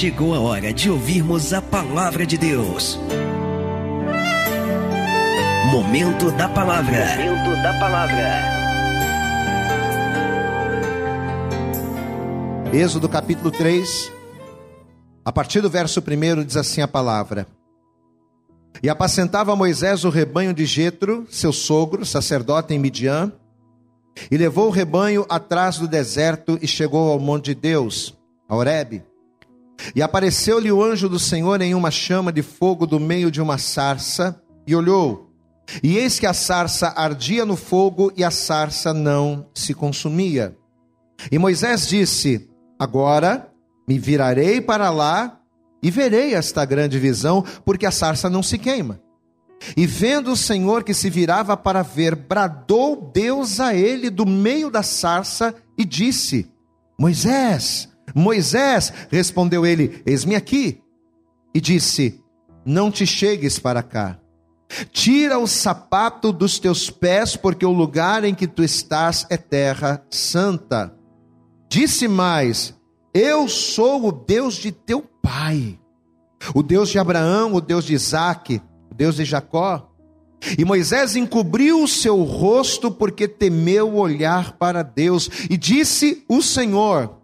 chegou 0.00 0.34
a 0.34 0.40
hora 0.40 0.72
de 0.72 0.90
ouvirmos 0.90 1.52
a 1.52 1.60
palavra 1.60 2.24
de 2.24 2.38
Deus. 2.38 2.98
Momento 5.70 6.30
da 6.30 6.48
palavra. 6.48 7.04
Momento 7.18 7.62
da 7.62 7.78
palavra. 7.78 8.42
Êxodo 12.72 13.10
capítulo 13.10 13.50
3, 13.50 14.10
a 15.22 15.30
partir 15.30 15.60
do 15.60 15.68
verso 15.68 16.00
1 16.00 16.44
diz 16.44 16.56
assim 16.56 16.80
a 16.80 16.88
palavra: 16.88 17.46
E 18.82 18.88
apacentava 18.88 19.54
Moisés 19.54 20.02
o 20.06 20.08
rebanho 20.08 20.54
de 20.54 20.64
Jetro, 20.64 21.26
seu 21.28 21.52
sogro, 21.52 22.06
sacerdote 22.06 22.72
em 22.72 22.78
Midian, 22.78 23.30
e 24.30 24.38
levou 24.38 24.68
o 24.68 24.72
rebanho 24.72 25.26
atrás 25.28 25.76
do 25.76 25.86
deserto 25.86 26.58
e 26.62 26.66
chegou 26.66 27.12
ao 27.12 27.18
monte 27.18 27.54
de 27.54 27.54
Deus, 27.54 28.18
a 28.48 28.56
Horebe. 28.56 29.09
E 29.94 30.02
apareceu-lhe 30.02 30.70
o 30.70 30.82
anjo 30.82 31.08
do 31.08 31.18
Senhor 31.18 31.60
em 31.60 31.74
uma 31.74 31.90
chama 31.90 32.32
de 32.32 32.42
fogo 32.42 32.86
do 32.86 33.00
meio 33.00 33.30
de 33.30 33.40
uma 33.40 33.58
sarça, 33.58 34.40
e 34.66 34.74
olhou. 34.74 35.30
E 35.82 35.96
eis 35.96 36.18
que 36.18 36.26
a 36.26 36.34
sarça 36.34 36.88
ardia 36.96 37.44
no 37.44 37.56
fogo 37.56 38.12
e 38.16 38.24
a 38.24 38.30
sarça 38.30 38.92
não 38.92 39.46
se 39.54 39.72
consumia. 39.74 40.56
E 41.30 41.38
Moisés 41.38 41.86
disse: 41.86 42.48
Agora 42.78 43.48
me 43.86 43.98
virarei 43.98 44.60
para 44.60 44.90
lá 44.90 45.40
e 45.82 45.90
verei 45.90 46.34
esta 46.34 46.64
grande 46.64 46.98
visão, 46.98 47.44
porque 47.64 47.86
a 47.86 47.90
sarça 47.90 48.28
não 48.28 48.42
se 48.42 48.58
queima. 48.58 49.00
E 49.76 49.86
vendo 49.86 50.32
o 50.32 50.36
Senhor 50.36 50.82
que 50.82 50.94
se 50.94 51.10
virava 51.10 51.56
para 51.56 51.82
ver, 51.82 52.14
bradou 52.14 53.10
Deus 53.12 53.60
a 53.60 53.74
ele 53.74 54.08
do 54.08 54.24
meio 54.24 54.70
da 54.70 54.82
sarça 54.82 55.54
e 55.76 55.84
disse: 55.84 56.50
Moisés, 56.98 57.89
Moisés, 58.14 58.92
respondeu 59.10 59.64
ele: 59.66 60.02
Eis-me 60.06 60.34
aqui. 60.34 60.82
E 61.54 61.60
disse: 61.60 62.22
Não 62.64 62.90
te 62.90 63.06
chegues 63.06 63.58
para 63.58 63.82
cá. 63.82 64.18
Tira 64.92 65.38
o 65.38 65.46
sapato 65.46 66.32
dos 66.32 66.58
teus 66.58 66.90
pés, 66.90 67.34
porque 67.34 67.66
o 67.66 67.72
lugar 67.72 68.24
em 68.24 68.34
que 68.34 68.46
tu 68.46 68.62
estás 68.62 69.26
é 69.28 69.36
terra 69.36 70.04
santa. 70.10 70.94
Disse 71.68 72.06
mais: 72.06 72.74
Eu 73.12 73.48
sou 73.48 74.06
o 74.06 74.12
Deus 74.12 74.54
de 74.54 74.70
teu 74.70 75.02
pai, 75.02 75.78
o 76.54 76.62
Deus 76.62 76.88
de 76.88 76.98
Abraão, 76.98 77.54
o 77.54 77.60
Deus 77.60 77.84
de 77.84 77.94
Isaque, 77.94 78.62
o 78.90 78.94
Deus 78.94 79.16
de 79.16 79.24
Jacó. 79.24 79.88
E 80.58 80.64
Moisés 80.64 81.16
encobriu 81.16 81.82
o 81.82 81.88
seu 81.88 82.22
rosto 82.22 82.90
porque 82.90 83.28
temeu 83.28 83.96
olhar 83.96 84.52
para 84.52 84.82
Deus, 84.82 85.28
e 85.50 85.56
disse 85.56 86.24
o 86.28 86.40
Senhor: 86.40 87.19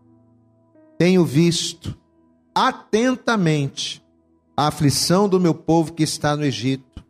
tenho 0.98 1.24
visto 1.24 1.96
atentamente 2.54 4.02
a 4.56 4.68
aflição 4.68 5.28
do 5.28 5.38
meu 5.38 5.54
povo 5.54 5.92
que 5.92 6.02
está 6.02 6.34
no 6.34 6.44
Egito. 6.44 7.04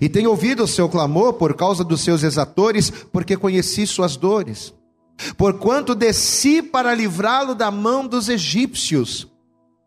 E 0.00 0.08
tenho 0.08 0.30
ouvido 0.30 0.64
o 0.64 0.68
seu 0.68 0.88
clamor 0.88 1.34
por 1.34 1.54
causa 1.54 1.84
dos 1.84 2.00
seus 2.00 2.22
exatores, 2.22 2.90
porque 2.90 3.36
conheci 3.36 3.86
suas 3.86 4.16
dores. 4.16 4.74
Porquanto 5.36 5.94
desci 5.94 6.62
para 6.62 6.94
livrá-lo 6.94 7.54
da 7.54 7.70
mão 7.70 8.06
dos 8.06 8.28
egípcios, 8.28 9.27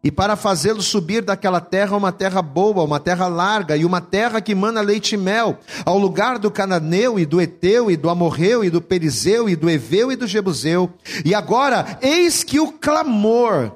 e 0.04 0.12
para 0.12 0.36
fazê-lo 0.36 0.82
subir 0.82 1.22
daquela 1.22 1.62
terra 1.62 1.96
uma 1.96 2.12
terra 2.12 2.42
boa, 2.42 2.84
uma 2.84 3.00
terra 3.00 3.28
larga 3.28 3.78
e 3.78 3.86
uma 3.86 4.02
terra 4.02 4.42
que 4.42 4.56
mana 4.56 4.82
leite 4.82 5.14
e 5.14 5.18
mel, 5.18 5.60
ao 5.86 5.98
lugar 5.98 6.40
do 6.40 6.50
cananeu 6.50 7.20
e 7.20 7.26
do 7.26 7.40
eteu 7.40 7.92
e 7.92 7.96
do 7.96 8.10
amorreu 8.10 8.64
e 8.64 8.70
do 8.70 8.82
perizeu 8.82 9.48
e 9.48 9.56
do 9.56 9.70
eveu 9.70 10.12
e 10.12 10.16
do 10.16 10.26
jebuseu. 10.26 10.92
E 11.24 11.36
agora, 11.36 12.00
eis 12.02 12.44
que 12.44 12.60
o 12.60 12.72
clamor 12.72 13.72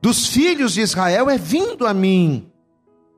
dos 0.00 0.26
filhos 0.28 0.72
de 0.72 0.80
Israel 0.80 1.28
é 1.28 1.36
vindo 1.36 1.86
a 1.86 1.92
mim. 1.92 2.46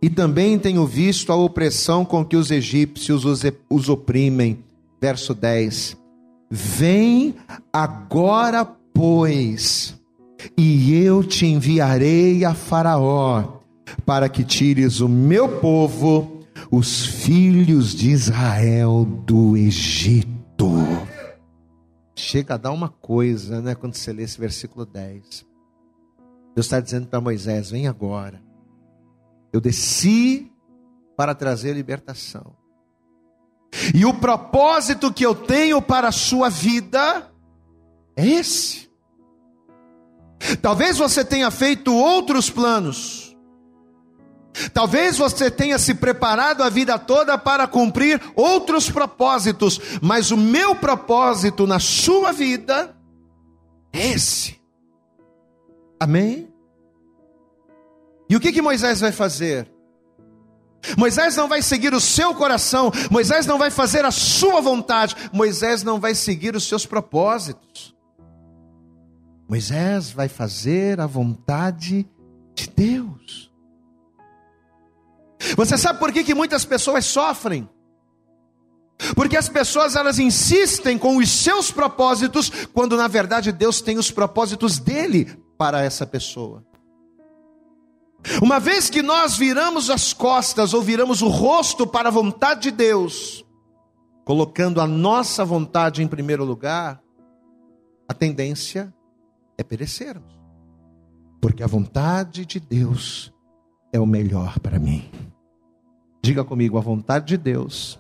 E 0.03 0.09
também 0.09 0.59
tenho 0.59 0.87
visto 0.87 1.31
a 1.31 1.37
opressão 1.37 2.05
com 2.05 2.25
que 2.25 2.37
os 2.37 2.51
egípcios 2.51 3.25
os, 3.25 3.89
oprimem. 3.89 4.65
Verso 5.01 5.35
10. 5.35 5.97
Vem 6.51 7.35
agora, 7.73 8.65
pois, 8.65 10.00
e 10.57 10.95
eu 10.95 11.23
te 11.25 11.47
enviarei 11.47 12.45
a 12.45 12.55
Faraó, 12.55 13.61
para 14.05 14.29
que 14.29 14.45
tires 14.45 15.01
o 15.01 15.09
meu 15.09 15.61
povo, 15.61 16.43
os 16.71 17.05
filhos 17.07 17.95
de 17.95 18.11
Israel, 18.11 19.05
do 19.27 19.57
Egito. 19.57 20.71
Chega 22.15 22.55
a 22.55 22.59
dar 22.59 22.71
uma 22.71 22.89
coisa, 22.89 23.61
né, 23.61 23.75
quando 23.75 23.95
você 23.95 24.13
lê 24.13 24.25
esse 24.25 24.39
versículo 24.39 24.85
10. 24.85 25.47
Deus 26.55 26.67
está 26.67 26.81
dizendo 26.81 27.07
para 27.07 27.21
Moisés: 27.21 27.71
vem 27.71 27.89
agora. 27.89 28.43
Eu 29.53 29.61
desci 29.61 30.51
para 31.17 31.35
trazer 31.35 31.73
libertação. 31.73 32.55
E 33.95 34.05
o 34.05 34.15
propósito 34.15 35.13
que 35.13 35.25
eu 35.25 35.35
tenho 35.35 35.81
para 35.81 36.09
a 36.09 36.13
sua 36.13 36.49
vida 36.49 37.31
é 38.17 38.27
esse. 38.27 38.90
Talvez 40.63 40.99
você 40.99 41.25
tenha 41.25 41.51
feito 41.51 41.95
outros 41.95 42.49
planos. 42.49 43.37
Talvez 44.73 45.17
você 45.17 45.51
tenha 45.51 45.79
se 45.79 45.95
preparado 45.95 46.63
a 46.63 46.69
vida 46.69 46.99
toda 46.99 47.39
para 47.39 47.67
cumprir 47.67 48.21
outros 48.35 48.91
propósitos, 48.91 49.81
mas 50.03 50.31
o 50.31 50.37
meu 50.37 50.75
propósito 50.75 51.67
na 51.67 51.79
sua 51.79 52.33
vida 52.33 52.95
é 53.93 54.09
esse. 54.09 54.61
Amém? 55.99 56.49
E 58.29 58.37
o 58.37 58.41
que, 58.41 58.53
que 58.53 58.63
Moisés 58.63 59.01
vai 59.01 59.13
fazer? 59.13 59.71
Moisés 60.97 61.37
não 61.37 61.47
vai 61.47 61.63
seguir 61.63 61.93
o 61.93 62.01
seu 62.01 62.35
coração, 62.35 62.91
Moisés 63.11 63.45
não 63.47 63.59
vai 63.59 63.71
fazer 63.71 64.05
a 64.05 64.11
sua 64.11 64.61
vontade, 64.61 65.15
Moisés 65.33 65.83
não 65.83 66.01
vai 66.01 66.15
seguir 66.15 66.57
os 66.57 66.67
seus 66.67 66.87
propósitos. 66.87 67.95
Moisés 69.51 70.13
vai 70.13 70.29
fazer 70.29 71.01
a 71.01 71.09
vontade 71.09 72.09
de 72.55 72.71
Deus. 72.71 73.51
Você 75.57 75.77
sabe 75.77 75.99
por 75.99 76.13
que, 76.13 76.23
que 76.23 76.37
muitas 76.37 76.65
pessoas 76.65 77.05
sofrem? 77.05 77.69
Porque 79.17 79.37
as 79.37 79.49
pessoas 79.49 79.97
elas 79.97 80.21
insistem 80.21 80.97
com 80.97 81.17
os 81.17 81.29
seus 81.29 81.73
propósitos, 81.73 82.49
quando 82.73 82.97
na 82.97 83.09
verdade 83.09 83.51
Deus 83.51 83.81
tem 83.81 83.99
os 83.99 84.09
propósitos 84.09 84.79
dele 84.79 85.37
para 85.59 85.83
essa 85.83 86.07
pessoa. 86.07 86.65
Uma 88.41 88.61
vez 88.61 88.89
que 88.89 89.03
nós 89.03 89.37
viramos 89.37 89.91
as 89.91 90.13
costas 90.13 90.73
ou 90.75 90.81
viramos 90.81 91.23
o 91.23 91.29
rosto 91.29 91.89
para 91.89 92.09
a 92.09 92.13
vontade 92.13 92.63
de 92.63 92.71
Deus, 92.71 93.45
colocando 94.25 94.81
a 94.81 94.87
nossa 94.87 95.45
vontade 95.45 96.05
em 96.05 96.07
primeiro 96.07 96.45
lugar, 96.45 97.03
a 98.09 98.15
tendência 98.15 98.95
é 99.61 99.65
perecermos. 99.65 100.39
Porque 101.41 101.63
a 101.63 101.67
vontade 101.67 102.45
de 102.45 102.59
Deus 102.59 103.33
é 103.93 104.01
o 104.01 104.07
melhor 104.07 104.59
para 104.59 104.79
mim. 104.79 105.11
Diga 106.23 106.45
comigo, 106.45 106.77
a 106.77 106.81
vontade 106.81 107.27
de 107.27 107.37
Deus, 107.37 107.99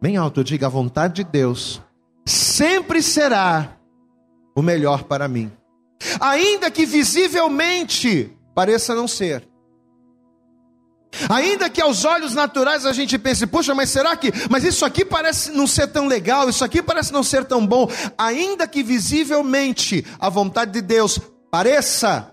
bem 0.00 0.16
alto, 0.16 0.42
diga, 0.42 0.66
a 0.66 0.70
vontade 0.70 1.16
de 1.16 1.24
Deus 1.24 1.82
sempre 2.24 3.02
será 3.02 3.76
o 4.54 4.62
melhor 4.62 5.04
para 5.04 5.28
mim. 5.28 5.52
Ainda 6.20 6.70
que 6.70 6.86
visivelmente 6.86 8.36
pareça 8.54 8.94
não 8.94 9.06
ser. 9.06 9.46
Ainda 11.28 11.70
que 11.70 11.80
aos 11.80 12.04
olhos 12.04 12.34
naturais 12.34 12.86
a 12.86 12.92
gente 12.92 13.18
pense, 13.18 13.46
puxa, 13.46 13.74
mas 13.74 13.90
será 13.90 14.16
que, 14.16 14.32
mas 14.50 14.64
isso 14.64 14.84
aqui 14.84 15.04
parece 15.04 15.52
não 15.52 15.66
ser 15.66 15.88
tão 15.88 16.06
legal, 16.06 16.48
isso 16.48 16.64
aqui 16.64 16.82
parece 16.82 17.12
não 17.12 17.22
ser 17.22 17.44
tão 17.44 17.66
bom, 17.66 17.88
ainda 18.16 18.66
que 18.66 18.82
visivelmente 18.82 20.04
a 20.18 20.28
vontade 20.28 20.72
de 20.72 20.80
Deus 20.80 21.20
pareça 21.50 22.32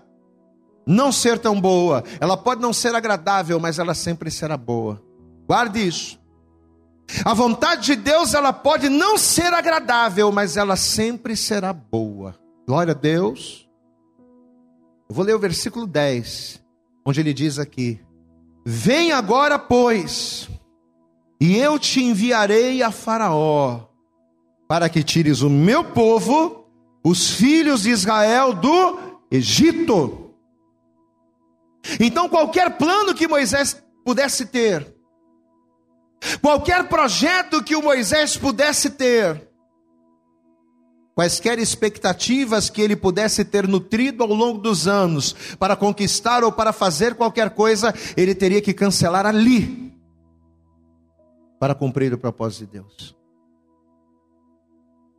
não 0.86 1.12
ser 1.12 1.38
tão 1.38 1.60
boa, 1.60 2.02
ela 2.20 2.36
pode 2.36 2.60
não 2.60 2.72
ser 2.72 2.94
agradável, 2.94 3.60
mas 3.60 3.78
ela 3.78 3.94
sempre 3.94 4.30
será 4.30 4.56
boa. 4.56 5.00
Guarde 5.46 5.86
isso. 5.86 6.20
A 7.24 7.34
vontade 7.34 7.86
de 7.86 7.96
Deus, 7.96 8.34
ela 8.34 8.52
pode 8.52 8.88
não 8.88 9.18
ser 9.18 9.52
agradável, 9.52 10.30
mas 10.30 10.56
ela 10.56 10.76
sempre 10.76 11.36
será 11.36 11.72
boa. 11.72 12.36
Glória 12.66 12.92
a 12.92 12.94
Deus. 12.94 13.68
Eu 15.08 15.14
vou 15.14 15.24
ler 15.24 15.34
o 15.34 15.38
versículo 15.40 15.86
10, 15.86 16.62
onde 17.04 17.20
ele 17.20 17.34
diz 17.34 17.58
aqui: 17.58 18.00
Vem 18.64 19.12
agora, 19.12 19.58
pois, 19.58 20.48
e 21.40 21.56
eu 21.56 21.78
te 21.78 22.02
enviarei 22.02 22.82
a 22.82 22.90
Faraó, 22.90 23.86
para 24.68 24.88
que 24.88 25.02
tires 25.02 25.40
o 25.40 25.48
meu 25.48 25.82
povo, 25.82 26.66
os 27.02 27.30
filhos 27.30 27.82
de 27.82 27.90
Israel, 27.90 28.52
do 28.52 28.98
Egito. 29.30 30.34
Então, 31.98 32.28
qualquer 32.28 32.76
plano 32.76 33.14
que 33.14 33.26
Moisés 33.26 33.82
pudesse 34.04 34.46
ter, 34.46 34.94
qualquer 36.42 36.88
projeto 36.88 37.62
que 37.62 37.74
o 37.74 37.82
Moisés 37.82 38.36
pudesse 38.36 38.90
ter, 38.90 39.49
quaisquer 41.20 41.58
expectativas 41.58 42.70
que 42.70 42.80
ele 42.80 42.96
pudesse 42.96 43.44
ter 43.44 43.68
nutrido 43.68 44.22
ao 44.22 44.30
longo 44.30 44.58
dos 44.58 44.88
anos 44.88 45.36
para 45.58 45.76
conquistar 45.76 46.42
ou 46.42 46.50
para 46.50 46.72
fazer 46.72 47.14
qualquer 47.14 47.50
coisa, 47.50 47.92
ele 48.16 48.34
teria 48.34 48.62
que 48.62 48.72
cancelar 48.72 49.26
ali 49.26 49.92
para 51.58 51.74
cumprir 51.74 52.14
o 52.14 52.16
propósito 52.16 52.60
de 52.60 52.72
Deus. 52.72 53.14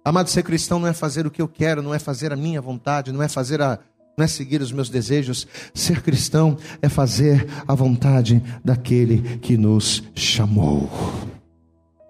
Amado, 0.04 0.28
ser 0.32 0.42
cristão 0.42 0.80
não 0.80 0.88
é 0.88 0.94
fazer 0.94 1.28
o 1.28 1.30
que 1.30 1.40
eu 1.40 1.48
quero, 1.48 1.84
não 1.84 1.94
é 1.94 2.00
fazer 2.00 2.34
a 2.34 2.36
minha 2.36 2.60
vontade, 2.60 3.12
não 3.12 3.22
é 3.22 3.28
fazer 3.28 3.62
a 3.62 3.78
não 4.18 4.26
é 4.26 4.28
seguir 4.28 4.60
os 4.60 4.72
meus 4.72 4.90
desejos. 4.90 5.48
Ser 5.72 6.02
cristão 6.02 6.58
é 6.82 6.90
fazer 6.90 7.48
a 7.68 7.76
vontade 7.76 8.42
daquele 8.66 9.38
que 9.38 9.56
nos 9.56 10.04
chamou. 10.16 10.90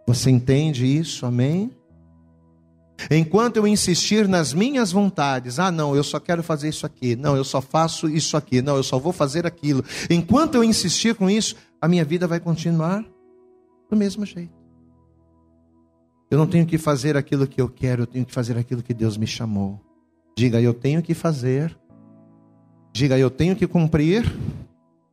Você 0.08 0.32
entende 0.32 0.86
isso? 0.86 1.26
Amém? 1.26 1.72
Enquanto 3.10 3.58
eu 3.58 3.68
insistir 3.68 4.28
nas 4.28 4.54
minhas 4.54 4.92
vontades, 4.92 5.60
ah, 5.60 5.72
não, 5.72 5.96
eu 5.96 6.04
só 6.04 6.20
quero 6.20 6.44
fazer 6.44 6.70
isso 6.70 6.86
aqui, 6.86 7.16
não, 7.16 7.36
eu 7.36 7.44
só 7.44 7.62
faço 7.62 8.10
isso 8.10 8.38
aqui, 8.38 8.62
não, 8.62 8.76
eu 8.76 8.84
só 8.84 9.00
vou 9.00 9.14
fazer 9.14 9.46
aquilo. 9.46 9.84
Enquanto 10.10 10.56
eu 10.56 10.64
insistir 10.64 11.16
com 11.16 11.30
isso, 11.30 11.56
a 11.80 11.88
minha 11.88 12.06
vida 12.06 12.28
vai 12.28 12.40
continuar 12.40 13.04
do 13.90 13.96
mesmo 13.96 14.26
jeito. 14.26 14.54
Eu 16.30 16.38
não 16.38 16.48
tenho 16.48 16.66
que 16.66 16.78
fazer 16.78 17.18
aquilo 17.18 17.48
que 17.48 17.60
eu 17.60 17.68
quero, 17.68 18.04
eu 18.04 18.08
tenho 18.08 18.26
que 18.26 18.34
fazer 18.34 18.58
aquilo 18.58 18.84
que 18.84 18.94
Deus 18.94 19.18
me 19.18 19.28
chamou. 19.28 19.80
Diga, 20.38 20.62
eu 20.62 20.74
tenho 20.74 21.02
que 21.02 21.14
fazer 21.14 21.78
Diga, 22.94 23.18
eu 23.18 23.30
tenho 23.30 23.56
que 23.56 23.66
cumprir 23.66 24.26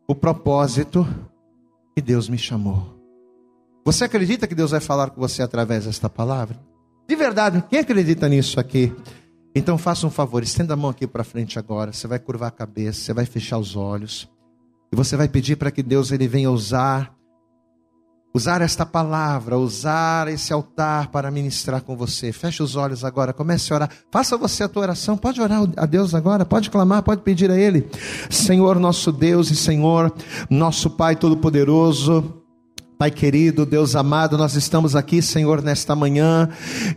o 0.06 0.14
propósito 0.14 1.06
que 1.94 2.02
Deus 2.02 2.28
me 2.28 2.36
chamou. 2.36 2.98
Você 3.84 4.04
acredita 4.04 4.46
que 4.46 4.54
Deus 4.54 4.72
vai 4.72 4.80
falar 4.80 5.10
com 5.10 5.20
você 5.20 5.42
através 5.42 5.86
desta 5.86 6.10
palavra? 6.10 6.58
De 7.08 7.16
verdade, 7.16 7.64
quem 7.70 7.78
acredita 7.78 8.28
nisso 8.28 8.60
aqui? 8.60 8.92
Então 9.54 9.78
faça 9.78 10.06
um 10.06 10.10
favor, 10.10 10.42
estenda 10.42 10.74
a 10.74 10.76
mão 10.76 10.90
aqui 10.90 11.06
para 11.06 11.24
frente 11.24 11.58
agora. 11.58 11.92
Você 11.92 12.06
vai 12.06 12.18
curvar 12.18 12.48
a 12.48 12.52
cabeça, 12.52 13.00
você 13.00 13.14
vai 13.14 13.24
fechar 13.24 13.58
os 13.58 13.74
olhos. 13.74 14.28
E 14.92 14.96
você 14.96 15.16
vai 15.16 15.28
pedir 15.28 15.56
para 15.56 15.70
que 15.70 15.82
Deus 15.82 16.12
ele 16.12 16.28
venha 16.28 16.50
usar 16.50 17.18
usar 18.34 18.60
esta 18.60 18.84
palavra, 18.86 19.58
usar 19.58 20.28
esse 20.28 20.52
altar 20.52 21.08
para 21.08 21.30
ministrar 21.30 21.82
com 21.82 21.96
você. 21.96 22.32
Feche 22.32 22.62
os 22.62 22.76
olhos 22.76 23.04
agora, 23.04 23.32
comece 23.32 23.72
a 23.72 23.76
orar. 23.76 23.90
Faça 24.10 24.36
você 24.36 24.64
a 24.64 24.68
tua 24.68 24.82
oração. 24.82 25.16
Pode 25.16 25.40
orar 25.40 25.62
a 25.76 25.86
Deus 25.86 26.14
agora, 26.14 26.44
pode 26.44 26.70
clamar, 26.70 27.02
pode 27.02 27.22
pedir 27.22 27.50
a 27.50 27.56
Ele. 27.56 27.88
Senhor 28.30 28.78
nosso 28.78 29.10
Deus 29.10 29.50
e 29.50 29.56
Senhor, 29.56 30.12
nosso 30.48 30.90
Pai 30.90 31.16
Todo-Poderoso. 31.16 32.42
Pai 32.98 33.12
querido, 33.12 33.64
Deus 33.64 33.94
amado, 33.94 34.36
nós 34.36 34.56
estamos 34.56 34.96
aqui, 34.96 35.22
Senhor, 35.22 35.62
nesta 35.62 35.94
manhã, 35.94 36.48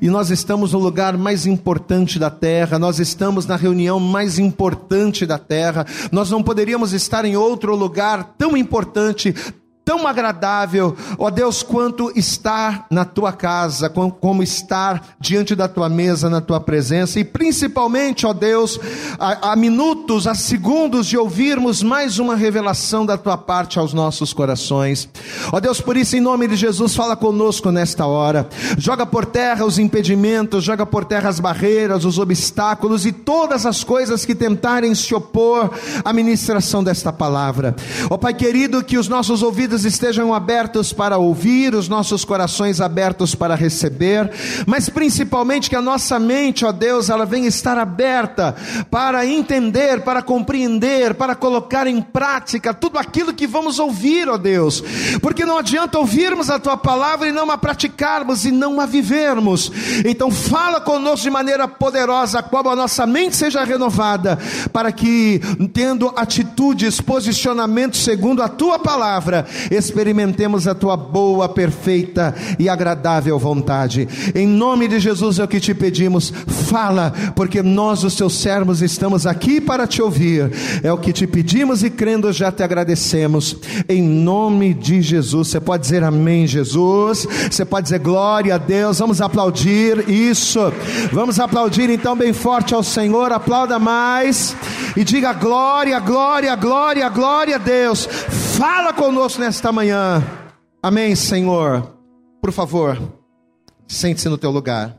e 0.01 0.09
nós 0.09 0.31
estamos 0.31 0.73
no 0.73 0.79
lugar 0.79 1.15
mais 1.15 1.45
importante 1.45 2.17
da 2.17 2.31
terra, 2.31 2.79
nós 2.79 2.97
estamos 2.97 3.45
na 3.45 3.55
reunião 3.55 3.99
mais 3.99 4.39
importante 4.39 5.27
da 5.27 5.37
terra, 5.37 5.85
nós 6.11 6.31
não 6.31 6.41
poderíamos 6.41 6.91
estar 6.91 7.23
em 7.23 7.37
outro 7.37 7.75
lugar 7.75 8.33
tão 8.35 8.57
importante, 8.57 9.35
tão 9.83 10.07
agradável, 10.07 10.95
ó 11.17 11.29
Deus, 11.29 11.63
quanto 11.63 12.11
estar 12.15 12.85
na 12.89 13.03
tua 13.03 13.33
casa, 13.33 13.89
como 13.89 14.43
estar 14.43 15.15
diante 15.19 15.55
da 15.55 15.67
tua 15.67 15.89
mesa, 15.89 16.29
na 16.29 16.39
tua 16.39 16.59
presença, 16.59 17.19
e 17.19 17.23
principalmente, 17.23 18.25
ó 18.25 18.33
Deus, 18.33 18.79
a, 19.19 19.55
minutos, 19.55 20.27
a 20.27 20.35
segundos 20.35 21.07
de 21.07 21.17
ouvirmos 21.17 21.81
mais 21.81 22.19
uma 22.19 22.35
revelação 22.35 23.05
da 23.05 23.17
tua 23.17 23.37
parte 23.37 23.79
aos 23.79 23.91
nossos 23.91 24.33
corações. 24.33 25.09
Ó 25.51 25.59
Deus, 25.59 25.81
por 25.81 25.97
isso, 25.97 26.15
em 26.15 26.21
nome 26.21 26.47
de 26.47 26.55
Jesus, 26.55 26.95
fala 26.95 27.15
conosco 27.15 27.71
nesta 27.71 28.05
hora, 28.05 28.47
joga 28.77 29.05
por 29.05 29.25
terra 29.25 29.65
os 29.65 29.79
impedimentos, 29.79 30.63
joga 30.63 30.85
por 30.85 31.05
terra 31.05 31.29
as 31.29 31.39
barreiras, 31.39 32.05
os 32.05 32.19
obstáculos 32.19 33.05
e 33.05 33.11
todas 33.11 33.65
as 33.65 33.83
coisas 33.83 34.25
que 34.25 34.35
tentarem 34.35 34.93
se 34.93 35.15
opor 35.15 35.71
à 36.05 36.13
ministração 36.13 36.83
desta 36.83 37.11
palavra. 37.11 37.75
Ó 38.09 38.17
Pai 38.17 38.33
querido, 38.33 38.83
que 38.83 38.97
os 38.97 39.07
nossos 39.07 39.41
ouvidos 39.41 39.70
ouvidos 39.71 39.85
estejam 39.85 40.33
abertos 40.33 40.91
para 40.91 41.17
ouvir, 41.17 41.73
os 41.73 41.87
nossos 41.87 42.25
corações 42.25 42.81
abertos 42.81 43.33
para 43.33 43.55
receber, 43.55 44.29
mas 44.65 44.89
principalmente 44.89 45.69
que 45.69 45.75
a 45.77 45.81
nossa 45.81 46.19
mente, 46.19 46.65
ó 46.65 46.73
Deus, 46.73 47.09
ela 47.09 47.25
venha 47.25 47.47
estar 47.47 47.77
aberta 47.77 48.53
para 48.89 49.25
entender, 49.25 50.01
para 50.01 50.21
compreender, 50.21 51.13
para 51.13 51.35
colocar 51.35 51.87
em 51.87 52.01
prática 52.01 52.73
tudo 52.73 52.99
aquilo 52.99 53.33
que 53.33 53.47
vamos 53.47 53.79
ouvir, 53.79 54.27
ó 54.27 54.37
Deus, 54.37 54.83
porque 55.21 55.45
não 55.45 55.57
adianta 55.57 55.97
ouvirmos 55.97 56.49
a 56.49 56.59
tua 56.59 56.75
palavra 56.75 57.29
e 57.29 57.31
não 57.31 57.49
a 57.49 57.57
praticarmos 57.57 58.43
e 58.43 58.51
não 58.51 58.81
a 58.81 58.85
vivermos. 58.85 59.71
Então 60.05 60.29
fala 60.31 60.81
conosco 60.81 61.23
de 61.23 61.29
maneira 61.29 61.65
poderosa, 61.65 62.39
a 62.39 62.43
qual 62.43 62.67
a 62.69 62.75
nossa 62.75 63.05
mente 63.05 63.37
seja 63.37 63.63
renovada, 63.63 64.37
para 64.73 64.91
que 64.91 65.39
tendo 65.73 66.11
atitudes, 66.17 66.99
posicionamentos 66.99 68.03
segundo 68.03 68.43
a 68.43 68.49
tua 68.49 68.77
palavra, 68.77 69.45
experimentemos 69.69 70.67
a 70.67 70.73
tua 70.73 70.95
boa, 70.95 71.49
perfeita 71.49 72.33
e 72.57 72.69
agradável 72.69 73.37
vontade. 73.37 74.07
Em 74.33 74.47
nome 74.47 74.87
de 74.87 74.99
Jesus 74.99 75.39
é 75.39 75.43
o 75.43 75.47
que 75.47 75.59
te 75.59 75.73
pedimos, 75.73 76.33
fala, 76.47 77.13
porque 77.35 77.61
nós, 77.61 78.03
os 78.03 78.15
teus 78.15 78.33
servos, 78.35 78.81
estamos 78.81 79.25
aqui 79.25 79.59
para 79.59 79.85
te 79.85 80.01
ouvir. 80.01 80.51
É 80.83 80.91
o 80.91 80.97
que 80.97 81.13
te 81.13 81.27
pedimos 81.27 81.83
e 81.83 81.89
crendo 81.89 82.31
já 82.31 82.51
te 82.51 82.63
agradecemos. 82.63 83.57
Em 83.87 84.01
nome 84.01 84.73
de 84.73 85.01
Jesus, 85.01 85.49
você 85.49 85.59
pode 85.59 85.83
dizer 85.83 86.03
amém, 86.03 86.47
Jesus. 86.47 87.27
Você 87.49 87.65
pode 87.65 87.83
dizer 87.83 87.99
glória 87.99 88.55
a 88.55 88.57
Deus. 88.57 88.99
Vamos 88.99 89.21
aplaudir 89.21 90.09
isso. 90.09 90.71
Vamos 91.11 91.39
aplaudir 91.39 91.89
então 91.89 92.15
bem 92.15 92.33
forte 92.33 92.73
ao 92.73 92.83
Senhor. 92.83 93.31
Aplauda 93.31 93.79
mais 93.79 94.55
e 94.95 95.03
diga 95.03 95.33
glória, 95.33 95.99
glória, 95.99 96.55
glória, 96.55 97.09
glória 97.09 97.55
a 97.55 97.59
Deus. 97.59 98.07
Fala 98.57 98.93
conosco 98.93 99.41
nesta 99.51 99.69
manhã. 99.69 100.23
Amém, 100.81 101.13
Senhor. 101.13 101.97
Por 102.41 102.53
favor, 102.53 102.97
sente-se 103.85 104.29
no 104.29 104.37
teu 104.37 104.49
lugar. 104.49 104.97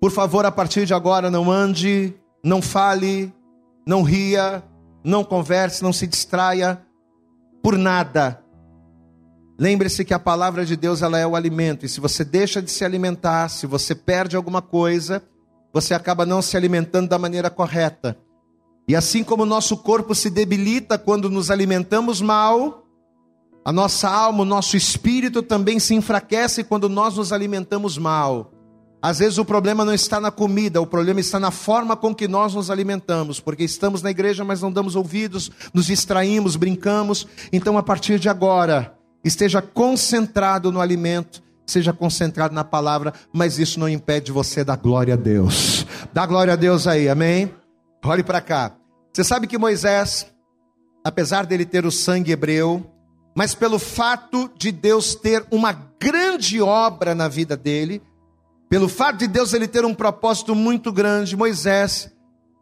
Por 0.00 0.10
favor, 0.10 0.46
a 0.46 0.50
partir 0.50 0.86
de 0.86 0.94
agora, 0.94 1.30
não 1.30 1.52
ande, 1.52 2.14
não 2.42 2.62
fale, 2.62 3.30
não 3.86 4.02
ria, 4.02 4.64
não 5.04 5.22
converse, 5.22 5.82
não 5.82 5.92
se 5.92 6.06
distraia 6.06 6.80
por 7.62 7.76
nada. 7.76 8.42
Lembre-se 9.58 10.02
que 10.02 10.14
a 10.14 10.18
palavra 10.18 10.64
de 10.64 10.76
Deus 10.76 11.02
ela 11.02 11.18
é 11.18 11.26
o 11.26 11.36
alimento, 11.36 11.84
e 11.84 11.90
se 11.90 12.00
você 12.00 12.24
deixa 12.24 12.62
de 12.62 12.70
se 12.70 12.86
alimentar, 12.86 13.50
se 13.50 13.66
você 13.66 13.94
perde 13.94 14.34
alguma 14.34 14.62
coisa, 14.62 15.22
você 15.74 15.92
acaba 15.92 16.24
não 16.24 16.40
se 16.40 16.56
alimentando 16.56 17.06
da 17.06 17.18
maneira 17.18 17.50
correta. 17.50 18.16
E 18.86 18.94
assim 18.94 19.24
como 19.24 19.44
o 19.44 19.46
nosso 19.46 19.76
corpo 19.76 20.14
se 20.14 20.28
debilita 20.28 20.98
quando 20.98 21.30
nos 21.30 21.50
alimentamos 21.50 22.20
mal, 22.20 22.84
a 23.64 23.72
nossa 23.72 24.10
alma, 24.10 24.42
o 24.42 24.44
nosso 24.44 24.76
espírito 24.76 25.42
também 25.42 25.78
se 25.78 25.94
enfraquece 25.94 26.62
quando 26.62 26.88
nós 26.88 27.16
nos 27.16 27.32
alimentamos 27.32 27.96
mal. 27.96 28.52
Às 29.00 29.18
vezes 29.18 29.38
o 29.38 29.44
problema 29.44 29.84
não 29.84 29.92
está 29.92 30.20
na 30.20 30.30
comida, 30.30 30.80
o 30.80 30.86
problema 30.86 31.20
está 31.20 31.40
na 31.40 31.50
forma 31.50 31.96
com 31.96 32.14
que 32.14 32.28
nós 32.28 32.54
nos 32.54 32.70
alimentamos, 32.70 33.40
porque 33.40 33.64
estamos 33.64 34.02
na 34.02 34.10
igreja, 34.10 34.44
mas 34.44 34.60
não 34.62 34.72
damos 34.72 34.96
ouvidos, 34.96 35.50
nos 35.72 35.86
distraímos, 35.86 36.56
brincamos. 36.56 37.26
Então, 37.52 37.76
a 37.76 37.82
partir 37.82 38.18
de 38.18 38.28
agora, 38.28 38.94
esteja 39.22 39.60
concentrado 39.60 40.72
no 40.72 40.80
alimento, 40.80 41.42
seja 41.66 41.92
concentrado 41.92 42.54
na 42.54 42.64
palavra, 42.64 43.12
mas 43.32 43.58
isso 43.58 43.80
não 43.80 43.88
impede 43.88 44.32
você 44.32 44.64
dar 44.64 44.76
glória 44.76 45.14
a 45.14 45.18
Deus. 45.18 45.86
Dá 46.12 46.24
glória 46.24 46.52
a 46.52 46.56
Deus 46.56 46.86
aí, 46.86 47.08
amém? 47.08 47.50
Olhe 48.06 48.22
para 48.22 48.42
cá. 48.42 48.76
Você 49.12 49.24
sabe 49.24 49.46
que 49.46 49.56
Moisés, 49.56 50.26
apesar 51.02 51.46
dele 51.46 51.64
ter 51.64 51.86
o 51.86 51.90
sangue 51.90 52.32
hebreu, 52.32 52.84
mas 53.34 53.54
pelo 53.54 53.78
fato 53.78 54.50
de 54.58 54.70
Deus 54.70 55.14
ter 55.14 55.44
uma 55.50 55.72
grande 55.98 56.60
obra 56.60 57.14
na 57.14 57.28
vida 57.28 57.56
dele, 57.56 58.02
pelo 58.68 58.88
fato 58.90 59.16
de 59.18 59.26
Deus 59.26 59.54
ele 59.54 59.66
ter 59.66 59.86
um 59.86 59.94
propósito 59.94 60.54
muito 60.54 60.92
grande, 60.92 61.34
Moisés, 61.34 62.12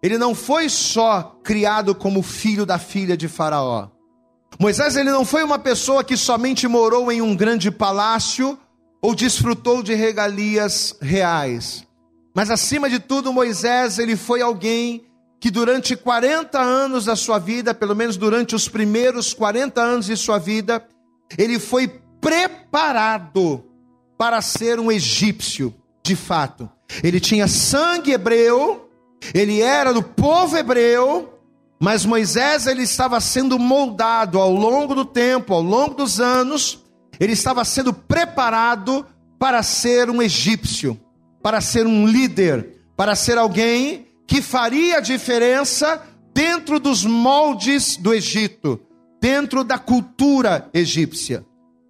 ele 0.00 0.16
não 0.16 0.32
foi 0.32 0.68
só 0.68 1.40
criado 1.42 1.92
como 1.92 2.22
filho 2.22 2.64
da 2.64 2.78
filha 2.78 3.16
de 3.16 3.26
Faraó. 3.26 3.88
Moisés 4.60 4.94
ele 4.94 5.10
não 5.10 5.24
foi 5.24 5.42
uma 5.42 5.58
pessoa 5.58 6.04
que 6.04 6.16
somente 6.16 6.68
morou 6.68 7.10
em 7.10 7.20
um 7.20 7.34
grande 7.34 7.70
palácio 7.70 8.56
ou 9.00 9.12
desfrutou 9.12 9.82
de 9.82 9.94
regalias 9.94 10.96
reais. 11.00 11.84
Mas 12.32 12.48
acima 12.48 12.88
de 12.88 13.00
tudo, 13.00 13.32
Moisés 13.32 13.98
ele 13.98 14.16
foi 14.16 14.40
alguém 14.40 15.04
que 15.42 15.50
durante 15.50 15.96
40 15.96 16.56
anos 16.56 17.06
da 17.06 17.16
sua 17.16 17.36
vida, 17.36 17.74
pelo 17.74 17.96
menos 17.96 18.16
durante 18.16 18.54
os 18.54 18.68
primeiros 18.68 19.34
40 19.34 19.82
anos 19.82 20.06
de 20.06 20.16
sua 20.16 20.38
vida, 20.38 20.86
ele 21.36 21.58
foi 21.58 21.88
preparado 22.20 23.64
para 24.16 24.40
ser 24.40 24.78
um 24.78 24.90
egípcio, 24.92 25.74
de 26.00 26.14
fato. 26.14 26.70
Ele 27.02 27.18
tinha 27.18 27.48
sangue 27.48 28.12
hebreu, 28.12 28.88
ele 29.34 29.60
era 29.60 29.92
do 29.92 30.00
povo 30.00 30.56
hebreu, 30.56 31.36
mas 31.80 32.06
Moisés 32.06 32.68
ele 32.68 32.84
estava 32.84 33.20
sendo 33.20 33.58
moldado 33.58 34.38
ao 34.38 34.52
longo 34.52 34.94
do 34.94 35.04
tempo, 35.04 35.54
ao 35.54 35.60
longo 35.60 35.96
dos 35.96 36.20
anos, 36.20 36.84
ele 37.18 37.32
estava 37.32 37.64
sendo 37.64 37.92
preparado 37.92 39.04
para 39.40 39.60
ser 39.64 40.08
um 40.08 40.22
egípcio. 40.22 40.96
para 41.42 41.60
ser 41.60 41.84
um 41.84 42.06
líder, 42.06 42.84
para 42.96 43.16
ser 43.16 43.36
alguém 43.36 44.11
que 44.32 44.40
faria 44.40 44.98
diferença 44.98 46.02
dentro 46.32 46.80
dos 46.80 47.04
moldes 47.04 47.98
do 47.98 48.14
Egito, 48.14 48.80
dentro 49.20 49.62
da 49.62 49.78
cultura 49.78 50.70
egípcia. 50.72 51.44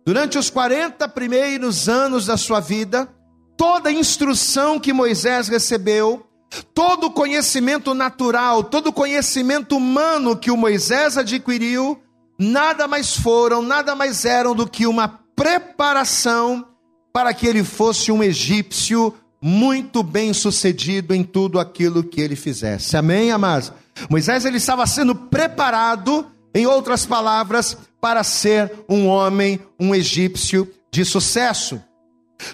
Durante 0.04 0.36
os 0.36 0.50
40 0.50 1.08
primeiros 1.10 1.88
anos 1.88 2.26
da 2.26 2.36
sua 2.36 2.58
vida, 2.58 3.08
toda 3.56 3.90
a 3.90 3.92
instrução 3.92 4.80
que 4.80 4.92
Moisés 4.92 5.46
recebeu, 5.46 6.26
todo 6.74 7.04
o 7.04 7.10
conhecimento 7.12 7.94
natural, 7.94 8.64
todo 8.64 8.88
o 8.88 8.92
conhecimento 8.92 9.76
humano 9.76 10.36
que 10.36 10.50
o 10.50 10.56
Moisés 10.56 11.16
adquiriu, 11.16 12.02
nada 12.36 12.88
mais 12.88 13.16
foram, 13.16 13.62
nada 13.62 13.94
mais 13.94 14.24
eram 14.24 14.52
do 14.52 14.66
que 14.66 14.84
uma 14.84 15.06
preparação 15.36 16.66
para 17.12 17.32
que 17.32 17.46
ele 17.46 17.62
fosse 17.62 18.10
um 18.10 18.20
egípcio 18.20 19.14
muito 19.42 20.04
bem 20.04 20.32
sucedido 20.32 21.12
em 21.12 21.24
tudo 21.24 21.58
aquilo 21.58 22.04
que 22.04 22.20
ele 22.20 22.36
fizesse. 22.36 22.96
Amém, 22.96 23.32
amados? 23.32 23.72
Moisés 24.08 24.44
ele 24.44 24.58
estava 24.58 24.86
sendo 24.86 25.14
preparado, 25.14 26.26
em 26.54 26.66
outras 26.66 27.04
palavras, 27.04 27.76
para 28.00 28.22
ser 28.22 28.72
um 28.88 29.08
homem, 29.08 29.60
um 29.80 29.92
egípcio 29.94 30.70
de 30.92 31.04
sucesso. 31.04 31.82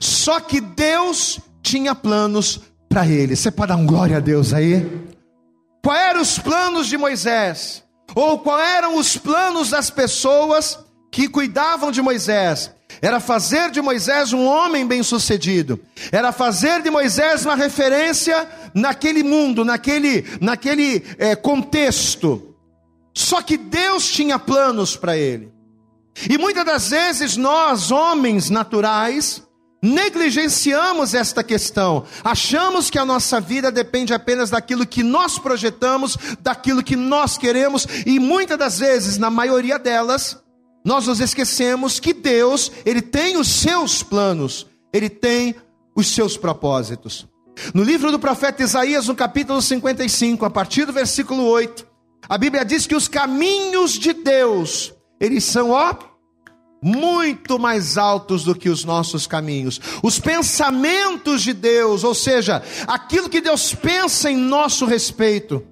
Só 0.00 0.40
que 0.40 0.60
Deus 0.60 1.38
tinha 1.62 1.94
planos 1.94 2.60
para 2.88 3.06
ele. 3.06 3.36
Você 3.36 3.50
pode 3.50 3.68
dar 3.68 3.76
um 3.76 3.86
glória 3.86 4.16
a 4.16 4.20
Deus 4.20 4.54
aí? 4.54 4.86
Quais 5.84 6.10
eram 6.10 6.22
os 6.22 6.38
planos 6.38 6.86
de 6.86 6.96
Moisés? 6.96 7.84
Ou 8.14 8.38
quais 8.38 8.76
eram 8.76 8.96
os 8.96 9.16
planos 9.16 9.70
das 9.70 9.90
pessoas 9.90 10.78
que 11.10 11.28
cuidavam 11.28 11.90
de 11.90 12.00
Moisés? 12.00 12.72
Era 13.00 13.20
fazer 13.20 13.70
de 13.70 13.80
Moisés 13.80 14.32
um 14.32 14.44
homem 14.46 14.86
bem-sucedido. 14.86 15.80
Era 16.10 16.32
fazer 16.32 16.82
de 16.82 16.90
Moisés 16.90 17.44
uma 17.44 17.54
referência 17.54 18.48
naquele 18.74 19.22
mundo, 19.22 19.64
naquele, 19.64 20.24
naquele 20.40 21.04
é, 21.18 21.36
contexto. 21.36 22.54
Só 23.14 23.42
que 23.42 23.56
Deus 23.56 24.10
tinha 24.10 24.38
planos 24.38 24.96
para 24.96 25.16
ele. 25.16 25.52
E 26.28 26.36
muitas 26.36 26.64
das 26.64 26.90
vezes 26.90 27.36
nós, 27.36 27.90
homens 27.90 28.50
naturais, 28.50 29.42
negligenciamos 29.82 31.14
esta 31.14 31.44
questão. 31.44 32.04
Achamos 32.24 32.90
que 32.90 32.98
a 32.98 33.04
nossa 33.04 33.40
vida 33.40 33.70
depende 33.70 34.12
apenas 34.12 34.50
daquilo 34.50 34.86
que 34.86 35.02
nós 35.02 35.38
projetamos, 35.38 36.16
daquilo 36.40 36.82
que 36.82 36.96
nós 36.96 37.38
queremos, 37.38 37.86
e 38.04 38.18
muitas 38.18 38.58
das 38.58 38.78
vezes, 38.78 39.18
na 39.18 39.30
maioria 39.30 39.78
delas, 39.78 40.36
nós 40.84 41.06
nos 41.06 41.20
esquecemos 41.20 42.00
que 42.00 42.12
Deus, 42.12 42.70
ele 42.84 43.02
tem 43.02 43.36
os 43.36 43.48
seus 43.48 44.02
planos, 44.02 44.66
ele 44.92 45.08
tem 45.08 45.54
os 45.94 46.06
seus 46.08 46.36
propósitos. 46.36 47.26
No 47.74 47.82
livro 47.82 48.10
do 48.10 48.18
profeta 48.18 48.62
Isaías, 48.62 49.08
no 49.08 49.14
capítulo 49.14 49.60
55, 49.60 50.44
a 50.44 50.50
partir 50.50 50.84
do 50.84 50.92
versículo 50.92 51.44
8, 51.44 51.86
a 52.28 52.38
Bíblia 52.38 52.64
diz 52.64 52.86
que 52.86 52.94
os 52.94 53.08
caminhos 53.08 53.92
de 53.92 54.12
Deus, 54.12 54.94
eles 55.20 55.44
são, 55.44 55.70
ó, 55.70 55.94
muito 56.82 57.58
mais 57.58 57.98
altos 57.98 58.44
do 58.44 58.54
que 58.54 58.68
os 58.68 58.84
nossos 58.84 59.26
caminhos. 59.26 59.80
Os 60.02 60.18
pensamentos 60.20 61.42
de 61.42 61.52
Deus, 61.52 62.04
ou 62.04 62.14
seja, 62.14 62.62
aquilo 62.86 63.28
que 63.28 63.40
Deus 63.40 63.74
pensa 63.74 64.30
em 64.30 64.36
nosso 64.36 64.86
respeito, 64.86 65.66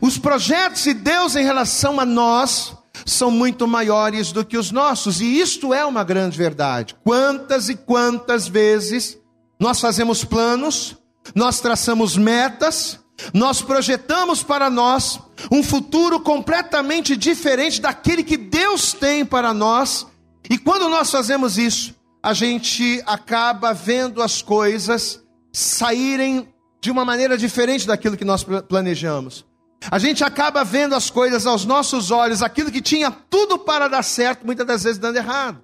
os 0.00 0.18
projetos 0.18 0.82
de 0.82 0.94
Deus 0.94 1.36
em 1.36 1.44
relação 1.44 2.00
a 2.00 2.04
nós, 2.04 2.76
são 3.08 3.30
muito 3.30 3.66
maiores 3.66 4.32
do 4.32 4.44
que 4.44 4.56
os 4.56 4.70
nossos, 4.70 5.20
e 5.20 5.40
isto 5.40 5.72
é 5.72 5.84
uma 5.84 6.04
grande 6.04 6.36
verdade. 6.36 6.94
Quantas 7.02 7.68
e 7.68 7.74
quantas 7.74 8.46
vezes 8.46 9.18
nós 9.58 9.80
fazemos 9.80 10.24
planos, 10.24 10.96
nós 11.34 11.60
traçamos 11.60 12.16
metas, 12.16 13.00
nós 13.34 13.60
projetamos 13.60 14.42
para 14.42 14.70
nós 14.70 15.18
um 15.50 15.62
futuro 15.62 16.20
completamente 16.20 17.16
diferente 17.16 17.80
daquele 17.80 18.22
que 18.22 18.36
Deus 18.36 18.92
tem 18.92 19.24
para 19.24 19.52
nós, 19.52 20.06
e 20.48 20.56
quando 20.56 20.88
nós 20.88 21.10
fazemos 21.10 21.58
isso, 21.58 21.94
a 22.22 22.32
gente 22.32 23.02
acaba 23.06 23.72
vendo 23.72 24.22
as 24.22 24.42
coisas 24.42 25.22
saírem 25.52 26.48
de 26.80 26.90
uma 26.90 27.04
maneira 27.04 27.36
diferente 27.36 27.86
daquilo 27.86 28.16
que 28.16 28.24
nós 28.24 28.44
planejamos. 28.68 29.47
A 29.90 29.98
gente 29.98 30.24
acaba 30.24 30.64
vendo 30.64 30.94
as 30.94 31.08
coisas 31.08 31.46
aos 31.46 31.64
nossos 31.64 32.10
olhos, 32.10 32.42
aquilo 32.42 32.70
que 32.70 32.82
tinha 32.82 33.10
tudo 33.10 33.58
para 33.58 33.88
dar 33.88 34.02
certo, 34.02 34.44
muitas 34.44 34.66
das 34.66 34.82
vezes 34.82 34.98
dando 34.98 35.16
errado. 35.16 35.62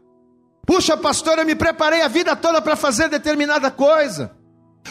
Puxa, 0.66 0.96
pastor, 0.96 1.38
eu 1.38 1.44
me 1.44 1.54
preparei 1.54 2.02
a 2.02 2.08
vida 2.08 2.34
toda 2.34 2.62
para 2.62 2.76
fazer 2.76 3.08
determinada 3.08 3.70
coisa. 3.70 4.34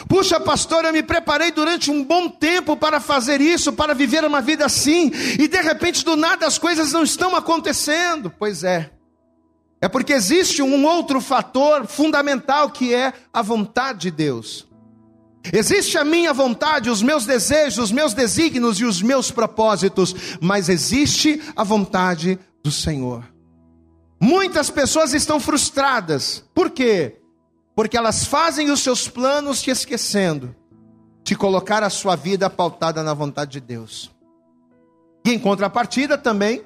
Puxa, 0.07 0.39
pastor, 0.39 0.85
eu 0.85 0.93
me 0.93 1.03
preparei 1.03 1.51
durante 1.51 1.89
um 1.89 2.03
bom 2.03 2.27
tempo 2.27 2.75
para 2.75 2.99
fazer 2.99 3.39
isso, 3.39 3.73
para 3.73 3.93
viver 3.93 4.25
uma 4.25 4.41
vida 4.41 4.65
assim, 4.65 5.11
e 5.39 5.47
de 5.47 5.61
repente 5.61 6.03
do 6.03 6.15
nada 6.15 6.45
as 6.45 6.57
coisas 6.57 6.91
não 6.91 7.03
estão 7.03 7.35
acontecendo. 7.35 8.31
Pois 8.37 8.63
é. 8.63 8.91
É 9.79 9.87
porque 9.87 10.13
existe 10.13 10.61
um 10.61 10.85
outro 10.85 11.19
fator 11.19 11.85
fundamental 11.85 12.69
que 12.69 12.93
é 12.93 13.13
a 13.33 13.41
vontade 13.41 13.99
de 13.99 14.11
Deus. 14.11 14.67
Existe 15.51 15.97
a 15.97 16.05
minha 16.05 16.33
vontade, 16.33 16.89
os 16.89 17.01
meus 17.01 17.25
desejos, 17.25 17.77
os 17.77 17.91
meus 17.91 18.13
desígnios 18.13 18.79
e 18.79 18.85
os 18.85 19.01
meus 19.01 19.29
propósitos, 19.29 20.15
mas 20.39 20.69
existe 20.69 21.41
a 21.55 21.63
vontade 21.63 22.39
do 22.63 22.71
Senhor. 22.71 23.23
Muitas 24.19 24.69
pessoas 24.69 25.13
estão 25.13 25.39
frustradas. 25.39 26.45
Por 26.53 26.69
quê? 26.69 27.17
Porque 27.75 27.97
elas 27.97 28.25
fazem 28.25 28.71
os 28.71 28.79
seus 28.79 29.09
planos 29.09 29.61
te 29.61 29.69
esquecendo 29.69 30.55
de 31.23 31.35
colocar 31.35 31.83
a 31.83 31.89
sua 31.89 32.15
vida 32.15 32.49
pautada 32.49 33.03
na 33.03 33.13
vontade 33.13 33.51
de 33.51 33.59
Deus. 33.59 34.11
E 35.25 35.31
em 35.31 35.39
contrapartida 35.39 36.17
também, 36.17 36.63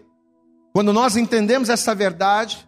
quando 0.73 0.93
nós 0.93 1.15
entendemos 1.15 1.69
essa 1.69 1.95
verdade, 1.95 2.67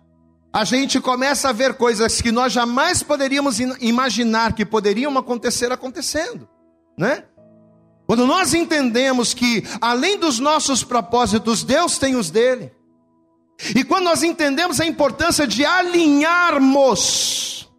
a 0.51 0.63
gente 0.63 0.99
começa 0.99 1.49
a 1.49 1.53
ver 1.53 1.75
coisas 1.75 2.21
que 2.21 2.31
nós 2.31 2.51
jamais 2.51 3.03
poderíamos 3.03 3.59
imaginar 3.59 4.53
que 4.53 4.65
poderiam 4.65 5.15
acontecer 5.17 5.71
acontecendo, 5.71 6.49
né? 6.97 7.23
Quando 8.07 8.25
nós 8.25 8.55
entendemos 8.55 9.35
que 9.35 9.63
além 9.79 10.17
dos 10.17 10.39
nossos 10.39 10.83
propósitos, 10.83 11.63
Deus 11.63 11.99
tem 11.99 12.15
os 12.15 12.31
dele. 12.31 12.73
E 13.75 13.83
quando 13.83 14.05
nós 14.05 14.23
entendemos 14.23 14.81
a 14.81 14.85
importância 14.85 15.45
de 15.45 15.63
alinharmos 15.63 17.69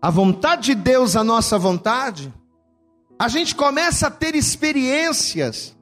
a 0.00 0.10
vontade 0.10 0.66
de 0.66 0.76
Deus 0.76 1.16
à 1.16 1.24
nossa 1.24 1.58
vontade, 1.58 2.32
a 3.18 3.26
gente 3.26 3.56
começa 3.56 4.06
a 4.06 4.10
ter 4.10 4.36
experiências 4.36 5.76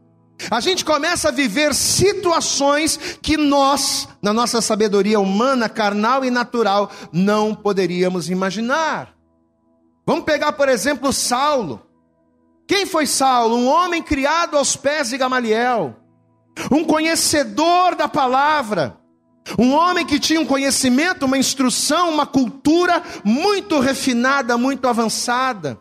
a 0.48 0.60
gente 0.60 0.84
começa 0.84 1.28
a 1.28 1.32
viver 1.32 1.74
situações 1.74 3.18
que 3.20 3.36
nós, 3.36 4.08
na 4.22 4.32
nossa 4.32 4.60
sabedoria 4.60 5.18
humana, 5.18 5.68
carnal 5.68 6.24
e 6.24 6.30
natural, 6.30 6.90
não 7.12 7.54
poderíamos 7.54 8.30
imaginar. 8.30 9.14
Vamos 10.06 10.24
pegar, 10.24 10.52
por 10.52 10.68
exemplo, 10.68 11.12
Saulo. 11.12 11.82
Quem 12.66 12.86
foi 12.86 13.06
Saulo? 13.06 13.56
Um 13.56 13.66
homem 13.66 14.02
criado 14.02 14.56
aos 14.56 14.76
pés 14.76 15.10
de 15.10 15.18
Gamaliel, 15.18 15.96
um 16.70 16.84
conhecedor 16.84 17.94
da 17.96 18.08
palavra, 18.08 18.96
um 19.58 19.72
homem 19.72 20.06
que 20.06 20.18
tinha 20.18 20.40
um 20.40 20.46
conhecimento, 20.46 21.26
uma 21.26 21.38
instrução, 21.38 22.10
uma 22.10 22.26
cultura 22.26 23.02
muito 23.24 23.80
refinada, 23.80 24.56
muito 24.56 24.86
avançada. 24.86 25.78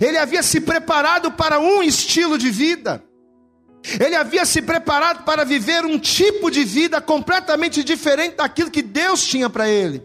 Ele 0.00 0.18
havia 0.18 0.42
se 0.42 0.60
preparado 0.60 1.32
para 1.32 1.58
um 1.58 1.82
estilo 1.82 2.36
de 2.36 2.50
vida. 2.50 3.04
Ele 3.98 4.14
havia 4.14 4.44
se 4.44 4.60
preparado 4.60 5.24
para 5.24 5.44
viver 5.44 5.84
um 5.84 5.98
tipo 5.98 6.50
de 6.50 6.64
vida 6.64 7.00
completamente 7.00 7.82
diferente 7.82 8.36
daquilo 8.36 8.70
que 8.70 8.82
Deus 8.82 9.26
tinha 9.26 9.48
para 9.48 9.68
ele. 9.68 10.02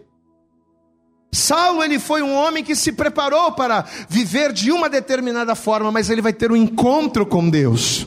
Saulo 1.32 1.84
ele 1.84 1.98
foi 1.98 2.22
um 2.22 2.34
homem 2.34 2.64
que 2.64 2.74
se 2.74 2.92
preparou 2.92 3.52
para 3.52 3.84
viver 4.08 4.52
de 4.52 4.72
uma 4.72 4.88
determinada 4.88 5.54
forma, 5.54 5.92
mas 5.92 6.08
ele 6.08 6.22
vai 6.22 6.32
ter 6.32 6.50
um 6.50 6.56
encontro 6.56 7.26
com 7.26 7.48
Deus. 7.48 8.06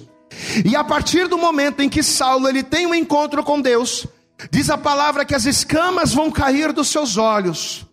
E 0.66 0.76
a 0.76 0.84
partir 0.84 1.28
do 1.28 1.38
momento 1.38 1.82
em 1.82 1.90
que 1.90 2.02
Saulo 2.02 2.48
ele 2.48 2.64
tem 2.64 2.88
um 2.88 2.96
encontro 2.96 3.44
com 3.44 3.62
Deus, 3.62 4.08
diz 4.50 4.70
a 4.70 4.78
palavra 4.78 5.26
que 5.26 5.36
as 5.36 5.46
escamas 5.46 6.14
vão 6.14 6.32
cair 6.32 6.74
dos 6.74 6.88
seus 6.88 7.18
olhos. 7.18 7.86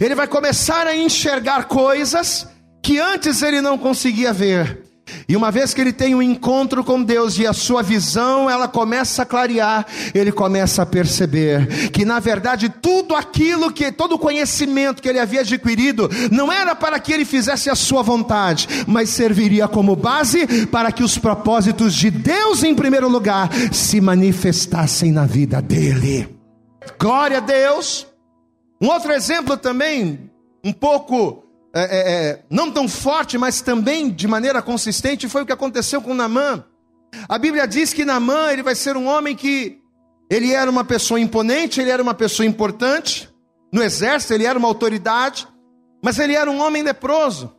Ele 0.00 0.14
vai 0.14 0.26
começar 0.26 0.86
a 0.86 0.96
enxergar 0.96 1.64
coisas 1.64 2.48
que 2.82 2.98
antes 2.98 3.42
ele 3.42 3.60
não 3.60 3.78
conseguia 3.78 4.32
ver. 4.32 4.83
E 5.28 5.36
uma 5.36 5.50
vez 5.50 5.74
que 5.74 5.80
ele 5.80 5.92
tem 5.92 6.14
um 6.14 6.22
encontro 6.22 6.82
com 6.82 7.02
Deus 7.02 7.38
e 7.38 7.46
a 7.46 7.52
sua 7.52 7.82
visão 7.82 8.48
ela 8.48 8.66
começa 8.66 9.22
a 9.22 9.26
clarear, 9.26 9.86
ele 10.14 10.32
começa 10.32 10.82
a 10.82 10.86
perceber 10.86 11.90
que 11.90 12.04
na 12.04 12.20
verdade 12.20 12.68
tudo 12.68 13.14
aquilo 13.14 13.72
que 13.72 13.92
todo 13.92 14.14
o 14.14 14.18
conhecimento 14.18 15.02
que 15.02 15.08
ele 15.08 15.18
havia 15.18 15.40
adquirido 15.40 16.10
não 16.30 16.52
era 16.52 16.74
para 16.74 16.98
que 16.98 17.12
ele 17.12 17.24
fizesse 17.24 17.68
a 17.68 17.74
sua 17.74 18.02
vontade, 18.02 18.66
mas 18.86 19.10
serviria 19.10 19.68
como 19.68 19.96
base 19.96 20.66
para 20.66 20.90
que 20.90 21.02
os 21.02 21.18
propósitos 21.18 21.94
de 21.94 22.10
Deus 22.10 22.62
em 22.62 22.74
primeiro 22.74 23.08
lugar 23.08 23.50
se 23.72 24.00
manifestassem 24.00 25.12
na 25.12 25.26
vida 25.26 25.60
dele. 25.60 26.28
Glória 26.98 27.38
a 27.38 27.40
Deus. 27.40 28.06
Um 28.80 28.88
outro 28.88 29.12
exemplo 29.12 29.56
também, 29.56 30.30
um 30.62 30.72
pouco 30.72 31.43
é, 31.74 31.80
é, 31.80 32.28
é, 32.30 32.44
não 32.48 32.70
tão 32.70 32.88
forte, 32.88 33.36
mas 33.36 33.60
também 33.60 34.08
de 34.08 34.28
maneira 34.28 34.62
consistente, 34.62 35.28
foi 35.28 35.42
o 35.42 35.46
que 35.46 35.52
aconteceu 35.52 36.00
com 36.00 36.14
Namã. 36.14 36.64
A 37.28 37.36
Bíblia 37.36 37.66
diz 37.66 37.92
que 37.92 38.04
Namã 38.04 38.52
ele 38.52 38.62
vai 38.62 38.76
ser 38.76 38.96
um 38.96 39.06
homem 39.06 39.34
que 39.34 39.80
ele 40.30 40.52
era 40.52 40.70
uma 40.70 40.84
pessoa 40.84 41.18
imponente, 41.18 41.80
ele 41.80 41.90
era 41.90 42.02
uma 42.02 42.14
pessoa 42.14 42.46
importante 42.46 43.28
no 43.72 43.82
exército, 43.82 44.32
ele 44.34 44.46
era 44.46 44.56
uma 44.56 44.68
autoridade, 44.68 45.48
mas 46.02 46.18
ele 46.20 46.34
era 46.34 46.48
um 46.48 46.60
homem 46.60 46.82
leproso. 46.82 47.52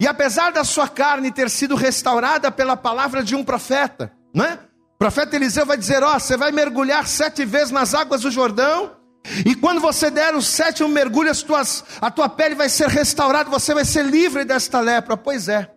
E 0.00 0.08
apesar 0.08 0.50
da 0.50 0.64
sua 0.64 0.88
carne 0.88 1.30
ter 1.30 1.48
sido 1.48 1.76
restaurada 1.76 2.50
pela 2.50 2.76
palavra 2.76 3.22
de 3.22 3.36
um 3.36 3.44
profeta, 3.44 4.12
não 4.34 4.44
é? 4.44 4.54
O 4.94 4.98
profeta 4.98 5.36
Eliseu 5.36 5.64
vai 5.64 5.76
dizer: 5.76 6.02
Ó, 6.02 6.16
oh, 6.16 6.18
você 6.18 6.36
vai 6.36 6.50
mergulhar 6.50 7.06
sete 7.06 7.44
vezes 7.44 7.70
nas 7.70 7.94
águas 7.94 8.22
do 8.22 8.30
Jordão, 8.30 8.95
e 9.44 9.54
quando 9.54 9.80
você 9.80 10.10
der 10.10 10.34
o 10.34 10.42
sétimo 10.42 10.88
mergulho, 10.88 11.30
as 11.30 11.42
tuas, 11.42 11.84
a 12.00 12.10
tua 12.10 12.28
pele 12.28 12.54
vai 12.54 12.68
ser 12.68 12.88
restaurada, 12.88 13.50
você 13.50 13.74
vai 13.74 13.84
ser 13.84 14.04
livre 14.04 14.44
desta 14.44 14.80
lepra. 14.80 15.16
Pois 15.16 15.48
é. 15.48 15.70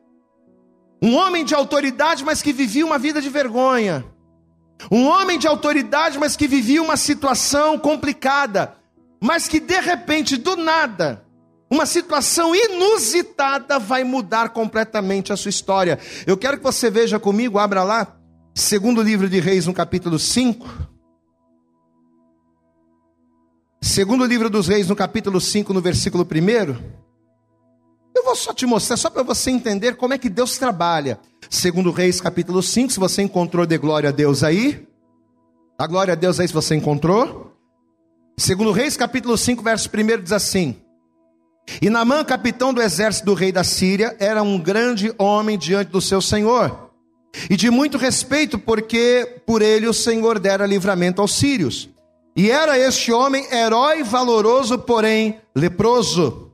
Um 1.02 1.16
homem 1.16 1.46
de 1.46 1.56
autoridade, 1.56 2.24
mas 2.24 2.42
que 2.42 2.52
vivia 2.52 2.86
uma 2.86 3.00
vida 3.00 3.22
de 3.22 3.30
vergonha. 3.30 4.06
Um 4.92 5.08
homem 5.08 5.38
de 5.38 5.48
autoridade, 5.48 6.18
mas 6.18 6.36
que 6.36 6.48
vivia 6.48 6.82
uma 6.82 6.98
situação 6.98 7.78
complicada. 7.78 8.76
Mas 9.22 9.48
que 9.48 9.60
de 9.60 9.80
repente, 9.80 10.38
do 10.38 10.56
nada, 10.56 11.26
uma 11.70 11.86
situação 11.86 12.56
inusitada 12.56 13.78
vai 13.78 14.04
mudar 14.04 14.50
completamente 14.50 15.32
a 15.32 15.38
sua 15.38 15.50
história. 15.50 16.00
Eu 16.26 16.38
quero 16.38 16.58
que 16.58 16.64
você 16.64 16.90
veja 16.90 17.20
comigo, 17.20 17.60
abra 17.60 17.84
lá, 17.84 18.16
segundo 18.56 19.02
livro 19.02 19.30
de 19.30 19.40
Reis, 19.40 19.66
no 19.68 19.74
capítulo 19.74 20.18
5. 20.18 20.99
Segundo 23.82 24.26
livro 24.26 24.50
dos 24.50 24.68
Reis, 24.68 24.88
no 24.88 24.96
capítulo 24.96 25.40
5, 25.40 25.74
no 25.74 25.82
versículo 25.82 26.26
1. 26.26 27.00
Eu 28.16 28.24
vou 28.24 28.36
só 28.36 28.54
te 28.54 28.66
mostrar, 28.66 28.98
só 28.98 29.10
para 29.10 29.24
você 29.24 29.52
entender 29.52 29.96
como 29.96 30.14
é 30.14 30.18
que 30.18 30.30
Deus 30.30 30.58
trabalha. 30.58 31.20
Segundo 31.50 31.92
Reis, 31.92 32.20
capítulo 32.20 32.62
5, 32.62 32.94
se 32.94 33.00
você 33.00 33.22
encontrou 33.22 33.66
de 33.66 33.78
glória 33.78 34.10
a 34.10 34.12
Deus 34.12 34.44
aí. 34.44 34.88
A 35.78 35.88
glória 35.88 36.14
a 36.14 36.16
Deus 36.16 36.40
aí 36.40 36.48
se 36.48 36.54
você 36.54 36.76
encontrou. 36.76 37.56
Segundo 38.38 38.72
Reis, 38.72 38.98
capítulo 38.98 39.38
5, 39.38 39.64
verso 39.64 39.90
1 39.90 40.24
diz 40.24 40.32
assim: 40.32 40.76
e 41.82 41.90
Namã, 41.90 42.24
capitão 42.24 42.74
do 42.74 42.82
exército 42.82 43.28
do 43.28 43.34
rei 43.34 43.52
da 43.52 43.64
Síria, 43.64 44.16
era 44.20 44.42
um 44.42 44.60
grande 44.60 45.14
homem 45.18 45.58
diante 45.58 45.92
do 45.92 46.02
seu 46.02 46.22
senhor, 46.22 46.90
e 47.50 47.56
de 47.56 47.70
muito 47.70 47.98
respeito, 47.98 48.58
porque 48.58 49.42
por 49.46 49.62
ele 49.62 49.88
o 49.88 49.94
Senhor 49.94 50.40
dera 50.40 50.66
livramento 50.66 51.22
aos 51.22 51.34
sírios. 51.34 51.90
E 52.40 52.50
era 52.50 52.80
este 52.80 53.12
homem 53.12 53.46
herói 53.52 54.02
valoroso, 54.02 54.80
porém 54.80 55.42
leproso. 55.54 56.54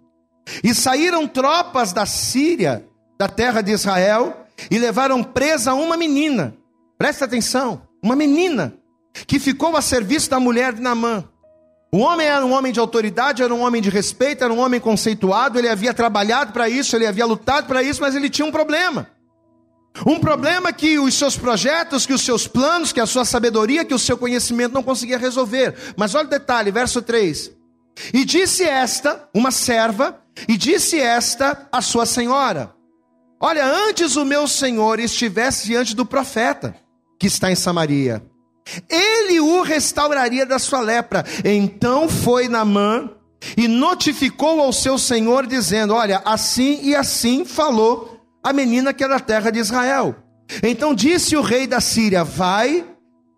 E 0.63 0.73
saíram 0.73 1.27
tropas 1.27 1.93
da 1.93 2.07
Síria, 2.07 2.83
da 3.19 3.29
terra 3.29 3.61
de 3.61 3.71
Israel, 3.71 4.47
e 4.71 4.79
levaram 4.79 5.21
presa 5.21 5.75
uma 5.75 5.95
menina. 5.95 6.55
Presta 6.97 7.25
atenção, 7.25 7.83
uma 8.01 8.15
menina 8.15 8.73
que 9.27 9.39
ficou 9.39 9.77
a 9.77 9.81
serviço 9.81 10.27
da 10.27 10.39
mulher 10.39 10.73
de 10.73 10.81
Namã. 10.81 11.23
O 11.91 11.99
homem 11.99 12.25
era 12.25 12.43
um 12.43 12.53
homem 12.53 12.73
de 12.73 12.79
autoridade, 12.79 13.43
era 13.43 13.53
um 13.53 13.61
homem 13.61 13.79
de 13.79 13.91
respeito, 13.91 14.43
era 14.43 14.51
um 14.51 14.57
homem 14.57 14.79
conceituado, 14.79 15.59
ele 15.59 15.69
havia 15.69 15.93
trabalhado 15.93 16.51
para 16.51 16.67
isso, 16.67 16.95
ele 16.95 17.05
havia 17.05 17.27
lutado 17.27 17.67
para 17.67 17.83
isso, 17.83 18.01
mas 18.01 18.15
ele 18.15 18.27
tinha 18.27 18.47
um 18.47 18.51
problema. 18.51 19.07
Um 20.05 20.19
problema 20.19 20.73
que 20.73 20.99
os 20.99 21.13
seus 21.13 21.37
projetos, 21.37 22.05
que 22.05 22.13
os 22.13 22.21
seus 22.21 22.47
planos, 22.47 22.91
que 22.91 22.99
a 22.99 23.05
sua 23.05 23.23
sabedoria, 23.23 23.85
que 23.85 23.93
o 23.93 23.99
seu 23.99 24.17
conhecimento 24.17 24.73
não 24.73 24.83
conseguia 24.83 25.17
resolver. 25.17 25.75
Mas 25.95 26.15
olha 26.15 26.25
o 26.25 26.29
detalhe, 26.29 26.71
verso 26.71 27.01
3. 27.01 27.51
E 28.13 28.25
disse 28.25 28.63
esta, 28.63 29.29
uma 29.33 29.51
serva, 29.51 30.19
e 30.47 30.57
disse 30.57 30.99
esta 30.99 31.67
a 31.71 31.81
sua 31.81 32.05
senhora: 32.05 32.73
Olha, 33.39 33.65
antes 33.65 34.15
o 34.15 34.25
meu 34.25 34.47
senhor 34.47 34.99
estivesse 34.99 35.67
diante 35.67 35.95
do 35.95 36.05
profeta, 36.05 36.75
que 37.17 37.27
está 37.27 37.49
em 37.49 37.55
Samaria, 37.55 38.21
ele 38.89 39.39
o 39.39 39.61
restauraria 39.61 40.45
da 40.45 40.59
sua 40.59 40.81
lepra. 40.81 41.23
Então 41.43 42.09
foi 42.09 42.49
Naamã 42.49 43.09
e 43.55 43.67
notificou 43.67 44.59
ao 44.59 44.73
seu 44.73 44.97
senhor, 44.97 45.45
dizendo: 45.47 45.93
Olha, 45.93 46.21
assim 46.25 46.79
e 46.81 46.95
assim 46.95 47.45
falou 47.45 48.14
a 48.45 48.53
menina 48.53 48.93
que 48.93 49.03
é 49.03 49.07
da 49.07 49.19
terra 49.19 49.49
de 49.49 49.59
Israel. 49.59 50.15
Então 50.61 50.93
disse 50.93 51.35
o 51.35 51.41
rei 51.41 51.65
da 51.65 51.81
Síria: 51.81 52.23
Vai, 52.23 52.85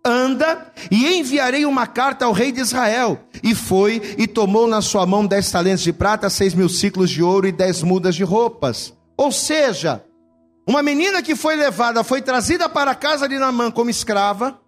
anda, 0.06 0.72
e 0.92 1.08
enviarei 1.18 1.66
uma 1.66 1.88
carta 1.88 2.26
ao 2.26 2.34
rei 2.34 2.52
de 2.52 2.60
Israel. 2.60 3.20
E 3.42 3.56
foi 3.56 4.02
e 4.18 4.28
tomou 4.28 4.68
na 4.68 4.82
sua 4.82 5.06
mão 5.06 5.26
dez 5.26 5.50
talentos 5.50 5.84
de 5.84 5.94
prata, 5.94 6.30
seis 6.30 6.54
mil 6.54 6.68
ciclos 6.68 7.10
de 7.10 7.24
ouro 7.24 7.48
e 7.48 7.52
dez 7.52 7.82
mudas 7.82 8.16
de 8.16 8.24
roupas. 8.24 8.94
Ou 9.16 9.32
seja, 9.32 10.04
uma 10.68 10.84
menina 10.84 11.22
que 11.22 11.36
foi 11.36 11.56
levada, 11.56 12.04
foi 12.04 12.22
trazida 12.22 12.68
para 12.68 12.92
a 12.92 12.96
casa 12.96 13.28
de 13.28 13.40
Naamã 13.40 13.72
como 13.72 13.90
escrava 13.90 14.60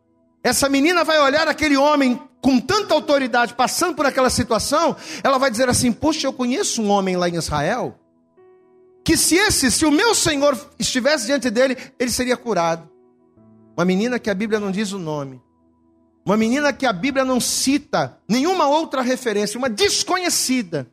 essa 0.43 0.69
menina 0.69 1.03
vai 1.03 1.19
olhar 1.19 1.47
aquele 1.47 1.75
homem 1.75 2.19
com 2.41 2.59
tanta 2.59 2.93
autoridade 2.93 3.53
passando 3.53 3.95
por 3.95 4.05
aquela 4.05 4.29
situação, 4.29 4.95
ela 5.23 5.37
vai 5.37 5.51
dizer 5.51 5.67
assim: 5.67 5.91
Poxa, 5.91 6.27
eu 6.27 6.33
conheço 6.33 6.81
um 6.81 6.89
homem 6.89 7.17
lá 7.17 7.27
em 7.27 7.35
Israel, 7.35 7.95
que 9.09 9.17
se 9.17 9.33
esse, 9.37 9.71
se 9.71 9.87
o 9.87 9.91
meu 9.91 10.13
Senhor 10.13 10.55
estivesse 10.77 11.25
diante 11.25 11.49
dele, 11.49 11.75
ele 11.97 12.11
seria 12.11 12.37
curado. 12.37 12.87
Uma 13.75 13.83
menina 13.83 14.19
que 14.19 14.29
a 14.29 14.35
Bíblia 14.35 14.59
não 14.59 14.69
diz 14.69 14.91
o 14.91 14.99
nome, 14.99 15.41
uma 16.23 16.37
menina 16.37 16.71
que 16.71 16.85
a 16.85 16.93
Bíblia 16.93 17.25
não 17.25 17.39
cita 17.39 18.19
nenhuma 18.29 18.67
outra 18.67 19.01
referência, 19.01 19.57
uma 19.57 19.67
desconhecida, 19.67 20.87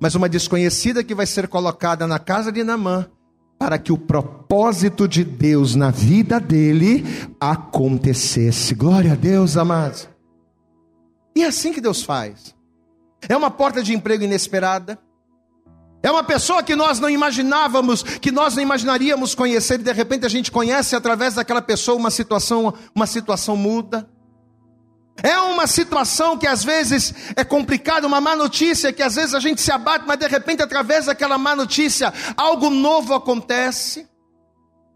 mas 0.00 0.16
uma 0.16 0.28
desconhecida 0.28 1.04
que 1.04 1.14
vai 1.14 1.26
ser 1.26 1.46
colocada 1.46 2.08
na 2.08 2.18
casa 2.18 2.50
de 2.50 2.64
Namã 2.64 3.06
para 3.56 3.78
que 3.78 3.92
o 3.92 3.98
propósito 3.98 5.06
de 5.06 5.22
Deus 5.22 5.76
na 5.76 5.92
vida 5.92 6.40
dele 6.40 7.04
acontecesse. 7.38 8.74
Glória 8.74 9.12
a 9.12 9.14
Deus, 9.14 9.56
amados. 9.56 10.08
E 11.36 11.44
é 11.44 11.46
assim 11.46 11.72
que 11.72 11.80
Deus 11.80 12.02
faz. 12.02 12.52
É 13.28 13.36
uma 13.36 13.48
porta 13.48 13.80
de 13.80 13.94
emprego 13.94 14.24
inesperada. 14.24 14.98
É 16.02 16.10
uma 16.10 16.22
pessoa 16.22 16.62
que 16.62 16.76
nós 16.76 17.00
não 17.00 17.10
imaginávamos, 17.10 18.02
que 18.02 18.30
nós 18.30 18.54
não 18.54 18.62
imaginaríamos 18.62 19.34
conhecer, 19.34 19.80
e 19.80 19.82
de 19.82 19.92
repente 19.92 20.24
a 20.24 20.28
gente 20.28 20.50
conhece 20.50 20.94
através 20.94 21.34
daquela 21.34 21.60
pessoa 21.60 21.96
uma 21.96 22.10
situação, 22.10 22.72
uma 22.94 23.06
situação 23.06 23.56
muda. 23.56 24.08
É 25.20 25.36
uma 25.38 25.66
situação 25.66 26.38
que 26.38 26.46
às 26.46 26.62
vezes 26.62 27.12
é 27.34 27.42
complicada, 27.42 28.06
uma 28.06 28.20
má 28.20 28.36
notícia 28.36 28.92
que 28.92 29.02
às 29.02 29.16
vezes 29.16 29.34
a 29.34 29.40
gente 29.40 29.60
se 29.60 29.72
abate, 29.72 30.04
mas 30.06 30.16
de 30.18 30.28
repente, 30.28 30.62
através 30.62 31.06
daquela 31.06 31.36
má 31.36 31.56
notícia, 31.56 32.12
algo 32.36 32.70
novo 32.70 33.14
acontece. 33.14 34.06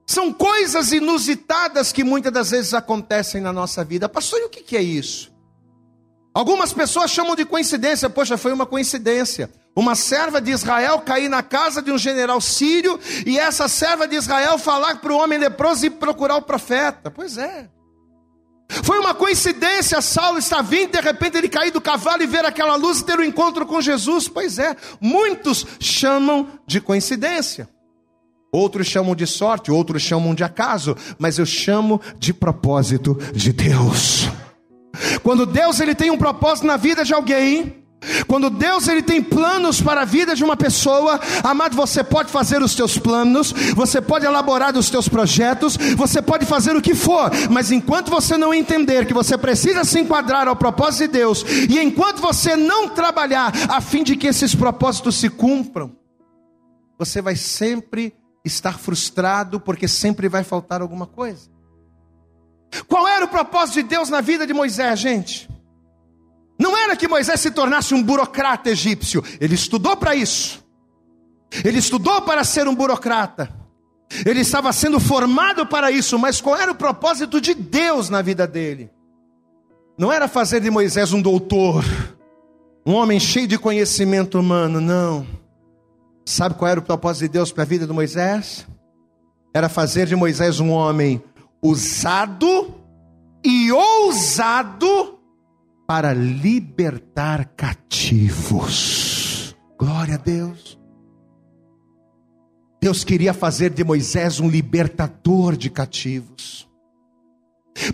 São 0.07 0.33
coisas 0.33 0.93
inusitadas 0.93 1.93
que 1.93 2.05
muitas 2.05 2.33
das 2.33 2.51
vezes 2.51 2.75
acontecem 2.75 3.41
na 3.41 3.53
nossa 3.53 3.85
vida. 3.85 4.09
Pastor, 4.09 4.39
e 4.41 4.45
o 4.45 4.49
que 4.49 4.77
é 4.77 4.83
isso? 4.83 5.33
Algumas 6.33 6.73
pessoas 6.73 7.11
chamam 7.11 7.35
de 7.35 7.45
coincidência, 7.45 8.09
poxa, 8.09 8.39
foi 8.39 8.53
uma 8.53 8.67
coincidência. 8.67 9.51
Uma 9.75 9.95
serva 9.95 10.41
de 10.41 10.51
Israel 10.51 10.99
cair 11.01 11.29
na 11.29 11.43
casa 11.43 11.81
de 11.81 11.91
um 11.91 11.97
general 11.97 12.41
sírio 12.41 13.01
e 13.25 13.39
essa 13.39 13.69
serva 13.69 14.07
de 14.07 14.17
Israel 14.17 14.59
falar 14.59 14.97
para 14.97 15.13
o 15.13 15.17
homem 15.17 15.39
leproso 15.39 15.87
e 15.87 15.91
procurar 15.91 16.37
o 16.37 16.43
profeta. 16.43 17.11
Pois 17.11 17.39
é. 17.39 17.69
Foi 18.83 18.99
uma 18.99 19.15
coincidência, 19.15 20.01
Saulo 20.01 20.39
está 20.39 20.63
vindo, 20.63 20.93
de 20.93 21.01
repente 21.01 21.37
ele 21.37 21.49
cair 21.49 21.71
do 21.71 21.81
cavalo 21.81 22.23
e 22.23 22.27
ver 22.27 22.45
aquela 22.45 22.75
luz 22.75 23.01
e 23.01 23.05
ter 23.05 23.19
um 23.19 23.25
encontro 23.25 23.67
com 23.67 23.81
Jesus. 23.81 24.29
Pois 24.29 24.59
é, 24.59 24.75
muitos 25.01 25.67
chamam 25.79 26.49
de 26.67 26.81
coincidência. 26.81 27.69
Outros 28.51 28.87
chamam 28.87 29.15
de 29.15 29.27
sorte, 29.27 29.71
outros 29.71 30.03
chamam 30.03 30.35
de 30.35 30.45
acaso, 30.45 30.95
mas 31.19 31.39
eu 31.39 31.47
chamo 31.47 32.01
de 32.19 32.35
propósito 32.35 33.15
de 33.35 33.53
Deus. 33.53 34.29
Quando 35.23 35.47
Deus 35.47 35.81
ele 35.81 35.95
tem 35.95 36.11
um 36.11 36.19
propósito 36.19 36.67
na 36.67 36.77
vida 36.77 37.05
de 37.05 37.15
alguém, 37.15 37.82
quando 38.27 38.51
Deus 38.51 38.89
ele 38.89 39.03
tem 39.03 39.23
planos 39.23 39.81
para 39.81 40.03
a 40.03 40.05
vida 40.05 40.35
de 40.35 40.45
uma 40.45 40.57
pessoa, 40.57 41.21
amado, 41.43 41.77
você 41.77 42.03
pode 42.03 42.31
fazer 42.31 42.63
os 42.63 42.75
teus 42.75 42.99
planos, 42.99 43.53
você 43.75 44.01
pode 44.01 44.27
elaborar 44.27 44.77
os 44.77 44.91
teus 44.91 45.09
projetos, 45.09 45.77
você 45.97 46.21
pode 46.21 46.47
fazer 46.47 46.77
o 46.77 46.83
que 46.83 46.95
for, 46.95 47.31
mas 47.51 47.71
enquanto 47.71 48.11
você 48.11 48.37
não 48.37 48.53
entender 48.53 49.07
que 49.07 49.15
você 49.15 49.37
precisa 49.39 49.85
se 49.85 50.01
enquadrar 50.01 50.49
ao 50.49 50.57
propósito 50.57 51.03
de 51.03 51.19
Deus, 51.19 51.45
e 51.69 51.79
enquanto 51.79 52.21
você 52.21 52.57
não 52.57 52.89
trabalhar 52.89 53.53
a 53.69 53.81
fim 53.81 54.03
de 54.03 54.17
que 54.17 54.27
esses 54.27 54.55
propósitos 54.55 55.17
se 55.17 55.29
cumpram, 55.29 55.93
você 56.99 57.21
vai 57.21 57.37
sempre 57.37 58.15
estar 58.45 58.79
frustrado 58.79 59.61
porque 59.61 59.87
sempre 59.87 60.29
vai 60.29 60.45
faltar 60.45 60.81
alguma 60.81 61.07
coisa. 61.07 61.51
Qual 62.89 63.07
era 63.07 63.25
o 63.25 63.29
propósito 63.29 63.75
de 63.75 63.83
Deus 63.83 64.09
na 64.09 64.21
vida 64.21 64.47
de 64.47 64.55
Moisés, 64.55 64.99
gente? 64.99 65.52
Não 66.59 66.77
era 66.77 66.97
que 66.97 67.09
Moisés 67.09 67.41
se 67.41 67.51
tornasse 67.51 67.95
um 67.95 68.03
burocrata 68.03 68.71
egípcio, 68.71 69.23
ele 69.41 69.55
estudou 69.55 69.97
para 69.97 70.15
isso. 70.15 70.63
Ele 71.65 71.79
estudou 71.79 72.23
para 72.23 72.45
ser 72.45 72.67
um 72.67 72.75
burocrata. 72.75 73.53
Ele 74.25 74.41
estava 74.41 74.73
sendo 74.73 75.01
formado 75.01 75.67
para 75.67 75.91
isso, 75.91 76.19
mas 76.19 76.41
qual 76.41 76.57
era 76.57 76.71
o 76.71 76.75
propósito 76.75 77.41
de 77.41 77.55
Deus 77.55 78.11
na 78.11 78.23
vida 78.23 78.47
dele? 78.47 78.91
Não 79.99 80.13
era 80.13 80.29
fazer 80.29 80.61
de 80.61 80.71
Moisés 80.71 81.13
um 81.13 81.21
doutor, 81.21 81.85
um 82.85 82.95
homem 82.95 83.19
cheio 83.19 83.47
de 83.47 83.59
conhecimento 83.59 84.39
humano, 84.39 84.81
não. 84.81 85.27
Sabe 86.25 86.55
qual 86.55 86.71
era 86.71 86.81
o 86.81 86.83
propósito 86.83 87.23
de 87.23 87.29
Deus 87.29 87.53
para 87.53 87.63
a 87.63 87.67
vida 87.67 87.87
de 87.87 87.93
Moisés? 87.93 88.67
Era 89.55 89.69
fazer 89.69 90.07
de 90.07 90.17
Moisés 90.17 90.61
um 90.61 90.71
homem 90.71 91.23
usado 91.63 92.75
e 93.45 93.71
ousado 93.73 95.19
para 95.93 96.15
libertar 96.15 97.53
cativos. 97.55 98.75
Glória 99.79 100.15
a 100.15 100.17
Deus. 100.17 100.81
Deus 102.81 103.05
queria 103.05 103.35
fazer 103.35 103.69
de 103.69 103.85
Moisés 103.85 104.41
um 104.41 104.49
libertador 104.49 105.55
de 105.55 105.69
cativos. 105.69 106.67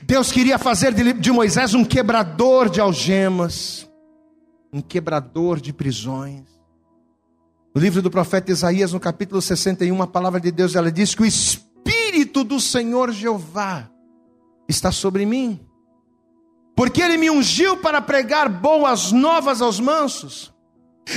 Deus 0.05 0.31
queria 0.31 0.59
fazer 0.59 0.95
de, 0.95 1.33
Moisés 1.33 1.75
um 1.75 1.85
quebrador 1.85 2.71
de 2.71 2.81
algemas, 2.81 3.91
um 4.73 4.81
quebrador 4.81 5.61
de 5.61 5.73
prisões. 5.73 6.45
No 7.75 7.81
livro 7.81 8.01
do 8.01 8.13
profeta 8.13 8.53
Isaías, 8.53 8.93
no 8.93 9.01
capítulo 9.01 9.43
61, 9.43 10.01
a 10.01 10.07
palavra 10.07 10.39
de 10.39 10.53
Deus, 10.53 10.77
ela 10.77 10.93
diz 10.93 11.17
que 11.17 11.23
o 11.23 11.27
Espírito 11.27 12.45
do 12.45 12.61
Senhor 12.61 13.11
Jeová 13.11 13.91
está 14.69 14.93
sobre 14.93 15.27
mim, 15.27 15.68
porque 16.79 17.03
ele 17.03 17.17
me 17.17 17.29
ungiu 17.29 17.79
para 17.79 18.01
pregar 18.01 18.49
boas 18.49 19.11
novas 19.11 19.61
aos 19.61 19.81
mansos 19.81 20.53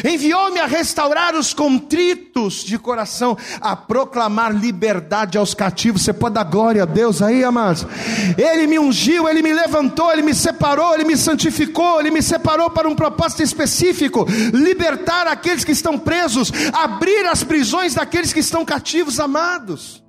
Enviou-me 0.05 0.59
a 0.59 0.65
restaurar 0.65 1.35
os 1.35 1.53
contritos 1.53 2.63
de 2.63 2.79
coração, 2.79 3.37
a 3.59 3.75
proclamar 3.75 4.55
liberdade 4.55 5.37
aos 5.37 5.53
cativos. 5.53 6.01
Você 6.01 6.13
pode 6.13 6.35
dar 6.35 6.45
glória 6.45 6.83
a 6.83 6.85
Deus 6.85 7.21
aí, 7.21 7.43
amados? 7.43 7.85
Ele 8.37 8.67
me 8.67 8.79
ungiu, 8.79 9.27
ele 9.27 9.41
me 9.41 9.53
levantou, 9.53 10.11
ele 10.11 10.21
me 10.21 10.33
separou, 10.33 10.93
ele 10.93 11.03
me 11.03 11.17
santificou, 11.17 11.99
ele 11.99 12.09
me 12.09 12.21
separou 12.21 12.69
para 12.69 12.87
um 12.87 12.95
propósito 12.95 13.43
específico: 13.43 14.25
libertar 14.53 15.27
aqueles 15.27 15.65
que 15.65 15.73
estão 15.73 15.99
presos, 15.99 16.51
abrir 16.71 17.25
as 17.27 17.43
prisões 17.43 17.93
daqueles 17.93 18.31
que 18.31 18.39
estão 18.39 18.63
cativos, 18.63 19.19
amados 19.19 20.01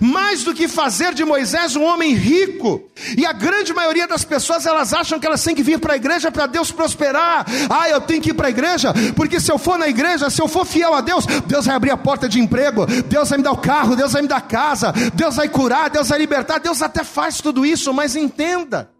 mais 0.00 0.44
do 0.44 0.54
que 0.54 0.68
fazer 0.68 1.12
de 1.14 1.24
Moisés 1.24 1.76
um 1.76 1.84
homem 1.84 2.14
rico. 2.14 2.82
E 3.16 3.26
a 3.26 3.32
grande 3.32 3.72
maioria 3.72 4.06
das 4.06 4.24
pessoas 4.24 4.64
elas 4.64 4.92
acham 4.92 5.18
que 5.18 5.26
elas 5.26 5.42
têm 5.42 5.54
que 5.54 5.62
vir 5.62 5.78
para 5.78 5.94
a 5.94 5.96
igreja 5.96 6.30
para 6.30 6.46
Deus 6.46 6.70
prosperar. 6.70 7.44
Ah, 7.68 7.88
eu 7.88 8.00
tenho 8.00 8.22
que 8.22 8.30
ir 8.30 8.34
para 8.34 8.46
a 8.46 8.50
igreja, 8.50 8.92
porque 9.16 9.40
se 9.40 9.50
eu 9.50 9.58
for 9.58 9.78
na 9.78 9.88
igreja, 9.88 10.30
se 10.30 10.40
eu 10.40 10.48
for 10.48 10.64
fiel 10.64 10.94
a 10.94 11.00
Deus, 11.00 11.26
Deus 11.46 11.66
vai 11.66 11.76
abrir 11.76 11.90
a 11.90 11.96
porta 11.96 12.28
de 12.28 12.40
emprego, 12.40 12.86
Deus 12.86 13.28
vai 13.28 13.38
me 13.38 13.44
dar 13.44 13.52
o 13.52 13.58
carro, 13.58 13.96
Deus 13.96 14.12
vai 14.12 14.22
me 14.22 14.28
dar 14.28 14.40
casa, 14.42 14.92
Deus 15.14 15.36
vai 15.36 15.48
curar, 15.48 15.90
Deus 15.90 16.08
vai 16.08 16.18
libertar. 16.18 16.58
Deus 16.58 16.80
até 16.80 17.04
faz 17.04 17.40
tudo 17.40 17.66
isso, 17.66 17.92
mas 17.92 18.16
entenda: 18.16 18.90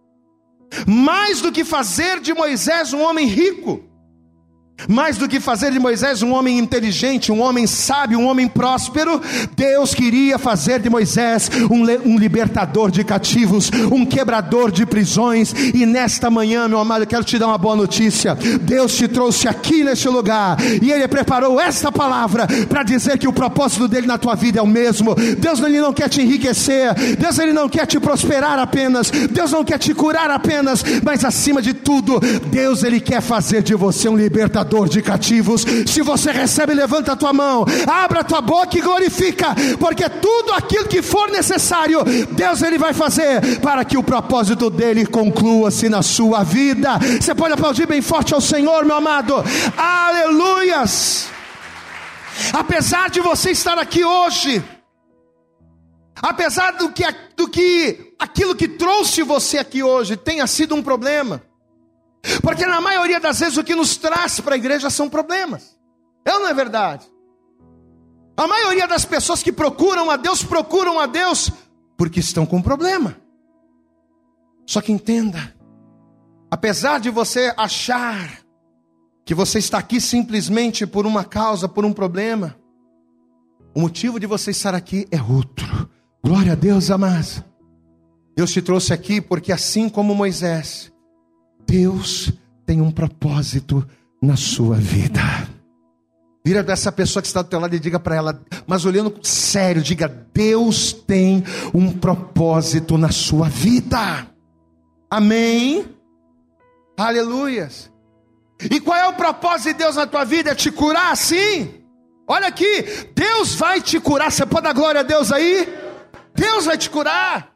mais 0.86 1.40
do 1.40 1.52
que 1.52 1.64
fazer 1.64 2.20
de 2.20 2.34
Moisés 2.34 2.92
um 2.92 3.02
homem 3.02 3.26
rico, 3.26 3.82
mais 4.88 5.16
do 5.16 5.28
que 5.28 5.40
fazer 5.40 5.72
de 5.72 5.78
Moisés 5.78 6.22
um 6.22 6.32
homem 6.32 6.58
inteligente, 6.58 7.32
um 7.32 7.40
homem 7.40 7.66
sábio, 7.66 8.18
um 8.18 8.26
homem 8.26 8.48
próspero, 8.48 9.20
Deus 9.56 9.94
queria 9.94 10.38
fazer 10.38 10.80
de 10.80 10.90
Moisés 10.90 11.50
um, 11.70 11.82
um, 12.08 12.18
libertador 12.18 12.90
de 12.90 13.04
cativos, 13.04 13.70
um 13.90 14.04
quebrador 14.04 14.70
de 14.70 14.84
prisões. 14.84 15.52
E 15.74 15.86
nesta 15.86 16.30
manhã, 16.30 16.68
meu 16.68 16.78
amado, 16.78 17.02
eu 17.02 17.06
quero 17.06 17.24
te 17.24 17.38
dar 17.38 17.48
uma 17.48 17.58
boa 17.58 17.76
notícia: 17.76 18.34
Deus 18.62 18.94
te 18.94 19.08
trouxe 19.08 19.48
aqui 19.48 19.84
neste 19.84 20.08
lugar 20.08 20.56
e 20.82 20.90
Ele 20.90 21.06
preparou 21.08 21.60
esta 21.60 21.90
palavra 21.90 22.46
para 22.68 22.82
dizer 22.82 23.18
que 23.18 23.28
o 23.28 23.32
propósito 23.32 23.88
dele 23.88 24.06
na 24.06 24.18
tua 24.18 24.34
vida 24.34 24.58
é 24.58 24.62
o 24.62 24.66
mesmo. 24.66 25.14
Deus 25.38 25.60
ele 25.60 25.80
não 25.80 25.92
quer 25.92 26.08
te 26.08 26.20
enriquecer, 26.20 26.94
Deus 27.18 27.38
ele 27.38 27.52
não 27.52 27.68
quer 27.68 27.86
te 27.86 27.98
prosperar 28.00 28.58
apenas, 28.58 29.10
Deus 29.10 29.50
não 29.50 29.64
quer 29.64 29.78
te 29.78 29.94
curar 29.94 30.30
apenas, 30.30 30.82
mas 31.02 31.24
acima 31.24 31.60
de 31.60 31.72
tudo, 31.74 32.20
Deus 32.50 32.82
ele 32.82 33.00
quer 33.00 33.20
fazer 33.20 33.62
de 33.62 33.74
você 33.74 34.08
um 34.08 34.16
libertador 34.16 34.71
libertador 34.72 34.88
de 34.88 35.02
cativos. 35.02 35.64
Se 35.86 36.00
você 36.02 36.32
recebe, 36.32 36.74
levanta 36.74 37.12
a 37.12 37.16
tua 37.16 37.32
mão, 37.32 37.64
abra 37.86 38.20
a 38.20 38.24
tua 38.24 38.40
boca 38.40 38.76
e 38.76 38.80
glorifica, 38.80 39.54
porque 39.78 40.08
tudo 40.08 40.52
aquilo 40.52 40.88
que 40.88 41.02
for 41.02 41.30
necessário, 41.30 42.02
Deus 42.30 42.62
ele 42.62 42.78
vai 42.78 42.94
fazer 42.94 43.60
para 43.60 43.84
que 43.84 43.98
o 43.98 44.02
propósito 44.02 44.70
dele 44.70 45.04
conclua-se 45.06 45.88
na 45.88 46.02
sua 46.02 46.42
vida. 46.42 46.98
Você 47.20 47.34
pode 47.34 47.54
aplaudir 47.54 47.86
bem 47.86 48.00
forte 48.00 48.32
ao 48.32 48.40
Senhor, 48.40 48.84
meu 48.84 48.96
amado. 48.96 49.34
Aleluias! 49.76 51.28
Apesar 52.52 53.10
de 53.10 53.20
você 53.20 53.50
estar 53.50 53.78
aqui 53.78 54.02
hoje, 54.02 54.62
apesar 56.16 56.72
do 56.72 56.90
que, 56.90 57.04
do 57.36 57.46
que 57.46 58.14
aquilo 58.18 58.54
que 58.54 58.66
trouxe 58.66 59.22
você 59.22 59.58
aqui 59.58 59.82
hoje 59.82 60.16
tenha 60.16 60.46
sido 60.46 60.74
um 60.74 60.82
problema, 60.82 61.42
porque 62.40 62.66
na 62.66 62.80
maioria 62.80 63.18
das 63.18 63.40
vezes 63.40 63.56
o 63.56 63.64
que 63.64 63.74
nos 63.74 63.96
traz 63.96 64.40
para 64.40 64.54
a 64.54 64.58
igreja 64.58 64.90
são 64.90 65.08
problemas. 65.08 65.76
É 66.24 66.32
ou 66.32 66.40
não 66.40 66.48
é 66.48 66.54
verdade? 66.54 67.06
A 68.36 68.46
maioria 68.46 68.86
das 68.86 69.04
pessoas 69.04 69.42
que 69.42 69.52
procuram 69.52 70.10
a 70.10 70.16
Deus, 70.16 70.42
procuram 70.42 70.98
a 70.98 71.06
Deus 71.06 71.50
porque 71.96 72.20
estão 72.20 72.46
com 72.46 72.62
problema. 72.62 73.16
Só 74.66 74.80
que 74.80 74.92
entenda, 74.92 75.54
apesar 76.50 77.00
de 77.00 77.10
você 77.10 77.52
achar 77.56 78.40
que 79.24 79.34
você 79.34 79.58
está 79.58 79.78
aqui 79.78 80.00
simplesmente 80.00 80.86
por 80.86 81.06
uma 81.06 81.24
causa, 81.24 81.68
por 81.68 81.84
um 81.84 81.92
problema, 81.92 82.56
o 83.74 83.80
motivo 83.80 84.20
de 84.20 84.26
você 84.26 84.50
estar 84.50 84.74
aqui 84.74 85.06
é 85.10 85.20
outro. 85.20 85.90
Glória 86.24 86.52
a 86.52 86.56
Deus, 86.56 86.90
amados. 86.90 87.42
Deus 88.36 88.52
te 88.52 88.62
trouxe 88.62 88.92
aqui 88.92 89.20
porque 89.20 89.52
assim 89.52 89.88
como 89.88 90.14
Moisés, 90.14 90.91
Deus 91.66 92.32
tem 92.66 92.80
um 92.80 92.90
propósito 92.90 93.86
na 94.20 94.36
sua 94.36 94.76
vida. 94.76 95.20
Vira 96.44 96.62
dessa 96.62 96.90
pessoa 96.90 97.22
que 97.22 97.28
está 97.28 97.40
do 97.40 97.48
teu 97.48 97.60
lado 97.60 97.74
e 97.74 97.78
diga 97.78 98.00
para 98.00 98.16
ela, 98.16 98.42
mas 98.66 98.84
olhando 98.84 99.14
sério, 99.22 99.80
diga: 99.80 100.08
Deus 100.34 100.92
tem 100.92 101.44
um 101.72 101.92
propósito 101.92 102.98
na 102.98 103.12
sua 103.12 103.48
vida. 103.48 104.26
Amém? 105.08 105.86
Aleluias. 106.96 107.90
E 108.70 108.80
qual 108.80 108.96
é 108.96 109.08
o 109.08 109.14
propósito 109.14 109.68
de 109.68 109.74
Deus 109.74 109.96
na 109.96 110.06
tua 110.06 110.24
vida? 110.24 110.50
É 110.50 110.54
te 110.54 110.70
curar 110.70 111.12
assim? 111.12 111.82
Olha 112.26 112.48
aqui, 112.48 112.82
Deus 113.14 113.54
vai 113.54 113.80
te 113.80 114.00
curar. 114.00 114.30
Você 114.30 114.46
pode 114.46 114.64
dar 114.64 114.72
glória 114.72 115.00
a 115.00 115.04
Deus 115.04 115.30
aí? 115.30 115.68
Deus 116.34 116.64
vai 116.64 116.78
te 116.78 116.88
curar. 116.88 117.51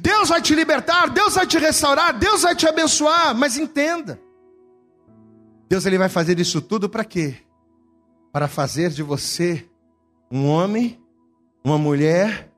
Deus 0.00 0.28
vai 0.28 0.42
te 0.42 0.54
libertar, 0.54 1.08
Deus 1.10 1.34
vai 1.34 1.46
te 1.46 1.58
restaurar, 1.58 2.18
Deus 2.18 2.42
vai 2.42 2.54
te 2.54 2.66
abençoar, 2.66 3.34
mas 3.34 3.56
entenda. 3.56 4.20
Deus 5.68 5.86
ele 5.86 5.98
vai 5.98 6.08
fazer 6.08 6.38
isso 6.38 6.60
tudo 6.60 6.88
para 6.88 7.04
quê? 7.04 7.36
Para 8.32 8.48
fazer 8.48 8.90
de 8.90 9.02
você 9.02 9.66
um 10.30 10.46
homem, 10.46 11.00
uma 11.64 11.78
mulher, 11.78 12.52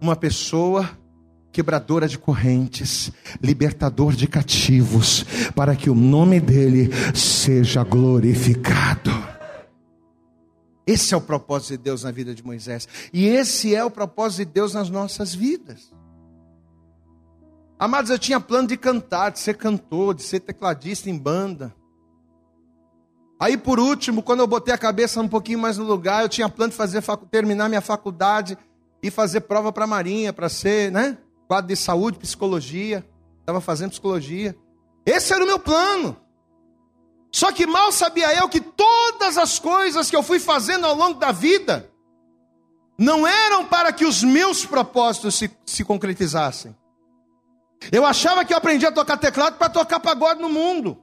uma 0.00 0.16
pessoa 0.16 0.98
quebradora 1.52 2.08
de 2.08 2.18
correntes, 2.18 3.12
libertador 3.40 4.12
de 4.12 4.26
cativos, 4.26 5.24
para 5.54 5.76
que 5.76 5.88
o 5.88 5.94
nome 5.94 6.40
dele 6.40 6.90
seja 7.14 7.84
glorificado. 7.84 9.12
Esse 10.84 11.14
é 11.14 11.16
o 11.16 11.20
propósito 11.20 11.70
de 11.70 11.78
Deus 11.78 12.02
na 12.02 12.10
vida 12.10 12.34
de 12.34 12.44
Moisés, 12.44 12.88
e 13.12 13.26
esse 13.26 13.74
é 13.74 13.84
o 13.84 13.90
propósito 13.90 14.46
de 14.46 14.52
Deus 14.52 14.74
nas 14.74 14.90
nossas 14.90 15.32
vidas. 15.32 15.93
Amados, 17.78 18.10
eu 18.10 18.18
tinha 18.18 18.38
plano 18.38 18.68
de 18.68 18.76
cantar, 18.76 19.30
de 19.30 19.38
ser 19.40 19.56
cantor, 19.56 20.14
de 20.14 20.22
ser 20.22 20.40
tecladista 20.40 21.10
em 21.10 21.18
banda. 21.18 21.74
Aí, 23.38 23.56
por 23.56 23.80
último, 23.80 24.22
quando 24.22 24.40
eu 24.40 24.46
botei 24.46 24.72
a 24.72 24.78
cabeça 24.78 25.20
um 25.20 25.28
pouquinho 25.28 25.58
mais 25.58 25.76
no 25.76 25.84
lugar, 25.84 26.22
eu 26.22 26.28
tinha 26.28 26.48
plano 26.48 26.70
de 26.70 26.76
fazer, 26.76 27.02
terminar 27.30 27.68
minha 27.68 27.80
faculdade 27.80 28.56
e 29.02 29.10
fazer 29.10 29.42
prova 29.42 29.72
para 29.72 29.84
a 29.84 29.88
Marinha, 29.88 30.32
para 30.32 30.48
ser, 30.48 30.90
né? 30.90 31.18
Quadro 31.48 31.68
de 31.68 31.76
saúde, 31.76 32.18
psicologia. 32.18 33.04
Estava 33.40 33.60
fazendo 33.60 33.90
psicologia. 33.90 34.56
Esse 35.04 35.34
era 35.34 35.44
o 35.44 35.46
meu 35.46 35.58
plano. 35.58 36.16
Só 37.30 37.50
que 37.50 37.66
mal 37.66 37.90
sabia 37.90 38.34
eu 38.34 38.48
que 38.48 38.60
todas 38.60 39.36
as 39.36 39.58
coisas 39.58 40.08
que 40.08 40.16
eu 40.16 40.22
fui 40.22 40.38
fazendo 40.38 40.86
ao 40.86 40.94
longo 40.94 41.18
da 41.18 41.32
vida 41.32 41.90
não 42.96 43.26
eram 43.26 43.66
para 43.66 43.92
que 43.92 44.06
os 44.06 44.22
meus 44.22 44.64
propósitos 44.64 45.34
se, 45.34 45.50
se 45.66 45.84
concretizassem. 45.84 46.74
Eu 47.90 48.04
achava 48.04 48.44
que 48.44 48.52
eu 48.52 48.58
aprendi 48.58 48.86
a 48.86 48.92
tocar 48.92 49.16
teclado 49.16 49.56
para 49.56 49.68
tocar 49.68 50.00
pagode 50.00 50.40
no 50.40 50.48
mundo. 50.48 50.98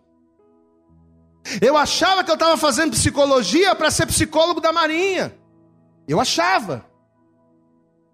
Eu 1.59 1.75
achava 1.75 2.23
que 2.23 2.29
eu 2.29 2.35
estava 2.35 2.55
fazendo 2.57 2.91
psicologia 2.91 3.73
para 3.75 3.89
ser 3.89 4.05
psicólogo 4.05 4.61
da 4.61 4.71
Marinha. 4.71 5.33
Eu 6.07 6.19
achava. 6.19 6.85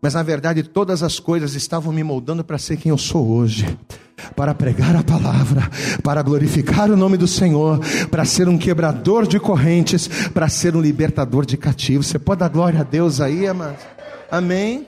Mas 0.02 0.14
na 0.14 0.24
verdade 0.24 0.64
todas 0.64 1.04
as 1.04 1.20
coisas 1.20 1.56
estavam 1.56 1.92
me 1.92 2.04
moldando 2.04 2.44
para 2.44 2.58
ser 2.58 2.78
quem 2.78 2.90
eu 2.90 2.98
sou 2.98 3.28
hoje. 3.28 3.78
Para 4.36 4.54
pregar 4.54 4.96
a 4.96 5.04
palavra, 5.04 5.70
para 6.04 6.22
glorificar 6.22 6.90
o 6.90 6.98
nome 6.98 7.18
do 7.18 7.28
Senhor, 7.28 7.80
para 8.10 8.26
ser 8.26 8.48
um 8.48 8.58
quebrador 8.58 9.28
de 9.28 9.40
correntes, 9.40 10.08
para 10.30 10.50
ser 10.50 10.76
um 10.76 10.82
libertador 10.82 11.46
de 11.46 11.56
cativos. 11.56 12.08
Você 12.08 12.18
pode 12.18 12.40
dar 12.40 12.50
glória 12.50 12.82
a 12.82 12.84
Deus 12.84 13.22
aí, 13.22 13.48
amados? 13.48 13.82
Amém? 14.32 14.88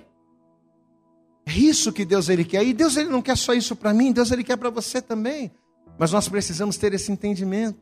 É 1.50 1.52
isso 1.52 1.92
que 1.92 2.06
Deus 2.06 2.30
ele 2.30 2.46
quer. 2.46 2.64
E 2.64 2.74
Deus 2.74 2.96
ele 2.96 3.10
não 3.10 3.24
quer 3.24 3.36
só 3.36 3.56
isso 3.56 3.76
para 3.76 3.92
mim, 3.92 4.12
Deus 4.12 4.32
ele 4.32 4.44
quer 4.44 4.56
para 4.56 4.70
você 4.70 5.02
também. 5.02 5.52
Mas 5.98 6.12
nós 6.12 6.30
precisamos 6.30 6.78
ter 6.78 6.94
esse 6.94 7.12
entendimento. 7.12 7.80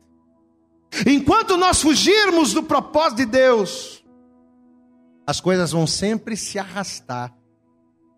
Enquanto 1.06 1.54
nós 1.58 1.82
fugirmos 1.82 2.54
do 2.54 2.62
propósito 2.62 3.18
de 3.18 3.26
Deus, 3.26 4.02
as 5.26 5.38
coisas 5.38 5.70
vão 5.70 5.86
sempre 5.86 6.34
se 6.34 6.58
arrastar. 6.58 7.34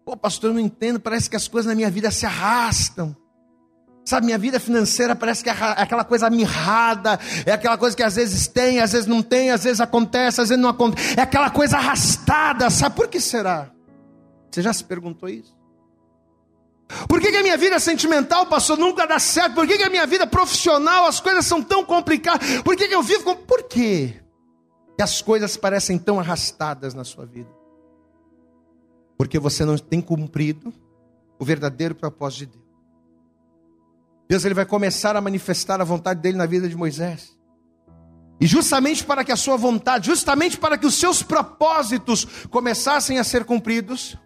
Pô, 0.04 0.16
pastor, 0.16 0.50
eu 0.50 0.54
não 0.54 0.60
entendo, 0.60 1.00
parece 1.00 1.28
que 1.28 1.34
as 1.34 1.48
coisas 1.48 1.68
na 1.68 1.74
minha 1.74 1.90
vida 1.90 2.12
se 2.12 2.24
arrastam. 2.24 3.16
Sabe, 4.04 4.26
minha 4.26 4.38
vida 4.38 4.60
financeira 4.60 5.16
parece 5.16 5.42
que 5.42 5.50
é 5.50 5.52
aquela 5.52 6.04
coisa 6.04 6.30
mirrada, 6.30 7.18
é 7.44 7.52
aquela 7.52 7.76
coisa 7.76 7.96
que 7.96 8.02
às 8.04 8.14
vezes 8.14 8.46
tem, 8.46 8.78
às 8.78 8.92
vezes 8.92 9.06
não 9.08 9.20
tem, 9.20 9.50
às 9.50 9.64
vezes 9.64 9.80
acontece, 9.80 10.40
às 10.40 10.48
vezes 10.48 10.62
não 10.62 10.70
acontece. 10.70 11.18
É 11.18 11.22
aquela 11.22 11.50
coisa 11.50 11.76
arrastada, 11.76 12.70
sabe 12.70 12.94
por 12.94 13.08
que 13.08 13.20
será? 13.20 13.70
Você 14.50 14.62
já 14.62 14.72
se 14.72 14.84
perguntou 14.84 15.28
isso? 15.28 15.56
Por 17.08 17.20
que, 17.20 17.30
que 17.30 17.36
a 17.36 17.42
minha 17.42 17.56
vida 17.56 17.78
sentimental, 17.78 18.46
pastor, 18.46 18.76
nunca 18.76 19.06
dá 19.06 19.18
certo? 19.18 19.54
Por 19.54 19.66
que, 19.66 19.78
que 19.78 19.84
a 19.84 19.90
minha 19.90 20.06
vida 20.06 20.26
profissional, 20.26 21.06
as 21.06 21.20
coisas 21.20 21.46
são 21.46 21.62
tão 21.62 21.84
complicadas? 21.84 22.62
Por 22.62 22.76
que, 22.76 22.88
que 22.88 22.94
eu 22.94 23.02
vivo 23.02 23.22
com. 23.22 23.36
Por 23.36 23.62
quê? 23.64 24.20
Que 24.96 25.02
as 25.02 25.22
coisas 25.22 25.56
parecem 25.56 25.98
tão 25.98 26.18
arrastadas 26.18 26.92
na 26.92 27.04
sua 27.04 27.24
vida? 27.24 27.48
Porque 29.16 29.38
você 29.38 29.64
não 29.64 29.78
tem 29.78 30.00
cumprido 30.00 30.72
o 31.38 31.44
verdadeiro 31.44 31.94
propósito 31.94 32.40
de 32.40 32.46
Deus. 32.46 32.70
Deus 34.28 34.44
ele 34.44 34.54
vai 34.54 34.66
começar 34.66 35.16
a 35.16 35.20
manifestar 35.20 35.80
a 35.80 35.84
vontade 35.84 36.20
dele 36.20 36.36
na 36.36 36.46
vida 36.46 36.68
de 36.68 36.76
Moisés. 36.76 37.36
E 38.40 38.46
justamente 38.46 39.04
para 39.04 39.22
que 39.22 39.30
a 39.30 39.36
sua 39.36 39.56
vontade, 39.56 40.06
justamente 40.06 40.56
para 40.56 40.78
que 40.78 40.86
os 40.86 40.94
seus 40.94 41.22
propósitos 41.22 42.24
começassem 42.48 43.18
a 43.18 43.24
ser 43.24 43.44
cumpridos, 43.44 44.16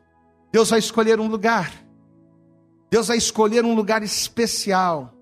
Deus 0.55 0.71
vai 0.71 0.79
escolher 0.79 1.19
um 1.19 1.27
lugar. 1.27 1.85
Deus 2.89 3.09
vai 3.09 3.17
escolher 3.17 3.65
um 3.65 3.75
lugar 3.75 4.05
especial. 4.05 5.13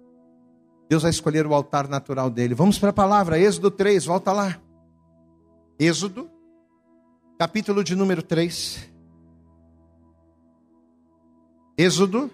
Deus 0.90 1.04
vai 1.04 1.10
escolher 1.10 1.46
o 1.46 1.54
altar 1.54 1.88
natural 1.88 2.28
dele. 2.28 2.54
Vamos 2.54 2.78
para 2.78 2.90
a 2.90 2.92
palavra, 2.92 3.38
Êxodo 3.38 3.70
3, 3.70 4.04
volta 4.04 4.30
lá. 4.30 4.60
Êxodo, 5.78 6.30
capítulo 7.38 7.82
de 7.82 7.96
número 7.96 8.22
3. 8.22 8.90
Êxodo, 11.78 12.30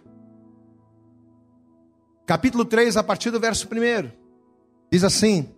capítulo 2.26 2.64
3, 2.64 2.96
a 2.96 3.04
partir 3.04 3.30
do 3.30 3.38
verso 3.38 3.68
1. 3.68 4.10
Diz 4.90 5.04
assim: 5.04 5.48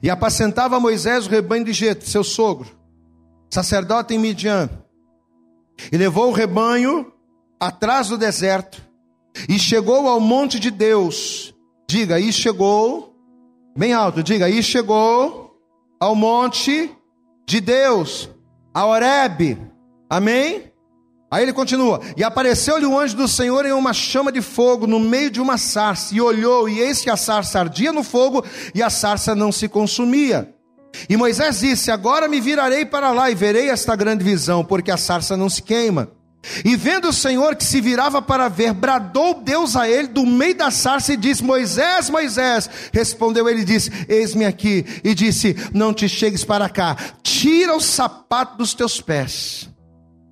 E 0.00 0.08
apacentava 0.08 0.78
Moisés 0.78 1.26
o 1.26 1.30
rebanho 1.30 1.64
de 1.64 1.72
Jetro, 1.72 2.08
seu 2.08 2.22
sogro, 2.22 2.70
sacerdote 3.50 4.14
em 4.14 4.20
Midian, 4.20 4.70
e 5.90 5.96
levou 5.96 6.28
o 6.28 6.32
rebanho 6.32 7.12
atrás 7.58 8.08
do 8.08 8.18
deserto, 8.18 8.82
e 9.48 9.58
chegou 9.58 10.08
ao 10.08 10.20
monte 10.20 10.58
de 10.58 10.70
Deus. 10.70 11.54
Diga, 11.88 12.18
e 12.18 12.32
chegou, 12.32 13.14
bem 13.76 13.92
alto, 13.92 14.22
diga, 14.22 14.48
e 14.48 14.62
chegou 14.62 15.56
ao 15.98 16.14
monte 16.14 16.90
de 17.46 17.60
Deus, 17.60 18.30
a 18.72 18.86
Horebe. 18.86 19.58
Amém? 20.08 20.70
Aí 21.30 21.44
ele 21.44 21.52
continua: 21.52 22.00
E 22.16 22.24
apareceu-lhe 22.24 22.86
o 22.86 22.98
anjo 22.98 23.16
do 23.16 23.28
Senhor 23.28 23.64
em 23.64 23.72
uma 23.72 23.92
chama 23.92 24.32
de 24.32 24.42
fogo 24.42 24.86
no 24.86 24.98
meio 24.98 25.30
de 25.30 25.40
uma 25.40 25.56
sarça, 25.56 26.14
e 26.14 26.20
olhou, 26.20 26.68
e 26.68 26.80
eis 26.80 27.00
que 27.00 27.10
a 27.10 27.16
sarça 27.16 27.60
ardia 27.60 27.92
no 27.92 28.02
fogo, 28.02 28.44
e 28.74 28.82
a 28.82 28.90
sarça 28.90 29.34
não 29.34 29.52
se 29.52 29.68
consumia. 29.68 30.54
E 31.08 31.16
Moisés 31.16 31.60
disse: 31.60 31.90
Agora 31.90 32.28
me 32.28 32.40
virarei 32.40 32.84
para 32.84 33.12
lá 33.12 33.30
e 33.30 33.34
verei 33.34 33.70
esta 33.70 33.96
grande 33.96 34.24
visão, 34.24 34.64
porque 34.64 34.90
a 34.90 34.96
sarça 34.96 35.36
não 35.36 35.48
se 35.48 35.62
queima. 35.62 36.10
E 36.64 36.74
vendo 36.74 37.08
o 37.08 37.12
Senhor 37.12 37.54
que 37.54 37.64
se 37.64 37.80
virava 37.80 38.22
para 38.22 38.48
ver, 38.48 38.72
bradou 38.72 39.42
Deus 39.42 39.76
a 39.76 39.88
ele 39.88 40.08
do 40.08 40.24
meio 40.24 40.56
da 40.56 40.70
sarça 40.70 41.12
e 41.12 41.16
disse: 41.16 41.44
Moisés, 41.44 42.08
Moisés. 42.08 42.68
Respondeu 42.92 43.48
ele 43.48 43.60
e 43.60 43.64
disse: 43.64 43.90
Eis-me 44.08 44.44
aqui. 44.44 44.84
E 45.04 45.14
disse: 45.14 45.54
Não 45.72 45.92
te 45.92 46.08
chegues 46.08 46.44
para 46.44 46.68
cá, 46.68 46.96
tira 47.22 47.76
o 47.76 47.80
sapato 47.80 48.56
dos 48.56 48.72
teus 48.72 49.00
pés, 49.00 49.68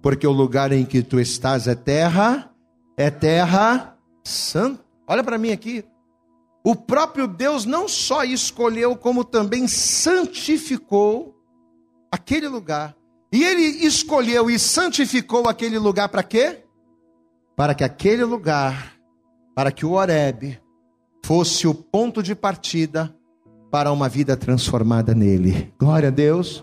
porque 0.03 0.27
o 0.27 0.33
lugar 0.33 0.73
em 0.73 0.85
que 0.85 1.03
tu 1.03 1.21
estás 1.21 1.69
é 1.69 1.75
terra, 1.75 2.51
é 2.97 3.11
terra 3.11 3.95
santa. 4.25 4.81
Olha 5.07 5.23
para 5.23 5.39
mim 5.39 5.53
aqui. 5.53 5.85
O 6.69 6.77
próprio 6.77 7.27
Deus 7.27 7.65
não 7.65 7.89
só 7.89 8.25
escolheu, 8.25 8.95
como 8.95 9.25
também 9.25 9.67
santificou 9.67 11.35
aquele 12.13 12.47
lugar. 12.47 12.95
E 13.33 13.43
ele 13.43 13.63
escolheu 13.87 14.51
e 14.51 14.59
santificou 14.59 15.49
aquele 15.49 15.79
lugar 15.79 16.11
para 16.11 16.23
quê? 16.23 16.63
Para 17.57 17.75
que 17.75 17.83
aquele 17.83 18.23
lugar, 18.23 18.93
para 19.55 19.73
que 19.73 19.87
o 19.87 19.93
Horeb 19.93 20.61
fosse 21.25 21.67
o 21.67 21.73
ponto 21.73 22.23
de 22.23 22.35
partida 22.35 23.17
para 23.71 23.91
uma 23.91 24.07
vida 24.07 24.37
transformada 24.37 25.15
nele. 25.15 25.73
Glória 25.79 26.09
a 26.09 26.13
Deus. 26.13 26.63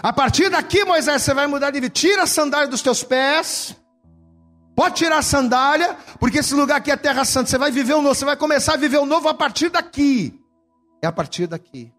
A 0.00 0.12
partir 0.12 0.50
daqui, 0.50 0.84
Moisés, 0.84 1.22
você 1.22 1.34
vai 1.34 1.48
mudar 1.48 1.72
de 1.72 1.80
vida. 1.80 1.92
Tira 1.92 2.22
a 2.22 2.26
sandália 2.28 2.68
dos 2.68 2.80
teus 2.80 3.02
pés. 3.02 3.76
Pode 4.76 4.96
tirar 4.96 5.16
a 5.16 5.22
sandália, 5.22 5.96
porque 6.20 6.40
esse 6.40 6.54
lugar 6.54 6.76
aqui 6.76 6.90
é 6.90 6.96
terra 6.98 7.24
santa. 7.24 7.48
Você 7.48 7.56
vai 7.56 7.72
viver 7.72 7.94
o 7.94 8.02
novo, 8.02 8.14
você 8.14 8.26
vai 8.26 8.36
começar 8.36 8.74
a 8.74 8.76
viver 8.76 8.98
o 8.98 9.06
novo 9.06 9.26
a 9.26 9.32
partir 9.32 9.70
daqui. 9.70 10.38
É 11.00 11.06
a 11.06 11.12
partir 11.12 11.46
daqui. 11.46 11.90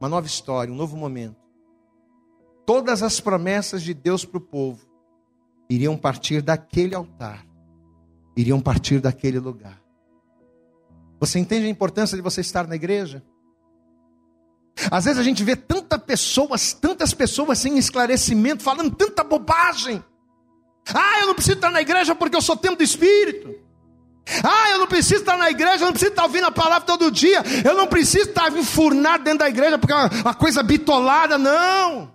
Uma 0.00 0.08
nova 0.08 0.26
história, 0.26 0.72
um 0.72 0.76
novo 0.76 0.96
momento. 0.96 1.36
Todas 2.66 3.00
as 3.00 3.20
promessas 3.20 3.80
de 3.80 3.94
Deus 3.94 4.24
para 4.24 4.38
o 4.38 4.40
povo 4.40 4.84
iriam 5.70 5.96
partir 5.96 6.42
daquele 6.42 6.96
altar, 6.96 7.46
iriam 8.36 8.60
partir 8.60 9.00
daquele 9.00 9.38
lugar. 9.38 9.80
Você 11.20 11.38
entende 11.38 11.66
a 11.66 11.70
importância 11.70 12.16
de 12.16 12.22
você 12.22 12.40
estar 12.40 12.66
na 12.66 12.74
igreja? 12.74 13.22
Às 14.90 15.04
vezes 15.04 15.20
a 15.20 15.22
gente 15.22 15.44
vê 15.44 15.54
tantas 15.54 16.02
pessoas, 16.02 16.72
tantas 16.72 17.14
pessoas 17.14 17.58
sem 17.58 17.78
esclarecimento, 17.78 18.64
falando 18.64 18.96
tanta 18.96 19.22
bobagem. 19.22 20.02
Ah, 20.92 21.20
eu 21.20 21.26
não 21.26 21.34
preciso 21.34 21.56
estar 21.56 21.70
na 21.70 21.80
igreja 21.80 22.14
porque 22.14 22.36
eu 22.36 22.42
sou 22.42 22.56
tempo 22.56 22.76
do 22.76 22.82
Espírito. 22.82 23.54
Ah, 24.42 24.70
eu 24.70 24.78
não 24.78 24.86
preciso 24.86 25.20
estar 25.20 25.36
na 25.36 25.50
igreja, 25.50 25.84
eu 25.84 25.86
não 25.86 25.92
preciso 25.92 26.12
estar 26.12 26.24
ouvindo 26.24 26.46
a 26.46 26.50
palavra 26.50 26.86
todo 26.86 27.10
dia. 27.10 27.42
Eu 27.64 27.76
não 27.76 27.86
preciso 27.86 28.28
estar 28.28 28.52
enfurnado 28.56 29.24
dentro 29.24 29.40
da 29.40 29.48
igreja 29.48 29.78
porque 29.78 29.92
é 29.92 29.96
uma, 29.96 30.08
uma 30.08 30.34
coisa 30.34 30.62
bitolada, 30.62 31.36
não. 31.36 32.12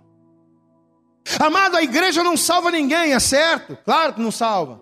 Amado, 1.38 1.76
a 1.76 1.82
igreja 1.82 2.22
não 2.22 2.36
salva 2.36 2.70
ninguém, 2.70 3.12
é 3.12 3.20
certo? 3.20 3.76
Claro 3.84 4.14
que 4.14 4.20
não 4.20 4.30
salva. 4.30 4.80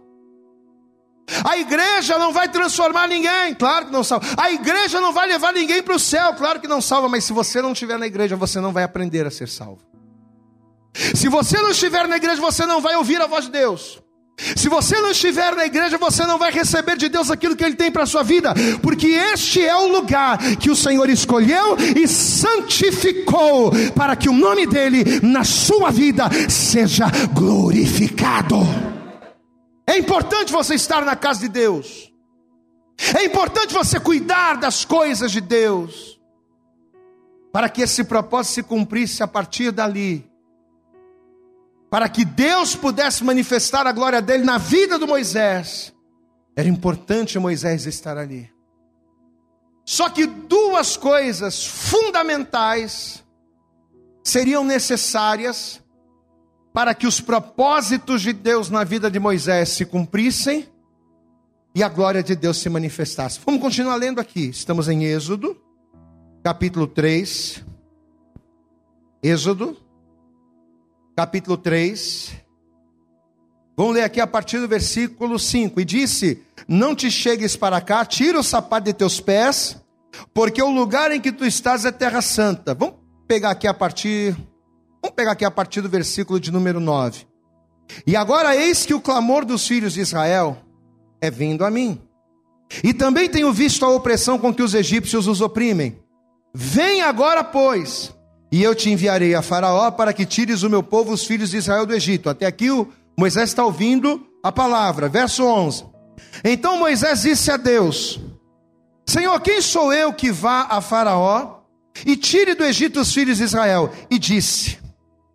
A 1.44 1.58
igreja 1.58 2.16
não 2.18 2.32
vai 2.32 2.48
transformar 2.48 3.08
ninguém, 3.08 3.52
claro 3.54 3.86
que 3.86 3.92
não 3.92 4.04
salva. 4.04 4.24
A 4.36 4.52
igreja 4.52 5.00
não 5.00 5.12
vai 5.12 5.26
levar 5.26 5.52
ninguém 5.52 5.82
para 5.82 5.96
o 5.96 5.98
céu, 5.98 6.34
claro 6.34 6.60
que 6.60 6.68
não 6.68 6.80
salva. 6.80 7.08
Mas 7.08 7.24
se 7.24 7.32
você 7.32 7.60
não 7.60 7.72
estiver 7.72 7.98
na 7.98 8.06
igreja, 8.06 8.36
você 8.36 8.60
não 8.60 8.72
vai 8.72 8.84
aprender 8.84 9.26
a 9.26 9.30
ser 9.30 9.48
salvo. 9.48 9.80
Se 11.14 11.28
você 11.28 11.58
não 11.60 11.70
estiver 11.70 12.08
na 12.08 12.16
igreja, 12.16 12.40
você 12.40 12.64
não 12.64 12.80
vai 12.80 12.96
ouvir 12.96 13.20
a 13.20 13.26
voz 13.26 13.44
de 13.46 13.52
Deus. 13.52 14.00
Se 14.54 14.68
você 14.68 15.00
não 15.00 15.10
estiver 15.10 15.54
na 15.54 15.64
igreja, 15.64 15.96
você 15.96 16.26
não 16.26 16.38
vai 16.38 16.52
receber 16.52 16.96
de 16.96 17.08
Deus 17.08 17.30
aquilo 17.30 17.56
que 17.56 17.64
Ele 17.64 17.74
tem 17.74 17.90
para 17.90 18.02
a 18.02 18.06
sua 18.06 18.22
vida, 18.22 18.54
porque 18.82 19.06
este 19.06 19.64
é 19.64 19.74
o 19.74 19.88
lugar 19.88 20.38
que 20.56 20.70
o 20.70 20.76
Senhor 20.76 21.08
escolheu 21.08 21.76
e 21.96 22.06
santificou, 22.06 23.72
para 23.94 24.14
que 24.14 24.28
o 24.28 24.34
nome 24.34 24.66
dEle 24.66 25.20
na 25.22 25.42
sua 25.42 25.90
vida 25.90 26.28
seja 26.50 27.06
glorificado. 27.32 28.56
É 29.86 29.96
importante 29.96 30.52
você 30.52 30.74
estar 30.74 31.02
na 31.02 31.16
casa 31.16 31.40
de 31.40 31.48
Deus, 31.48 32.12
é 33.14 33.24
importante 33.24 33.72
você 33.72 33.98
cuidar 33.98 34.58
das 34.58 34.84
coisas 34.84 35.32
de 35.32 35.40
Deus, 35.40 36.20
para 37.50 37.70
que 37.70 37.80
esse 37.80 38.04
propósito 38.04 38.54
se 38.54 38.62
cumprisse 38.62 39.22
a 39.22 39.26
partir 39.26 39.70
dali 39.70 40.25
para 41.96 42.10
que 42.10 42.26
Deus 42.26 42.76
pudesse 42.76 43.24
manifestar 43.24 43.86
a 43.86 43.90
glória 43.90 44.20
dele 44.20 44.44
na 44.44 44.58
vida 44.58 44.98
do 44.98 45.06
Moisés, 45.06 45.94
era 46.54 46.68
importante 46.68 47.38
Moisés 47.38 47.86
estar 47.86 48.18
ali. 48.18 48.52
Só 49.82 50.10
que 50.10 50.26
duas 50.26 50.94
coisas 50.98 51.64
fundamentais 51.66 53.24
seriam 54.22 54.62
necessárias 54.62 55.82
para 56.70 56.94
que 56.94 57.06
os 57.06 57.18
propósitos 57.18 58.20
de 58.20 58.34
Deus 58.34 58.68
na 58.68 58.84
vida 58.84 59.10
de 59.10 59.18
Moisés 59.18 59.70
se 59.70 59.86
cumprissem 59.86 60.68
e 61.74 61.82
a 61.82 61.88
glória 61.88 62.22
de 62.22 62.36
Deus 62.36 62.58
se 62.58 62.68
manifestasse. 62.68 63.40
Vamos 63.42 63.62
continuar 63.62 63.96
lendo 63.96 64.20
aqui. 64.20 64.50
Estamos 64.50 64.86
em 64.90 65.06
Êxodo, 65.06 65.56
capítulo 66.44 66.86
3. 66.86 67.64
Êxodo, 69.22 69.85
capítulo 71.16 71.56
3. 71.56 72.32
Vamos 73.74 73.94
ler 73.94 74.04
aqui 74.04 74.20
a 74.20 74.26
partir 74.26 74.60
do 74.60 74.68
versículo 74.68 75.38
5. 75.38 75.80
E 75.80 75.84
disse: 75.84 76.42
Não 76.68 76.94
te 76.94 77.10
chegues 77.10 77.56
para 77.56 77.80
cá, 77.80 78.04
tira 78.04 78.38
o 78.38 78.44
sapato 78.44 78.84
de 78.84 78.92
teus 78.92 79.18
pés, 79.18 79.82
porque 80.34 80.62
o 80.62 80.70
lugar 80.70 81.10
em 81.10 81.20
que 81.20 81.32
tu 81.32 81.46
estás 81.46 81.86
é 81.86 81.90
terra 81.90 82.20
santa. 82.20 82.74
Vamos 82.74 82.96
pegar 83.26 83.50
aqui 83.50 83.66
a 83.66 83.72
partir. 83.72 84.36
Vamos 85.02 85.16
pegar 85.16 85.32
aqui 85.32 85.44
a 85.44 85.50
partir 85.50 85.80
do 85.80 85.88
versículo 85.88 86.38
de 86.38 86.52
número 86.52 86.78
9. 86.78 87.26
E 88.06 88.14
agora 88.14 88.54
eis 88.54 88.84
que 88.84 88.94
o 88.94 89.00
clamor 89.00 89.44
dos 89.44 89.66
filhos 89.66 89.94
de 89.94 90.00
Israel 90.00 90.58
é 91.20 91.30
vindo 91.30 91.64
a 91.64 91.70
mim. 91.70 92.00
E 92.82 92.92
também 92.92 93.28
tenho 93.28 93.52
visto 93.52 93.84
a 93.84 93.88
opressão 93.88 94.38
com 94.38 94.52
que 94.52 94.62
os 94.62 94.74
egípcios 94.74 95.28
os 95.28 95.40
oprimem. 95.40 95.98
Vem 96.52 97.00
agora, 97.00 97.44
pois, 97.44 98.12
e 98.50 98.62
eu 98.62 98.74
te 98.74 98.90
enviarei 98.90 99.34
a 99.34 99.42
Faraó 99.42 99.90
para 99.90 100.12
que 100.12 100.24
tires 100.24 100.62
o 100.62 100.70
meu 100.70 100.82
povo, 100.82 101.12
os 101.12 101.24
filhos 101.24 101.50
de 101.50 101.56
Israel, 101.56 101.86
do 101.86 101.94
Egito. 101.94 102.30
Até 102.30 102.46
aqui 102.46 102.70
o 102.70 102.88
Moisés 103.18 103.50
está 103.50 103.64
ouvindo 103.64 104.26
a 104.42 104.52
palavra. 104.52 105.08
Verso 105.08 105.44
11. 105.44 105.84
Então 106.44 106.78
Moisés 106.78 107.22
disse 107.22 107.50
a 107.50 107.56
Deus: 107.56 108.20
Senhor, 109.06 109.40
quem 109.40 109.60
sou 109.60 109.92
eu 109.92 110.12
que 110.12 110.30
vá 110.30 110.66
a 110.70 110.80
Faraó 110.80 111.60
e 112.04 112.16
tire 112.16 112.54
do 112.54 112.64
Egito 112.64 113.00
os 113.00 113.12
filhos 113.12 113.38
de 113.38 113.44
Israel? 113.44 113.90
E 114.10 114.18
disse: 114.18 114.78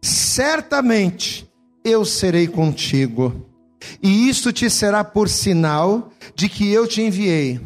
Certamente 0.02 1.50
eu 1.84 2.06
serei 2.06 2.48
contigo, 2.48 3.48
e 4.02 4.30
isto 4.30 4.54
te 4.54 4.70
será 4.70 5.04
por 5.04 5.28
sinal 5.28 6.12
de 6.36 6.48
que 6.48 6.72
eu 6.72 6.88
te 6.88 7.02
enviei. 7.02 7.60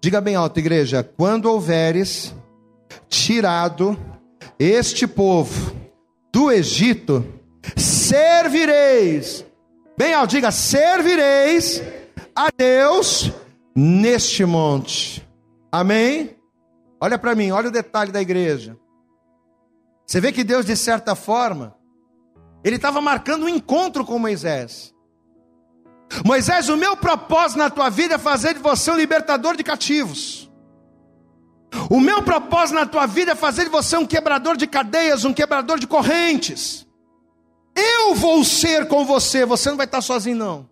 Diga 0.00 0.20
bem 0.20 0.34
alto, 0.34 0.58
igreja: 0.58 1.02
quando 1.02 1.46
houveres 1.46 2.34
tirado 3.08 3.98
este 4.58 5.06
povo 5.06 5.76
do 6.32 6.50
Egito, 6.50 7.24
servireis, 7.76 9.44
bem 9.96 10.14
alto, 10.14 10.30
diga: 10.30 10.50
servireis 10.50 11.82
a 12.34 12.48
Deus 12.56 13.30
neste 13.74 14.44
monte. 14.44 15.26
Amém? 15.70 16.36
Olha 17.00 17.18
para 17.18 17.34
mim, 17.34 17.50
olha 17.50 17.68
o 17.68 17.72
detalhe 17.72 18.10
da 18.10 18.20
igreja. 18.20 18.76
Você 20.04 20.20
vê 20.20 20.32
que 20.32 20.42
Deus, 20.42 20.64
de 20.64 20.74
certa 20.74 21.14
forma, 21.14 21.76
ele 22.64 22.76
estava 22.76 23.00
marcando 23.00 23.44
um 23.44 23.48
encontro 23.48 24.04
com 24.04 24.18
Moisés. 24.18 24.94
Moisés, 26.24 26.68
o 26.68 26.76
meu 26.76 26.96
propósito 26.96 27.58
na 27.58 27.70
tua 27.70 27.90
vida 27.90 28.14
é 28.14 28.18
fazer 28.18 28.54
de 28.54 28.60
você 28.60 28.90
um 28.90 28.96
libertador 28.96 29.56
de 29.56 29.62
cativos. 29.62 30.47
O 31.90 32.00
meu 32.00 32.22
propósito 32.22 32.76
na 32.76 32.86
tua 32.86 33.06
vida 33.06 33.32
é 33.32 33.34
fazer 33.34 33.64
de 33.64 33.70
você 33.70 33.96
um 33.96 34.06
quebrador 34.06 34.56
de 34.56 34.66
cadeias, 34.66 35.24
um 35.24 35.32
quebrador 35.32 35.78
de 35.78 35.86
correntes. 35.86 36.86
Eu 37.74 38.14
vou 38.14 38.44
ser 38.44 38.88
com 38.88 39.04
você, 39.04 39.44
você 39.46 39.70
não 39.70 39.76
vai 39.76 39.86
estar 39.86 40.00
sozinho, 40.00 40.36
não. 40.36 40.68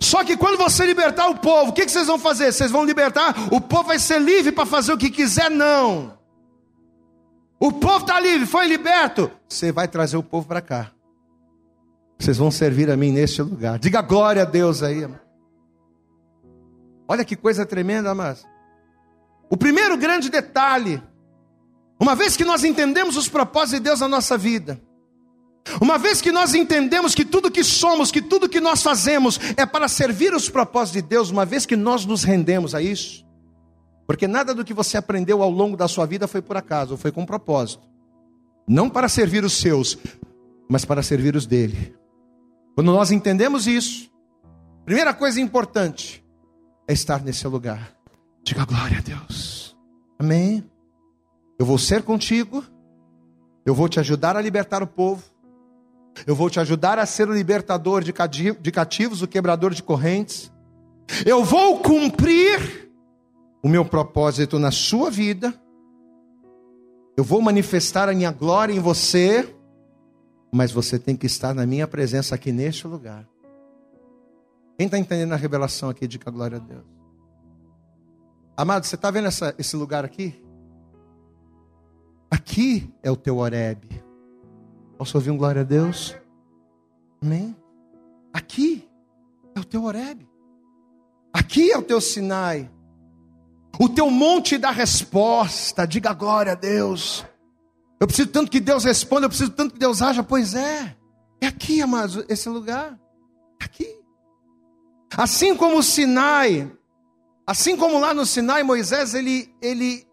Só 0.00 0.24
que 0.24 0.36
quando 0.36 0.58
você 0.58 0.84
libertar 0.84 1.28
o 1.28 1.36
povo, 1.38 1.70
o 1.70 1.72
que, 1.72 1.88
vocês 1.88 2.06
vão 2.06 2.18
fazer? 2.18 2.52
Vocês 2.52 2.70
vão 2.70 2.84
libertar, 2.84 3.34
o 3.52 3.60
povo 3.60 3.84
vai 3.84 3.98
ser 3.98 4.20
livre 4.20 4.50
para 4.50 4.66
fazer 4.66 4.92
o 4.92 4.98
que 4.98 5.10
quiser? 5.10 5.50
Não. 5.50 6.16
O 7.58 7.72
povo 7.72 8.00
está 8.00 8.18
livre, 8.18 8.46
foi 8.46 8.66
liberto. 8.66 9.30
Você 9.48 9.72
vai 9.72 9.88
trazer 9.88 10.16
o 10.16 10.22
povo 10.22 10.46
para 10.46 10.60
cá. 10.60 10.90
Vocês 12.18 12.36
vão 12.36 12.50
servir 12.50 12.90
a 12.90 12.96
mim 12.96 13.12
neste 13.12 13.40
lugar. 13.42 13.78
Diga 13.78 14.02
glória 14.02 14.42
a 14.42 14.44
Deus 14.44 14.82
aí. 14.82 15.06
Olha 17.08 17.24
que 17.24 17.36
coisa 17.36 17.64
tremenda, 17.64 18.14
mas 18.14 18.44
o 19.50 19.56
primeiro 19.56 19.96
grande 19.96 20.28
detalhe, 20.28 21.02
uma 22.00 22.14
vez 22.14 22.36
que 22.36 22.44
nós 22.44 22.64
entendemos 22.64 23.16
os 23.16 23.28
propósitos 23.28 23.78
de 23.78 23.80
Deus 23.80 24.00
na 24.00 24.08
nossa 24.08 24.36
vida, 24.36 24.80
uma 25.80 25.98
vez 25.98 26.20
que 26.20 26.30
nós 26.30 26.54
entendemos 26.54 27.14
que 27.14 27.24
tudo 27.24 27.50
que 27.50 27.64
somos, 27.64 28.10
que 28.10 28.22
tudo 28.22 28.48
que 28.48 28.60
nós 28.60 28.82
fazemos 28.82 29.38
é 29.56 29.66
para 29.66 29.88
servir 29.88 30.32
os 30.32 30.48
propósitos 30.48 31.02
de 31.02 31.08
Deus, 31.08 31.30
uma 31.30 31.44
vez 31.44 31.66
que 31.66 31.76
nós 31.76 32.04
nos 32.04 32.22
rendemos 32.22 32.74
a 32.74 32.80
isso, 32.80 33.26
porque 34.06 34.28
nada 34.28 34.54
do 34.54 34.64
que 34.64 34.72
você 34.72 34.96
aprendeu 34.96 35.42
ao 35.42 35.50
longo 35.50 35.76
da 35.76 35.88
sua 35.88 36.06
vida 36.06 36.28
foi 36.28 36.40
por 36.40 36.56
acaso, 36.56 36.96
foi 36.96 37.10
com 37.10 37.26
propósito. 37.26 37.82
Não 38.68 38.88
para 38.88 39.08
servir 39.08 39.44
os 39.44 39.54
seus, 39.54 39.98
mas 40.68 40.84
para 40.84 41.02
servir 41.02 41.34
os 41.34 41.46
dele. 41.46 41.94
Quando 42.74 42.92
nós 42.92 43.10
entendemos 43.10 43.66
isso, 43.66 44.10
primeira 44.84 45.14
coisa 45.14 45.40
importante 45.40 46.24
é 46.86 46.92
estar 46.92 47.22
nesse 47.22 47.46
lugar. 47.48 47.95
Diga 48.46 48.64
glória 48.64 48.98
a 48.98 49.00
Deus. 49.00 49.76
Amém. 50.16 50.64
Eu 51.58 51.66
vou 51.66 51.78
ser 51.78 52.04
contigo. 52.04 52.64
Eu 53.64 53.74
vou 53.74 53.88
te 53.88 53.98
ajudar 53.98 54.36
a 54.36 54.40
libertar 54.40 54.84
o 54.84 54.86
povo. 54.86 55.24
Eu 56.24 56.36
vou 56.36 56.48
te 56.48 56.60
ajudar 56.60 56.96
a 56.96 57.04
ser 57.04 57.28
o 57.28 57.34
libertador 57.34 58.04
de 58.04 58.12
cativos, 58.70 59.20
o 59.20 59.26
quebrador 59.26 59.74
de 59.74 59.82
correntes. 59.82 60.52
Eu 61.26 61.42
vou 61.42 61.80
cumprir 61.80 62.88
o 63.64 63.68
meu 63.68 63.84
propósito 63.84 64.60
na 64.60 64.70
sua 64.70 65.10
vida, 65.10 65.52
eu 67.16 67.24
vou 67.24 67.42
manifestar 67.42 68.08
a 68.08 68.14
minha 68.14 68.30
glória 68.30 68.72
em 68.72 68.78
você, 68.78 69.52
mas 70.52 70.70
você 70.70 71.00
tem 71.00 71.16
que 71.16 71.26
estar 71.26 71.52
na 71.52 71.66
minha 71.66 71.88
presença 71.88 72.34
aqui 72.36 72.52
neste 72.52 72.86
lugar. 72.86 73.28
Quem 74.78 74.86
está 74.86 74.98
entendendo 74.98 75.32
a 75.32 75.36
revelação 75.36 75.90
aqui, 75.90 76.06
diga 76.06 76.30
glória 76.30 76.58
a 76.58 76.60
Deus. 76.60 76.95
Amado, 78.56 78.86
você 78.86 78.94
está 78.94 79.10
vendo 79.10 79.28
essa, 79.28 79.54
esse 79.58 79.76
lugar 79.76 80.04
aqui? 80.04 80.42
Aqui 82.30 82.90
é 83.02 83.10
o 83.10 83.16
teu 83.16 83.36
Oreb. 83.36 83.84
Posso 84.96 85.18
ouvir 85.18 85.30
um 85.30 85.36
glória 85.36 85.60
a 85.60 85.64
Deus? 85.64 86.16
Amém? 87.20 87.54
Aqui 88.32 88.88
é 89.54 89.60
o 89.60 89.64
teu 89.64 89.84
Oreb. 89.84 90.26
Aqui 91.34 91.70
é 91.70 91.76
o 91.76 91.82
teu 91.82 92.00
Sinai. 92.00 92.70
O 93.78 93.90
teu 93.90 94.10
monte 94.10 94.56
dá 94.56 94.70
resposta, 94.70 95.86
diga 95.86 96.14
glória 96.14 96.52
a 96.52 96.54
Deus. 96.54 97.26
Eu 98.00 98.06
preciso 98.06 98.28
tanto 98.28 98.50
que 98.50 98.58
Deus 98.58 98.84
responda, 98.84 99.26
eu 99.26 99.28
preciso 99.28 99.50
tanto 99.50 99.74
que 99.74 99.78
Deus 99.78 100.00
haja. 100.00 100.22
Pois 100.22 100.54
é, 100.54 100.96
é 101.42 101.46
aqui, 101.46 101.82
amados, 101.82 102.24
esse 102.26 102.48
lugar. 102.48 102.98
Aqui. 103.60 103.86
Assim 105.14 105.54
como 105.54 105.78
o 105.78 105.82
Sinai, 105.82 106.72
assim 107.46 107.76
como 107.76 107.98
lá 107.98 108.12
no 108.12 108.26
Sinai, 108.26 108.62
Moisés, 108.62 109.14
ele, 109.14 109.54
ele, 109.62 110.06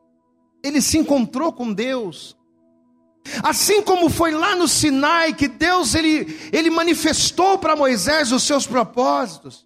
ele 0.64 0.82
se 0.82 0.98
encontrou 0.98 1.52
com 1.52 1.74
Deus. 1.74 2.38
Assim 3.42 3.82
como 3.82 4.10
foi 4.10 4.32
lá 4.32 4.56
no 4.56 4.68
Sinai 4.68 5.34
que 5.34 5.48
Deus 5.48 5.96
ele, 5.96 6.38
ele 6.52 6.70
manifestou 6.70 7.58
para 7.58 7.76
Moisés 7.76 8.32
os 8.32 8.44
seus 8.44 8.68
propósitos. 8.68 9.66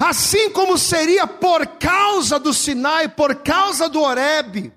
Assim 0.00 0.50
como 0.50 0.78
seria 0.78 1.26
por 1.26 1.66
causa 1.66 2.38
do 2.38 2.54
Sinai, 2.54 3.08
por 3.08 3.36
causa 3.36 3.88
do 3.88 4.00
Horebe, 4.00 4.72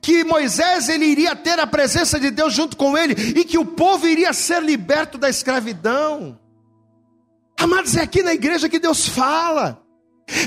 que 0.00 0.24
Moisés 0.24 0.88
ele 0.88 1.06
iria 1.06 1.34
ter 1.34 1.58
a 1.58 1.66
presença 1.66 2.20
de 2.20 2.30
Deus 2.30 2.52
junto 2.52 2.76
com 2.76 2.96
ele 2.96 3.14
e 3.38 3.44
que 3.44 3.58
o 3.58 3.64
povo 3.64 4.06
iria 4.06 4.32
ser 4.32 4.62
liberto 4.62 5.16
da 5.16 5.28
escravidão. 5.28 6.38
Amados, 7.58 7.96
é 7.96 8.02
aqui 8.02 8.22
na 8.22 8.34
igreja 8.34 8.68
que 8.68 8.78
Deus 8.78 9.08
fala. 9.08 9.82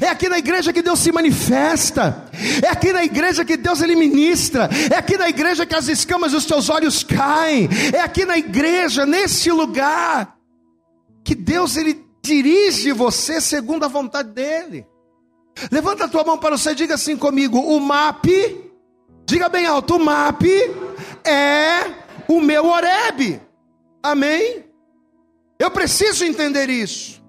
É 0.02 0.10
aqui 0.10 0.30
na 0.30 0.38
igreja 0.38 0.72
que 0.72 0.82
Deus 0.82 1.00
se 1.00 1.12
manifesta. 1.12 2.30
É 2.64 2.70
aqui 2.70 2.94
na 2.94 3.04
igreja 3.04 3.44
que 3.44 3.58
Deus 3.58 3.82
ele 3.82 3.96
ministra. 3.96 4.70
É 4.92 4.98
aqui 4.98 5.18
na 5.18 5.28
igreja 5.28 5.66
que 5.66 5.76
as 5.76 5.88
escamas 5.88 6.32
dos 6.32 6.46
teus 6.46 6.70
olhos 6.70 7.04
caem. 7.04 7.68
É 7.94 8.00
aqui 8.00 8.24
na 8.24 8.38
igreja, 8.38 9.06
nesse 9.06 9.52
lugar, 9.52 10.38
que 11.24 11.34
Deus 11.34 11.78
ele 11.78 12.06
dirige 12.22 12.92
você 12.92 13.42
segundo 13.42 13.84
a 13.84 13.88
vontade 13.88 14.30
dele. 14.30 14.86
Levanta 15.72 16.06
a 16.06 16.08
tua 16.08 16.24
mão 16.24 16.38
para 16.38 16.58
você, 16.58 16.76
diga 16.76 16.96
assim 16.96 17.18
comigo: 17.18 17.60
o 17.60 17.80
MAP, 17.80 18.28
diga 19.26 19.50
bem 19.50 19.66
alto, 19.66 19.96
o 19.96 20.00
MAP 20.00 20.44
é 21.26 21.92
o 22.28 22.40
meu 22.40 22.68
Oreb. 22.68 23.42
Amém? 24.04 24.64
Eu 25.60 25.70
preciso 25.70 26.24
entender 26.24 26.70
isso. 26.70 27.21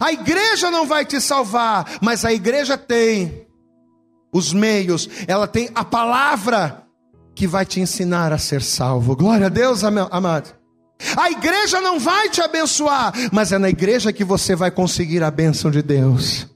A 0.00 0.12
igreja 0.12 0.70
não 0.70 0.86
vai 0.86 1.04
te 1.04 1.20
salvar, 1.20 1.98
mas 2.00 2.24
a 2.24 2.32
igreja 2.32 2.76
tem 2.76 3.46
os 4.32 4.52
meios, 4.52 5.08
ela 5.26 5.46
tem 5.46 5.70
a 5.74 5.84
palavra 5.84 6.82
que 7.34 7.46
vai 7.46 7.64
te 7.64 7.80
ensinar 7.80 8.32
a 8.32 8.38
ser 8.38 8.62
salvo. 8.62 9.14
Glória 9.14 9.46
a 9.46 9.50
Deus, 9.50 9.84
amado. 9.84 10.54
A 11.16 11.30
igreja 11.30 11.80
não 11.80 11.98
vai 11.98 12.30
te 12.30 12.40
abençoar, 12.40 13.12
mas 13.30 13.52
é 13.52 13.58
na 13.58 13.68
igreja 13.68 14.12
que 14.12 14.24
você 14.24 14.56
vai 14.56 14.70
conseguir 14.70 15.22
a 15.22 15.30
bênção 15.30 15.70
de 15.70 15.82
Deus. 15.82 16.46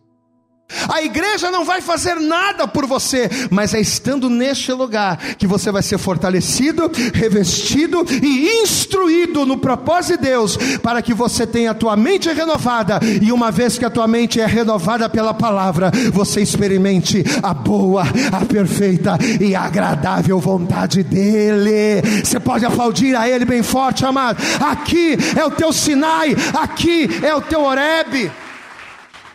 A 0.88 1.02
igreja 1.02 1.50
não 1.50 1.64
vai 1.64 1.80
fazer 1.80 2.16
nada 2.16 2.66
por 2.66 2.86
você, 2.86 3.28
mas 3.50 3.74
é 3.74 3.80
estando 3.80 4.28
neste 4.28 4.72
lugar 4.72 5.18
que 5.36 5.46
você 5.46 5.70
vai 5.70 5.82
ser 5.82 5.98
fortalecido, 5.98 6.90
revestido 7.12 8.04
e 8.22 8.62
instruído 8.62 9.44
no 9.46 9.58
propósito 9.58 10.18
de 10.18 10.28
Deus, 10.28 10.56
para 10.82 11.02
que 11.02 11.14
você 11.14 11.46
tenha 11.46 11.70
a 11.70 11.74
tua 11.74 11.96
mente 11.96 12.30
renovada, 12.32 13.00
e 13.20 13.32
uma 13.32 13.50
vez 13.50 13.78
que 13.78 13.84
a 13.84 13.90
tua 13.90 14.06
mente 14.06 14.40
é 14.40 14.46
renovada 14.46 15.08
pela 15.08 15.34
palavra, 15.34 15.90
você 16.12 16.40
experimente 16.40 17.24
a 17.42 17.52
boa, 17.54 18.04
a 18.32 18.44
perfeita 18.44 19.18
e 19.40 19.54
agradável 19.54 20.38
vontade 20.38 21.02
dEle. 21.02 22.02
Você 22.24 22.40
pode 22.40 22.64
aplaudir 22.64 23.14
a 23.16 23.28
Ele 23.28 23.44
bem 23.44 23.62
forte, 23.62 24.04
amado. 24.04 24.42
Aqui 24.60 25.16
é 25.36 25.44
o 25.44 25.50
teu 25.50 25.72
Sinai, 25.72 26.36
aqui 26.54 27.08
é 27.22 27.34
o 27.34 27.40
teu 27.40 27.62
Oreb. 27.62 28.30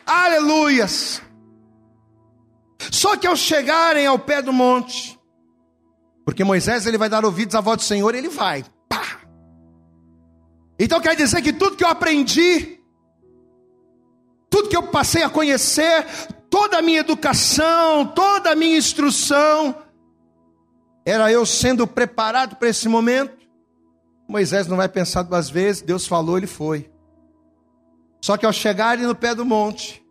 Aleluias. 0.05 1.24
Só 2.96 3.18
que 3.18 3.28
ao 3.28 3.36
chegarem 3.36 4.08
ao 4.08 4.18
pé 4.18 4.41
do 4.41 4.54
monte, 4.54 5.20
porque 6.24 6.46
Moisés 6.46 6.86
ele 6.86 6.98
vai 6.98 7.10
dar 7.10 7.26
ouvidos 7.26 7.54
à 7.54 7.60
voz 7.60 7.76
do 7.80 7.84
Senhor, 7.84 8.16
ele 8.16 8.30
vai. 8.30 8.64
Pá. 8.88 9.20
Então 10.80 11.02
quer 11.02 11.14
dizer 11.14 11.41
que 11.41 11.52
tudo 11.52 11.76
que 11.76 11.84
eu 11.84 11.89
aprendi, 11.89 12.80
tudo 14.50 14.70
que 14.70 14.78
eu 14.78 14.84
passei 14.84 15.24
a 15.24 15.30
conhecer, 15.30 16.06
toda 16.50 16.78
a 16.78 16.82
minha 16.82 17.02
educação, 17.02 18.08
toda 18.08 18.52
a 18.52 18.56
minha 18.56 18.78
instrução, 18.78 19.76
era 21.06 21.30
eu 21.30 21.46
sendo 21.46 21.86
preparado 21.86 22.56
para 22.56 22.70
esse 22.70 22.88
momento. 22.88 23.46
Moisés 24.26 24.68
não 24.68 24.78
vai 24.78 24.88
pensar 24.88 25.24
duas 25.24 25.50
vezes, 25.50 25.82
Deus 25.82 26.08
falou, 26.08 26.38
ele 26.38 26.48
foi. 26.48 26.89
Só 28.22 28.38
que 28.38 28.46
ao 28.46 28.54
chegarem 28.54 29.06
no 29.06 29.14
pé 29.14 29.36
do 29.36 29.43
monte, 29.43 30.05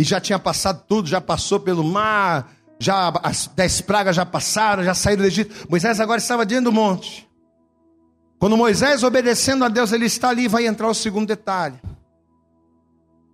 e 0.00 0.02
já 0.02 0.18
tinha 0.18 0.38
passado 0.38 0.82
tudo, 0.88 1.06
já 1.06 1.20
passou 1.20 1.60
pelo 1.60 1.84
mar, 1.84 2.56
já 2.78 3.10
as 3.22 3.48
dez 3.48 3.82
pragas 3.82 4.16
já 4.16 4.24
passaram, 4.24 4.82
já 4.82 4.94
saíram 4.94 5.20
do 5.20 5.26
Egito. 5.26 5.68
Moisés 5.68 6.00
agora 6.00 6.18
estava 6.18 6.46
diante 6.46 6.64
do 6.64 6.72
monte. 6.72 7.28
Quando 8.38 8.56
Moisés, 8.56 9.02
obedecendo 9.02 9.62
a 9.62 9.68
Deus, 9.68 9.92
ele 9.92 10.06
está 10.06 10.30
ali, 10.30 10.48
vai 10.48 10.66
entrar 10.66 10.88
o 10.88 10.94
segundo 10.94 11.26
detalhe. 11.28 11.78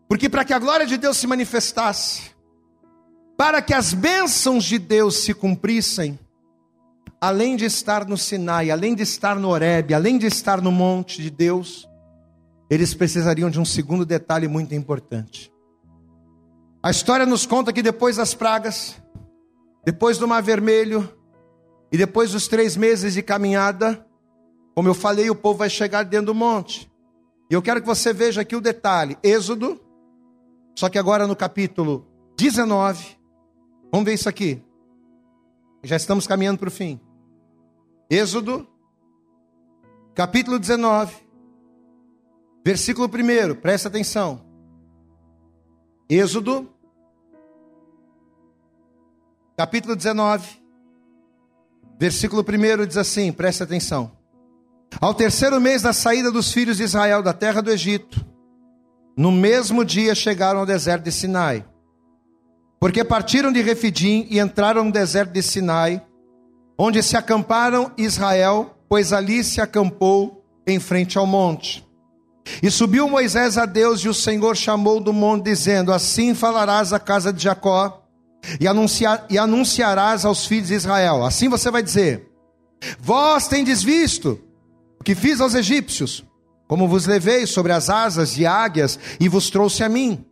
Porque 0.08 0.28
para 0.28 0.44
que 0.44 0.52
a 0.52 0.58
glória 0.58 0.84
de 0.84 0.96
Deus 0.96 1.18
se 1.18 1.28
manifestasse, 1.28 2.32
para 3.36 3.62
que 3.62 3.72
as 3.72 3.94
bênçãos 3.94 4.64
de 4.64 4.76
Deus 4.76 5.18
se 5.18 5.32
cumprissem, 5.32 6.18
além 7.20 7.54
de 7.54 7.64
estar 7.64 8.04
no 8.04 8.18
Sinai, 8.18 8.72
além 8.72 8.92
de 8.92 9.04
estar 9.04 9.36
no 9.36 9.50
Horebe, 9.50 9.94
além 9.94 10.18
de 10.18 10.26
estar 10.26 10.60
no 10.60 10.72
monte 10.72 11.22
de 11.22 11.30
Deus, 11.30 11.88
eles 12.68 12.92
precisariam 12.92 13.48
de 13.48 13.60
um 13.60 13.64
segundo 13.64 14.04
detalhe 14.04 14.48
muito 14.48 14.74
importante. 14.74 15.54
A 16.86 16.90
história 16.90 17.26
nos 17.26 17.44
conta 17.44 17.72
que 17.72 17.82
depois 17.82 18.14
das 18.14 18.32
pragas, 18.32 18.96
depois 19.84 20.18
do 20.18 20.28
Mar 20.28 20.40
Vermelho 20.40 21.12
e 21.90 21.98
depois 21.98 22.30
dos 22.30 22.46
três 22.46 22.76
meses 22.76 23.14
de 23.14 23.24
caminhada, 23.24 24.06
como 24.72 24.88
eu 24.88 24.94
falei, 24.94 25.28
o 25.28 25.34
povo 25.34 25.58
vai 25.58 25.68
chegar 25.68 26.04
dentro 26.04 26.26
do 26.26 26.34
monte. 26.34 26.88
E 27.50 27.54
eu 27.54 27.60
quero 27.60 27.80
que 27.80 27.86
você 27.88 28.12
veja 28.12 28.42
aqui 28.42 28.54
o 28.54 28.60
detalhe: 28.60 29.18
Êxodo, 29.20 29.80
só 30.76 30.88
que 30.88 30.96
agora 30.96 31.26
no 31.26 31.34
capítulo 31.34 32.06
19. 32.36 33.18
Vamos 33.90 34.06
ver 34.06 34.14
isso 34.14 34.28
aqui. 34.28 34.62
Já 35.82 35.96
estamos 35.96 36.24
caminhando 36.24 36.60
para 36.60 36.68
o 36.68 36.70
fim. 36.70 37.00
Êxodo, 38.08 38.64
capítulo 40.14 40.56
19. 40.56 41.16
Versículo 42.64 43.08
1, 43.08 43.56
presta 43.56 43.88
atenção. 43.88 44.46
Êxodo, 46.08 46.75
capítulo 49.56 49.96
19, 49.96 50.46
versículo 51.98 52.42
1 52.42 52.86
diz 52.86 52.98
assim: 52.98 53.32
presta 53.32 53.64
atenção. 53.64 54.12
Ao 55.00 55.14
terceiro 55.14 55.58
mês 55.60 55.82
da 55.82 55.94
saída 55.94 56.30
dos 56.30 56.52
filhos 56.52 56.76
de 56.76 56.82
Israel 56.82 57.22
da 57.22 57.32
terra 57.32 57.62
do 57.62 57.70
Egito, 57.70 58.24
no 59.16 59.32
mesmo 59.32 59.82
dia 59.84 60.14
chegaram 60.14 60.60
ao 60.60 60.66
deserto 60.66 61.04
de 61.04 61.12
Sinai. 61.12 61.64
Porque 62.78 63.02
partiram 63.02 63.50
de 63.50 63.62
Refidim 63.62 64.26
e 64.28 64.38
entraram 64.38 64.84
no 64.84 64.92
deserto 64.92 65.32
de 65.32 65.42
Sinai, 65.42 66.04
onde 66.78 67.02
se 67.02 67.16
acamparam 67.16 67.90
Israel, 67.96 68.76
pois 68.86 69.10
ali 69.10 69.42
se 69.42 69.62
acampou 69.62 70.44
em 70.66 70.78
frente 70.78 71.16
ao 71.16 71.26
monte. 71.26 71.82
E 72.62 72.70
subiu 72.70 73.08
Moisés 73.08 73.56
a 73.56 73.64
Deus, 73.64 74.00
e 74.00 74.08
o 74.08 74.14
Senhor 74.14 74.54
chamou 74.54 75.00
do 75.00 75.14
monte, 75.14 75.44
dizendo: 75.44 75.92
Assim 75.92 76.34
falarás 76.34 76.92
à 76.92 77.00
casa 77.00 77.32
de 77.32 77.42
Jacó, 77.42 78.05
e, 78.60 78.66
anunciar, 78.66 79.26
e 79.30 79.38
anunciarás 79.38 80.24
aos 80.24 80.46
filhos 80.46 80.68
de 80.68 80.74
Israel. 80.74 81.24
Assim 81.24 81.48
você 81.48 81.70
vai 81.70 81.82
dizer: 81.82 82.28
Vós 82.98 83.48
tendes 83.48 83.82
visto 83.82 84.40
o 85.00 85.04
que 85.04 85.14
fiz 85.14 85.40
aos 85.40 85.54
egípcios, 85.54 86.24
como 86.66 86.88
vos 86.88 87.06
levei 87.06 87.46
sobre 87.46 87.72
as 87.72 87.90
asas 87.90 88.32
de 88.34 88.46
águias 88.46 88.98
e 89.20 89.28
vos 89.28 89.50
trouxe 89.50 89.82
a 89.82 89.88
mim. 89.88 90.24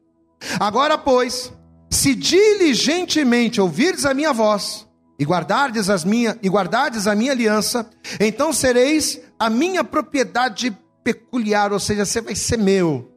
Agora, 0.58 0.98
pois, 0.98 1.52
se 1.90 2.14
diligentemente 2.14 3.60
ouvirdes 3.60 4.04
a 4.04 4.14
minha 4.14 4.32
voz, 4.32 4.86
e 5.18 5.24
guardardes 5.24 5.88
as 5.88 6.04
minha 6.04 6.36
e 6.42 6.48
guardardes 6.48 7.06
a 7.06 7.14
minha 7.14 7.32
aliança, 7.32 7.88
então 8.18 8.52
sereis 8.52 9.20
a 9.38 9.48
minha 9.48 9.84
propriedade 9.84 10.76
peculiar, 11.02 11.72
ou 11.72 11.78
seja, 11.78 12.04
você 12.04 12.20
vai 12.20 12.34
ser 12.34 12.56
meu, 12.56 13.10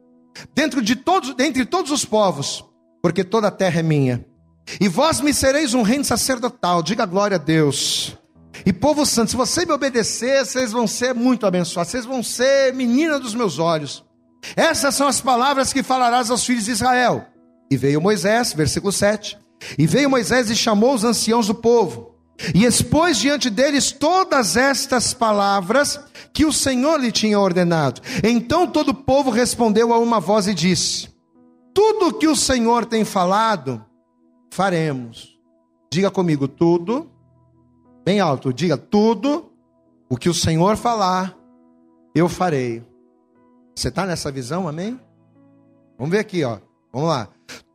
dentro 0.54 0.82
de 0.82 0.94
todos, 0.94 1.34
dentre 1.34 1.64
todos 1.64 1.90
os 1.90 2.04
povos, 2.04 2.64
porque 3.02 3.24
toda 3.24 3.48
a 3.48 3.50
terra 3.50 3.80
é 3.80 3.82
minha. 3.82 4.24
E 4.80 4.88
vós 4.88 5.20
me 5.20 5.32
sereis 5.32 5.74
um 5.74 5.82
reino 5.82 6.04
sacerdotal, 6.04 6.82
diga 6.82 7.06
glória 7.06 7.36
a 7.36 7.38
Deus. 7.38 8.16
E 8.66 8.72
povo 8.72 9.06
santo, 9.06 9.30
se 9.30 9.36
você 9.36 9.64
me 9.64 9.72
obedecer, 9.72 10.44
vocês 10.44 10.72
vão 10.72 10.86
ser 10.86 11.14
muito 11.14 11.46
abençoados, 11.46 11.90
vocês 11.90 12.04
vão 12.04 12.22
ser 12.22 12.74
menina 12.74 13.18
dos 13.18 13.34
meus 13.34 13.58
olhos. 13.58 14.04
Essas 14.56 14.94
são 14.94 15.06
as 15.08 15.20
palavras 15.20 15.72
que 15.72 15.82
falarás 15.82 16.30
aos 16.30 16.44
filhos 16.44 16.64
de 16.64 16.72
Israel. 16.72 17.26
E 17.70 17.76
veio 17.76 18.00
Moisés, 18.00 18.52
versículo 18.52 18.92
7. 18.92 19.38
E 19.78 19.86
veio 19.86 20.10
Moisés 20.10 20.50
e 20.50 20.56
chamou 20.56 20.94
os 20.94 21.04
anciãos 21.04 21.46
do 21.46 21.54
povo, 21.54 22.14
e 22.54 22.64
expôs 22.64 23.18
diante 23.18 23.50
deles 23.50 23.90
todas 23.90 24.56
estas 24.56 25.12
palavras 25.12 25.98
que 26.32 26.44
o 26.44 26.52
Senhor 26.52 27.00
lhe 27.00 27.10
tinha 27.10 27.38
ordenado. 27.38 28.00
Então 28.22 28.66
todo 28.66 28.90
o 28.90 28.94
povo 28.94 29.30
respondeu 29.30 29.92
a 29.92 29.98
uma 29.98 30.20
voz 30.20 30.46
e 30.46 30.54
disse: 30.54 31.08
Tudo 31.74 32.14
que 32.14 32.28
o 32.28 32.36
Senhor 32.36 32.86
tem 32.86 33.04
falado, 33.04 33.84
faremos. 34.50 35.38
Diga 35.90 36.10
comigo, 36.10 36.46
tudo, 36.46 37.10
bem 38.04 38.20
alto, 38.20 38.52
diga, 38.52 38.76
tudo 38.76 39.50
o 40.08 40.16
que 40.16 40.28
o 40.28 40.34
Senhor 40.34 40.76
falar, 40.76 41.36
eu 42.14 42.28
farei. 42.28 42.82
Você 43.74 43.88
está 43.88 44.04
nessa 44.06 44.30
visão, 44.30 44.66
amém? 44.66 44.98
Vamos 45.96 46.10
ver 46.10 46.20
aqui, 46.20 46.44
ó. 46.44 46.58
Vamos 46.92 47.08
lá. 47.08 47.28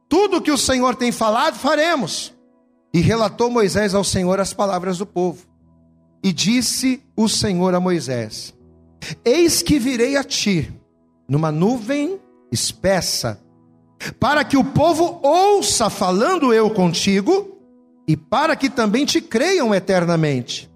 Tudo 0.10 0.38
o 0.38 0.42
que 0.42 0.52
o 0.52 0.58
Senhor 0.58 0.96
tem 0.96 1.12
falado, 1.12 1.56
faremos. 1.56 2.34
E 2.94 3.00
relatou 3.00 3.50
Moisés 3.50 3.96
ao 3.96 4.04
Senhor 4.04 4.40
as 4.40 4.54
palavras 4.54 4.98
do 4.98 5.06
povo. 5.06 5.46
E 6.24 6.32
disse 6.32 7.04
o 7.16 7.28
Senhor 7.28 7.74
a 7.74 7.80
Moisés: 7.80 8.54
Eis 9.26 9.62
que 9.62 9.80
virei 9.80 10.16
a 10.16 10.24
ti 10.24 10.72
numa 11.28 11.52
nuvem 11.52 12.20
espessa, 12.52 13.42
para 14.20 14.44
que 14.44 14.58
o 14.58 14.64
povo 14.64 15.20
ouça 15.24 15.90
falando 15.90 16.54
eu 16.54 16.70
contigo, 16.70 17.58
e 18.08 18.18
para 18.18 18.56
que 18.56 18.70
também 18.70 19.06
te 19.06 19.22
creiam 19.22 19.74
eternamente. 19.74 20.70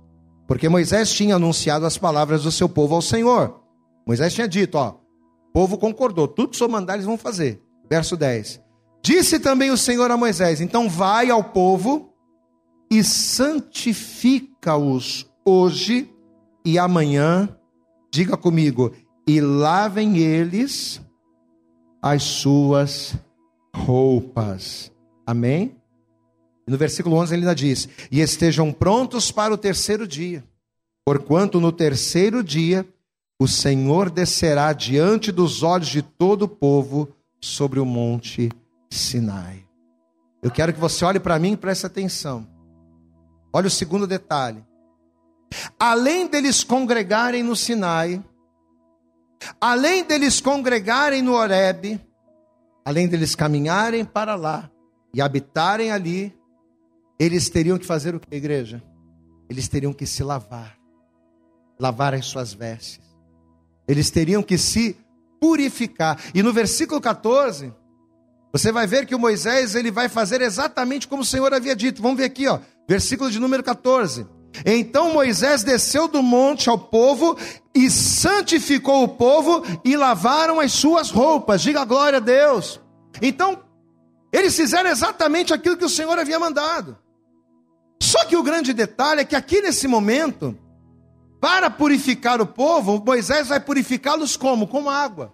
Porque 0.47 0.69
Moisés 0.69 1.11
tinha 1.11 1.35
anunciado 1.35 1.85
as 1.85 1.97
palavras 1.97 2.43
do 2.43 2.51
seu 2.51 2.69
povo 2.69 2.95
ao 2.95 3.01
Senhor. 3.01 3.59
Moisés 4.05 4.33
tinha 4.33 4.47
dito: 4.47 4.77
Ó, 4.77 4.91
o 4.91 5.51
povo 5.51 5.77
concordou, 5.77 6.25
tudo 6.27 6.51
que 6.51 6.63
o 6.63 6.69
mandar 6.69 6.93
eles 6.93 7.05
vão 7.05 7.17
fazer. 7.17 7.61
Verso 7.89 8.15
10: 8.15 8.61
Disse 9.03 9.39
também 9.39 9.71
o 9.71 9.77
Senhor 9.77 10.09
a 10.09 10.17
Moisés: 10.17 10.61
Então 10.61 10.87
vai 10.87 11.29
ao 11.29 11.43
povo 11.43 12.13
e 12.89 13.03
santifica-os 13.03 15.29
hoje 15.45 16.09
e 16.65 16.79
amanhã, 16.79 17.49
diga 18.11 18.35
comigo, 18.35 18.91
e 19.27 19.39
lavem 19.39 20.17
eles 20.17 20.99
as 22.11 22.23
suas 22.23 23.15
roupas. 23.75 24.91
Amém? 25.25 25.75
E 26.67 26.71
no 26.71 26.77
versículo 26.77 27.15
11 27.17 27.33
ele 27.33 27.41
ainda 27.43 27.55
diz: 27.55 27.87
E 28.11 28.19
estejam 28.19 28.71
prontos 28.71 29.31
para 29.31 29.53
o 29.53 29.57
terceiro 29.57 30.07
dia, 30.07 30.43
porquanto 31.05 31.59
no 31.59 31.71
terceiro 31.71 32.43
dia 32.43 32.85
o 33.39 33.47
Senhor 33.47 34.09
descerá 34.09 34.73
diante 34.73 35.31
dos 35.31 35.63
olhos 35.63 35.87
de 35.87 36.01
todo 36.01 36.43
o 36.43 36.47
povo 36.47 37.09
sobre 37.39 37.79
o 37.79 37.85
monte 37.85 38.49
Sinai. 38.89 39.63
Eu 40.41 40.49
quero 40.49 40.73
que 40.73 40.79
você 40.79 41.05
olhe 41.05 41.19
para 41.19 41.37
mim 41.37 41.53
e 41.53 41.57
preste 41.57 41.85
atenção. 41.85 42.47
Olha 43.53 43.67
o 43.67 43.71
segundo 43.71 44.07
detalhe. 44.07 44.63
Além 45.79 46.27
deles 46.27 46.63
congregarem 46.63 47.43
no 47.43 47.55
Sinai, 47.55 48.23
além 49.59 50.03
deles 50.03 50.39
congregarem 50.41 51.21
no 51.21 51.33
Horebe, 51.33 51.99
além 52.85 53.07
deles 53.07 53.35
caminharem 53.35 54.05
para 54.05 54.35
lá 54.35 54.69
e 55.13 55.21
habitarem 55.21 55.91
ali, 55.91 56.33
eles 57.19 57.49
teriam 57.49 57.77
que 57.77 57.85
fazer 57.85 58.15
o 58.15 58.19
que, 58.19 58.35
igreja? 58.35 58.81
Eles 59.49 59.67
teriam 59.67 59.93
que 59.93 60.05
se 60.05 60.23
lavar, 60.23 60.77
lavar 61.79 62.13
as 62.13 62.25
suas 62.25 62.53
vestes. 62.53 63.01
Eles 63.87 64.09
teriam 64.11 64.43
que 64.43 64.57
se 64.57 64.97
purificar. 65.39 66.19
E 66.33 66.43
no 66.43 66.53
versículo 66.53 66.99
14, 66.99 67.73
você 68.51 68.71
vai 68.71 68.85
ver 68.85 69.05
que 69.05 69.15
o 69.15 69.19
Moisés 69.19 69.75
ele 69.75 69.91
vai 69.91 70.09
fazer 70.09 70.41
exatamente 70.41 71.07
como 71.07 71.21
o 71.21 71.25
Senhor 71.25 71.53
havia 71.53 71.75
dito. 71.75 72.01
Vamos 72.01 72.17
ver 72.17 72.25
aqui, 72.25 72.47
ó, 72.47 72.59
versículo 72.87 73.31
de 73.31 73.39
número 73.39 73.63
14. 73.63 74.27
Então 74.65 75.13
Moisés 75.13 75.63
desceu 75.63 76.07
do 76.07 76.21
monte 76.21 76.69
ao 76.69 76.77
povo 76.77 77.37
e 77.73 77.89
santificou 77.89 79.03
o 79.03 79.07
povo 79.07 79.63
e 79.83 79.95
lavaram 79.95 80.59
as 80.59 80.71
suas 80.71 81.11
roupas. 81.11 81.61
Diga 81.61 81.85
glória 81.85 82.17
a 82.17 82.21
Deus. 82.21 82.79
Então, 83.21 83.61
eles 84.31 84.55
fizeram 84.55 84.89
exatamente 84.89 85.53
aquilo 85.53 85.77
que 85.77 85.85
o 85.85 85.89
Senhor 85.89 86.17
havia 86.17 86.39
mandado. 86.39 86.97
Só 88.01 88.25
que 88.25 88.35
o 88.35 88.43
grande 88.43 88.73
detalhe 88.73 89.21
é 89.21 89.25
que 89.25 89.35
aqui 89.35 89.61
nesse 89.61 89.87
momento, 89.87 90.57
para 91.39 91.69
purificar 91.69 92.41
o 92.41 92.45
povo, 92.45 93.03
Moisés 93.03 93.47
vai 93.47 93.59
purificá-los 93.59 94.35
como? 94.37 94.67
Com 94.67 94.89
água. 94.89 95.33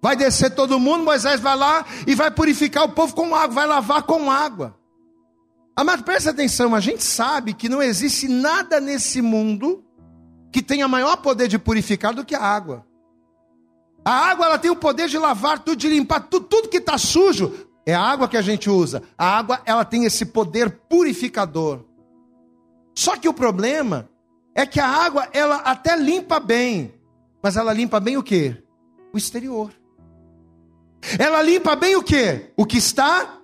Vai 0.00 0.14
descer 0.14 0.54
todo 0.54 0.78
mundo, 0.78 1.04
Moisés 1.04 1.40
vai 1.40 1.56
lá 1.56 1.84
e 2.06 2.14
vai 2.14 2.30
purificar 2.30 2.84
o 2.84 2.90
povo 2.90 3.14
com 3.14 3.34
água, 3.34 3.54
vai 3.54 3.66
lavar 3.66 4.02
com 4.04 4.30
água. 4.30 4.77
Amado, 5.78 6.02
presta 6.02 6.30
atenção, 6.30 6.74
a 6.74 6.80
gente 6.80 7.04
sabe 7.04 7.54
que 7.54 7.68
não 7.68 7.80
existe 7.80 8.26
nada 8.26 8.80
nesse 8.80 9.22
mundo 9.22 9.84
que 10.50 10.60
tenha 10.60 10.88
maior 10.88 11.18
poder 11.18 11.46
de 11.46 11.56
purificar 11.56 12.12
do 12.12 12.24
que 12.24 12.34
a 12.34 12.42
água. 12.42 12.84
A 14.04 14.10
água 14.10 14.46
ela 14.46 14.58
tem 14.58 14.72
o 14.72 14.76
poder 14.76 15.06
de 15.08 15.16
lavar 15.16 15.60
tudo, 15.60 15.76
de 15.76 15.88
limpar 15.88 16.26
tudo, 16.28 16.46
tudo 16.46 16.68
que 16.68 16.78
está 16.78 16.98
sujo. 16.98 17.54
É 17.86 17.94
a 17.94 18.02
água 18.02 18.26
que 18.26 18.36
a 18.36 18.42
gente 18.42 18.68
usa. 18.68 19.04
A 19.16 19.38
água 19.38 19.62
ela 19.64 19.84
tem 19.84 20.04
esse 20.04 20.26
poder 20.26 20.68
purificador. 20.68 21.84
Só 22.92 23.16
que 23.16 23.28
o 23.28 23.32
problema 23.32 24.10
é 24.56 24.66
que 24.66 24.80
a 24.80 24.88
água 24.88 25.28
ela 25.32 25.58
até 25.58 25.94
limpa 25.94 26.40
bem, 26.40 26.92
mas 27.40 27.56
ela 27.56 27.72
limpa 27.72 28.00
bem 28.00 28.16
o 28.16 28.22
que? 28.24 28.60
O 29.14 29.16
exterior. 29.16 29.72
Ela 31.20 31.40
limpa 31.40 31.76
bem 31.76 31.94
o 31.94 32.02
que? 32.02 32.50
O 32.56 32.66
que 32.66 32.78
está 32.78 33.38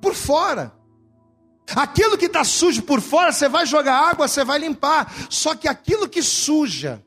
por 0.00 0.16
fora. 0.16 0.79
Aquilo 1.74 2.18
que 2.18 2.26
está 2.26 2.44
sujo 2.44 2.82
por 2.82 3.00
fora, 3.00 3.32
você 3.32 3.48
vai 3.48 3.66
jogar 3.66 3.96
água, 3.96 4.26
você 4.28 4.44
vai 4.44 4.58
limpar. 4.58 5.12
Só 5.28 5.54
que 5.54 5.68
aquilo 5.68 6.08
que 6.08 6.22
suja, 6.22 7.02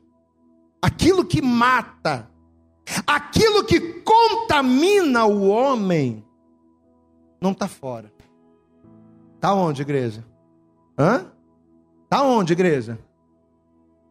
aquilo 0.80 1.24
que 1.24 1.42
mata, 1.42 2.30
aquilo 3.06 3.64
que 3.64 3.80
contamina 4.02 5.24
o 5.24 5.48
homem, 5.48 6.24
não 7.40 7.52
está 7.52 7.68
fora. 7.68 8.12
Está 9.34 9.52
onde, 9.52 9.82
igreja? 9.82 10.24
Hã? 10.98 11.26
Está 12.04 12.22
onde, 12.22 12.52
igreja? 12.52 12.98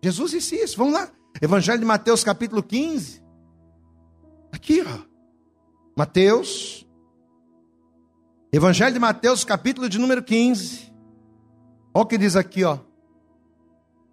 Jesus 0.04 0.32
disse 0.32 0.56
isso. 0.56 0.78
Vamos 0.78 0.94
lá. 0.94 1.10
Evangelho 1.42 1.80
de 1.80 1.86
Mateus, 1.86 2.24
capítulo 2.24 2.62
15. 2.62 3.24
Aqui, 4.52 4.82
ó. 4.82 5.00
Mateus. 5.98 6.83
Evangelho 8.54 8.94
de 8.94 9.00
Mateus, 9.00 9.44
capítulo 9.44 9.90
de 9.90 9.98
número 9.98 10.22
15. 10.22 10.94
Olha 11.92 12.04
o 12.04 12.06
que 12.06 12.20
diz 12.20 12.36
aqui, 12.36 12.64
ó. 12.64 12.78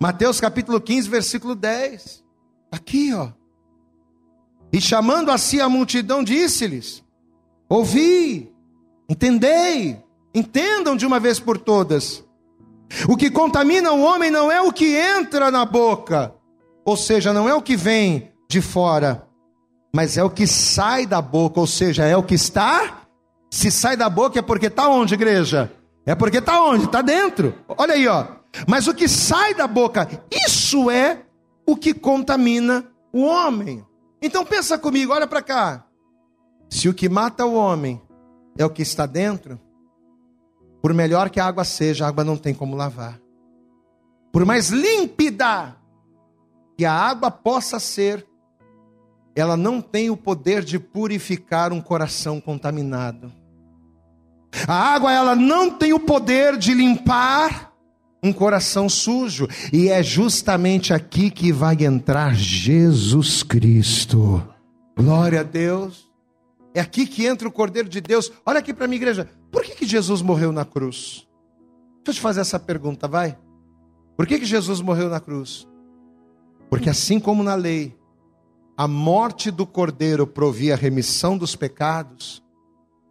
Mateus 0.01 0.41
capítulo 0.41 0.81
15, 0.81 1.11
versículo 1.11 1.55
10. 1.55 2.25
Aqui, 2.73 3.13
ó. 3.13 3.29
E 4.73 4.81
chamando 4.81 5.31
a 5.31 5.37
si 5.37 5.61
a 5.61 5.69
multidão, 5.69 6.25
disse-lhes: 6.25 7.05
Ouvi, 7.69 8.51
entendei, 9.11 10.03
entendam 10.35 10.97
de 10.97 11.05
uma 11.05 11.21
vez 11.21 11.39
por 11.39 11.59
todas. 11.59 12.25
O 13.11 13.19
que 13.19 13.31
contamina 13.31 13.93
o 13.93 14.01
homem 14.01 14.31
não 14.31 14.51
é 14.51 14.59
o 14.63 14.73
que 14.73 14.97
entra 14.97 15.51
na 15.51 15.67
boca, 15.67 16.35
ou 16.83 16.97
seja, 16.97 17.31
não 17.31 17.47
é 17.47 17.55
o 17.55 17.61
que 17.61 17.77
vem 17.77 18.33
de 18.49 18.63
fora, 18.63 19.29
mas 19.95 20.17
é 20.17 20.25
o 20.25 20.31
que 20.31 20.47
sai 20.47 21.05
da 21.05 21.21
boca, 21.21 21.61
ou 21.61 21.67
seja, 21.67 22.07
é 22.07 22.17
o 22.17 22.23
que 22.23 22.37
está. 22.37 23.00
Se 23.51 23.71
sai 23.71 23.97
da 23.97 24.09
boca 24.09 24.39
é 24.39 24.43
porque 24.43 24.67
está 24.67 24.89
onde, 24.89 25.15
igreja? 25.15 25.73
É 26.07 26.15
porque 26.15 26.39
está 26.39 26.63
onde? 26.63 26.85
Está 26.85 27.03
dentro. 27.03 27.55
Olha 27.69 27.95
aí, 27.95 28.07
ó. 28.07 28.27
Mas 28.67 28.87
o 28.87 28.95
que 28.95 29.09
sai 29.09 29.55
da 29.55 29.67
boca, 29.67 30.09
isso 30.31 30.91
é 30.91 31.23
o 31.67 31.77
que 31.77 31.93
contamina 31.93 32.85
o 33.13 33.23
homem. 33.23 33.85
Então 34.23 34.45
pensa 34.45 34.79
comigo, 34.79 35.13
olha 35.13 35.27
para 35.27 35.43
cá. 35.43 35.85
Se 36.69 36.89
o 36.89 36.95
que 36.95 37.09
mata 37.09 37.45
o 37.45 37.55
homem 37.55 38.01
é 38.57 38.65
o 38.65 38.71
que 38.71 38.83
está 38.83 39.07
dentro, 39.07 39.61
por 40.81 40.95
melhor 40.95 41.29
que 41.31 41.41
a 41.41 41.47
água 41.47 41.65
seja, 41.65 42.05
a 42.05 42.09
água 42.09 42.25
não 42.25 42.37
tem 42.37 42.55
como 42.55 42.77
lavar. 42.77 43.21
Por 44.33 44.45
mais 44.45 44.71
límpida 44.71 45.77
que 46.77 46.85
a 46.85 46.93
água 46.93 47.31
possa 47.31 47.81
ser, 47.81 48.27
ela 49.35 49.57
não 49.57 49.81
tem 49.81 50.11
o 50.11 50.17
poder 50.17 50.63
de 50.63 50.79
purificar 50.79 51.73
um 51.73 51.81
coração 51.81 52.41
contaminado. 52.41 53.40
A 54.67 54.75
água 54.95 55.13
ela 55.13 55.37
não 55.37 55.71
tem 55.71 55.93
o 55.93 56.01
poder 56.01 56.57
de 56.57 56.75
limpar 56.75 57.71
um 58.23 58.33
coração 58.33 58.89
sujo, 58.89 59.49
e 59.73 59.89
é 59.89 60.03
justamente 60.03 60.93
aqui 60.93 61.31
que 61.31 61.53
vai 61.53 61.77
entrar 61.85 62.35
Jesus 62.35 63.43
Cristo. 63.43 64.47
Glória 64.97 65.41
a 65.41 65.43
Deus. 65.43 66.11
É 66.75 66.81
aqui 66.81 67.07
que 67.07 67.27
entra 67.27 67.49
o 67.49 67.53
Cordeiro 67.53 67.89
de 67.89 68.01
Deus. 68.01 68.31
Olha 68.45 68.59
aqui 68.59 68.75
para 68.75 68.87
mim, 68.87 68.97
igreja. 68.97 69.29
Por 69.51 69.63
que, 69.63 69.75
que 69.75 69.87
Jesus 69.87 70.23
morreu 70.23 70.53
na 70.53 70.65
cruz? 70.65 71.27
Deixa 72.05 72.11
eu 72.11 72.15
te 72.15 72.21
fazer 72.21 72.41
essa 72.41 72.59
pergunta, 72.59 73.09
vai. 73.09 73.37
Por 74.17 74.27
que, 74.27 74.39
que 74.39 74.45
Jesus 74.45 74.81
morreu 74.81 75.09
na 75.09 75.19
cruz? 75.19 75.67
Porque 76.69 76.91
assim 76.91 77.19
como 77.19 77.43
na 77.43 77.55
lei, 77.55 77.97
a 78.77 78.87
morte 78.87 79.51
do 79.51 79.67
cordeiro 79.67 80.27
provia 80.27 80.75
a 80.75 80.77
remissão 80.77 81.37
dos 81.37 81.57
pecados, 81.57 82.43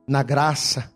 na 0.08 0.24
graça, 0.24 0.92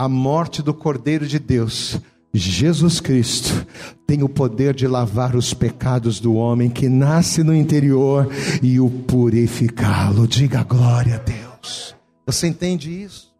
a 0.00 0.08
morte 0.08 0.62
do 0.62 0.72
cordeiro 0.72 1.26
de 1.26 1.38
Deus, 1.38 2.00
Jesus 2.32 3.00
Cristo, 3.00 3.66
tem 4.06 4.22
o 4.22 4.30
poder 4.30 4.72
de 4.72 4.86
lavar 4.86 5.36
os 5.36 5.52
pecados 5.52 6.18
do 6.18 6.36
homem 6.36 6.70
que 6.70 6.88
nasce 6.88 7.42
no 7.42 7.54
interior 7.54 8.26
e 8.62 8.80
o 8.80 8.88
purificá-lo. 8.88 10.26
Diga 10.26 10.62
glória 10.62 11.16
a 11.16 11.18
Deus. 11.18 11.94
Você 12.24 12.46
entende 12.46 12.90
isso? 12.90 13.30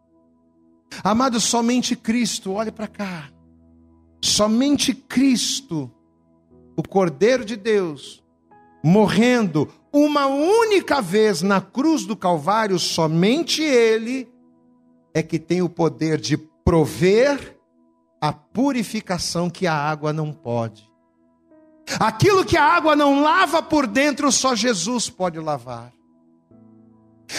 Amado, 1.03 1.39
somente 1.39 1.95
Cristo, 1.95 2.51
olhe 2.51 2.71
para 2.71 2.85
cá. 2.85 3.31
Somente 4.23 4.93
Cristo, 4.93 5.89
o 6.77 6.83
Cordeiro 6.83 7.43
de 7.43 7.55
Deus, 7.55 8.23
morrendo 8.83 9.67
uma 9.91 10.27
única 10.27 11.01
vez 11.01 11.41
na 11.41 11.59
cruz 11.59 12.05
do 12.05 12.15
Calvário, 12.15 12.77
somente 12.77 13.63
Ele 13.63 14.29
é 15.11 15.23
que 15.23 15.39
tem 15.39 15.63
o 15.63 15.67
poder 15.67 16.19
de 16.19 16.50
prover 16.63 17.59
a 18.19 18.31
purificação 18.31 19.49
que 19.49 19.65
a 19.65 19.73
água 19.73 20.13
não 20.13 20.31
pode. 20.31 20.89
Aquilo 21.99 22.45
que 22.45 22.55
a 22.55 22.63
água 22.63 22.95
não 22.95 23.21
lava 23.21 23.61
por 23.61 23.87
dentro, 23.87 24.31
só 24.31 24.55
Jesus 24.55 25.09
pode 25.09 25.39
lavar. 25.39 25.91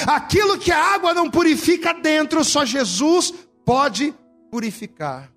Aquilo 0.06 0.58
que 0.58 0.72
a 0.72 0.94
água 0.94 1.14
não 1.14 1.30
purifica 1.30 1.94
dentro, 1.94 2.44
só 2.44 2.64
Jesus 2.64 3.32
pode 3.64 4.14
purificar. 4.50 5.30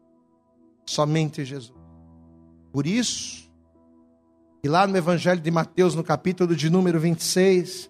Somente 0.86 1.46
Jesus. 1.46 1.78
Por 2.72 2.88
isso, 2.88 3.50
e 4.64 4.68
lá 4.68 4.88
no 4.88 4.98
Evangelho 4.98 5.40
de 5.40 5.52
Mateus, 5.52 5.96
no 5.96 6.04
capítulo 6.04 6.56
de 6.56 6.70
número 6.70 7.00
26, 7.00 7.90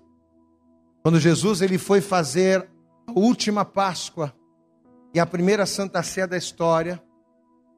quando 1.01 1.19
Jesus 1.19 1.61
ele 1.61 1.77
foi 1.77 2.01
fazer 2.01 2.69
a 3.07 3.11
última 3.17 3.63
Páscoa 3.63 4.33
e 5.15 5.19
a 5.19 5.25
primeira 5.25 5.65
Santa 5.65 6.03
Sé 6.03 6.27
da 6.27 6.35
história, 6.35 7.01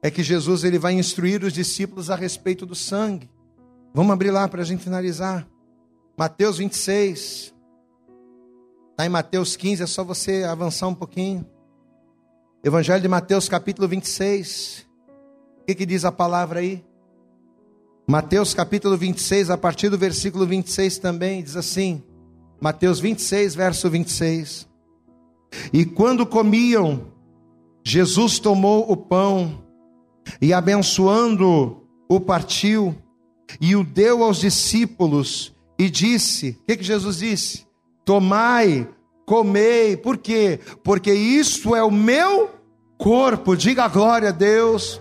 é 0.02 0.10
que 0.10 0.24
Jesus 0.24 0.64
ele 0.64 0.76
vai 0.76 0.94
instruir 0.94 1.44
os 1.44 1.52
discípulos 1.52 2.10
a 2.10 2.16
respeito 2.16 2.66
do 2.66 2.74
sangue. 2.74 3.30
Vamos 3.94 4.12
abrir 4.12 4.32
lá 4.32 4.48
para 4.48 4.60
a 4.60 4.64
gente 4.64 4.82
finalizar. 4.82 5.46
Mateus 6.16 6.58
26. 6.58 7.54
Está 8.90 9.06
em 9.06 9.08
Mateus 9.08 9.54
15, 9.54 9.84
é 9.84 9.86
só 9.86 10.02
você 10.02 10.42
avançar 10.42 10.88
um 10.88 10.94
pouquinho. 10.96 11.46
Evangelho 12.64 13.00
de 13.00 13.06
Mateus, 13.06 13.48
capítulo 13.48 13.86
26. 13.86 14.84
O 15.60 15.66
que, 15.66 15.76
que 15.76 15.86
diz 15.86 16.04
a 16.04 16.10
palavra 16.10 16.58
aí? 16.58 16.84
Mateus 18.04 18.52
capítulo 18.52 18.96
26, 18.96 19.50
a 19.50 19.56
partir 19.56 19.90
do 19.90 19.96
versículo 19.96 20.44
26 20.44 20.98
também, 20.98 21.40
diz 21.40 21.54
assim: 21.54 22.02
Mateus 22.60 22.98
26, 22.98 23.54
verso 23.54 23.88
26. 23.88 24.68
E 25.72 25.84
quando 25.84 26.26
comiam, 26.26 27.16
Jesus 27.84 28.38
tomou 28.38 28.90
o 28.90 28.96
pão 28.96 29.62
e, 30.40 30.52
abençoando, 30.52 31.82
o 32.08 32.20
partiu 32.20 32.94
e 33.60 33.74
o 33.74 33.84
deu 33.84 34.22
aos 34.22 34.38
discípulos 34.38 35.54
e 35.78 35.88
disse: 35.88 36.58
O 36.62 36.66
que, 36.66 36.76
que 36.76 36.84
Jesus 36.84 37.18
disse? 37.18 37.66
Tomai, 38.04 38.88
comei, 39.26 39.96
por 39.96 40.16
quê? 40.16 40.60
Porque 40.82 41.12
isto 41.12 41.74
é 41.76 41.82
o 41.82 41.90
meu 41.90 42.50
corpo, 42.96 43.56
diga 43.56 43.88
glória 43.88 44.30
a 44.30 44.32
Deus. 44.32 45.00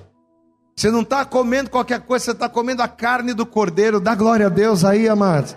Você 0.75 0.91
não 0.91 1.01
está 1.01 1.25
comendo 1.25 1.71
qualquer 1.71 2.01
coisa, 2.01 2.25
você 2.25 2.31
está 2.31 2.47
comendo 2.47 2.83
a 2.83 2.87
carne 2.87 3.33
do 3.33 3.45
cordeiro. 3.45 3.99
Dá 3.99 4.13
glória 4.13 4.45
a 4.45 4.49
Deus 4.49 4.85
aí, 4.85 5.09
amados. 5.09 5.55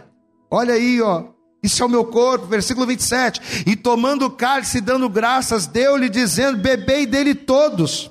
Olha 0.51 0.75
aí, 0.75 1.01
ó. 1.03 1.25
Isso 1.63 1.83
é 1.83 1.87
o 1.87 1.89
meu 1.89 2.05
corpo, 2.05 2.47
versículo 2.47 2.87
27. 2.87 3.65
E 3.67 3.77
tomando 3.77 4.27
o 4.27 4.31
cálice 4.31 4.79
e 4.79 4.81
dando 4.81 5.09
graças, 5.09 5.67
deu-lhe 5.67 6.09
dizendo: 6.09 6.59
Bebei 6.59 7.07
dele 7.07 7.35
todos, 7.35 8.11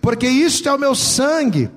porque 0.00 0.28
isto 0.28 0.68
é 0.68 0.72
o 0.72 0.78
meu 0.78 0.94
sangue, 0.94 1.70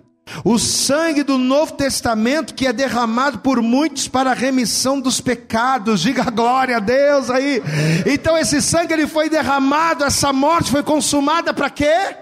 o 0.44 0.60
sangue 0.60 1.24
do 1.24 1.38
Novo 1.38 1.74
Testamento 1.74 2.54
que 2.54 2.68
é 2.68 2.74
derramado 2.74 3.40
por 3.40 3.62
muitos 3.62 4.08
para 4.08 4.32
a 4.32 4.36
remissão 4.36 5.00
dos 5.00 5.20
pecados. 5.20 6.02
Diga 6.02 6.24
glória 6.26 6.78
a 6.78 6.80
Deus 6.80 7.30
aí. 7.30 7.62
Então 8.06 8.38
esse 8.38 8.62
sangue 8.62 8.94
ele 8.94 9.08
foi 9.08 9.30
derramado, 9.30 10.04
essa 10.04 10.32
morte 10.32 10.70
foi 10.70 10.84
consumada 10.84 11.54
para 11.54 11.70
quê? 11.70 12.16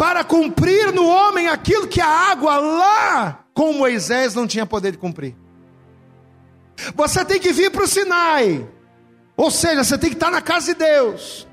para 0.00 0.24
cumprir 0.24 0.94
no 0.94 1.06
homem 1.06 1.46
aquilo 1.46 1.86
que 1.86 2.00
a 2.00 2.08
água 2.08 2.56
lá 2.56 3.44
com 3.52 3.74
Moisés 3.74 4.34
não 4.34 4.46
tinha 4.46 4.64
poder 4.64 4.92
de 4.92 4.96
cumprir. 4.96 5.36
Você 6.94 7.24
tem 7.24 7.40
que 7.40 7.52
vir 7.52 7.70
para 7.70 7.84
o 7.84 7.88
Sinai, 7.88 8.66
Ou 9.36 9.50
seja, 9.50 9.82
você 9.84 9.96
tem 9.96 10.10
que 10.10 10.16
estar 10.16 10.30
na 10.30 10.42
casa 10.42 10.66
de 10.66 10.74
Deus. 10.74 11.46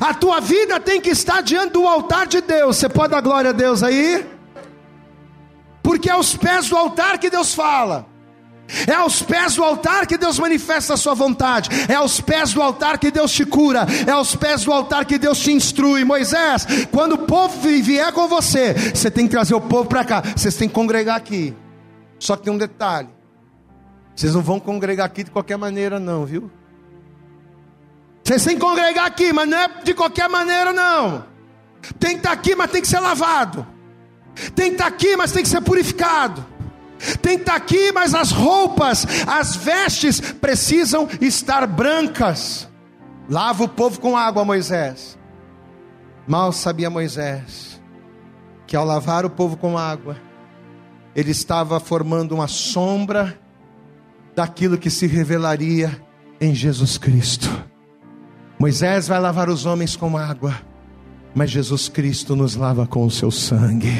A 0.00 0.14
tua 0.14 0.40
vida 0.40 0.78
tem 0.78 1.00
que 1.00 1.10
estar 1.10 1.42
diante 1.42 1.72
do 1.72 1.86
altar 1.86 2.26
de 2.26 2.40
Deus. 2.40 2.76
Você 2.76 2.88
pode 2.88 3.10
dar 3.10 3.20
glória 3.20 3.50
a 3.50 3.52
Deus 3.52 3.82
aí? 3.82 4.24
Porque 5.82 6.08
é 6.08 6.12
aos 6.12 6.36
pés 6.36 6.68
do 6.68 6.76
altar 6.76 7.18
que 7.18 7.28
Deus 7.28 7.54
fala. 7.54 8.06
É 8.86 8.94
aos 8.94 9.22
pés 9.22 9.56
do 9.56 9.64
altar 9.64 10.06
que 10.06 10.16
Deus 10.16 10.38
manifesta 10.38 10.94
a 10.94 10.96
sua 10.96 11.14
vontade. 11.14 11.68
É 11.88 11.94
aos 11.94 12.20
pés 12.20 12.54
do 12.54 12.62
altar 12.62 12.98
que 12.98 13.10
Deus 13.10 13.32
te 13.32 13.44
cura. 13.44 13.86
É 14.06 14.10
aos 14.12 14.36
pés 14.36 14.64
do 14.64 14.72
altar 14.72 15.04
que 15.04 15.18
Deus 15.18 15.38
te 15.40 15.52
instrui. 15.52 16.04
Moisés, 16.04 16.66
quando 16.90 17.14
o 17.14 17.18
povo 17.18 17.58
vier 17.60 18.12
com 18.12 18.28
você, 18.28 18.72
você 18.94 19.10
tem 19.10 19.26
que 19.26 19.32
trazer 19.32 19.54
o 19.54 19.60
povo 19.60 19.88
para 19.88 20.04
cá. 20.04 20.22
Vocês 20.36 20.54
têm 20.54 20.68
que 20.68 20.74
congregar 20.74 21.16
aqui. 21.16 21.54
Só 22.18 22.36
que 22.36 22.44
tem 22.44 22.52
um 22.52 22.58
detalhe: 22.58 23.08
vocês 24.14 24.34
não 24.34 24.42
vão 24.42 24.60
congregar 24.60 25.06
aqui 25.06 25.24
de 25.24 25.30
qualquer 25.30 25.56
maneira, 25.56 25.98
não, 25.98 26.24
viu? 26.24 26.50
Vocês 28.22 28.44
têm 28.44 28.54
que 28.54 28.60
congregar 28.60 29.06
aqui, 29.06 29.32
mas 29.32 29.48
não 29.48 29.58
é 29.58 29.68
de 29.82 29.94
qualquer 29.94 30.28
maneira, 30.28 30.72
não. 30.72 31.24
Tem 31.98 32.12
que 32.12 32.18
estar 32.18 32.32
aqui, 32.32 32.54
mas 32.54 32.70
tem 32.70 32.80
que 32.80 32.88
ser 32.88 33.00
lavado. 33.00 33.66
Tem 34.54 34.68
que 34.68 34.74
estar 34.74 34.86
aqui, 34.86 35.16
mas 35.16 35.32
tem 35.32 35.42
que 35.42 35.48
ser 35.48 35.60
purificado. 35.60 36.46
Tem 37.20 37.36
que 37.36 37.42
estar 37.42 37.56
aqui, 37.56 37.90
mas 37.90 38.14
as 38.14 38.30
roupas, 38.30 39.06
as 39.26 39.56
vestes 39.56 40.20
precisam 40.20 41.08
estar 41.20 41.66
brancas. 41.66 42.68
Lava 43.28 43.64
o 43.64 43.68
povo 43.68 44.00
com 44.00 44.16
água, 44.16 44.44
Moisés. 44.44 45.18
Mal 46.26 46.52
sabia 46.52 46.88
Moisés 46.88 47.72
que 48.72 48.76
ao 48.76 48.86
lavar 48.86 49.26
o 49.26 49.28
povo 49.28 49.54
com 49.54 49.76
água, 49.76 50.16
ele 51.14 51.30
estava 51.30 51.78
formando 51.78 52.32
uma 52.32 52.48
sombra 52.48 53.38
daquilo 54.34 54.78
que 54.78 54.90
se 54.90 55.06
revelaria 55.06 56.00
em 56.40 56.54
Jesus 56.54 56.98
Cristo. 56.98 57.48
Moisés 58.58 59.08
vai 59.08 59.20
lavar 59.20 59.48
os 59.48 59.66
homens 59.66 59.96
com 59.96 60.16
água, 60.16 60.54
mas 61.34 61.50
Jesus 61.50 61.88
Cristo 61.88 62.36
nos 62.36 62.54
lava 62.54 62.86
com 62.86 63.04
o 63.04 63.10
seu 63.10 63.30
sangue. 63.30 63.92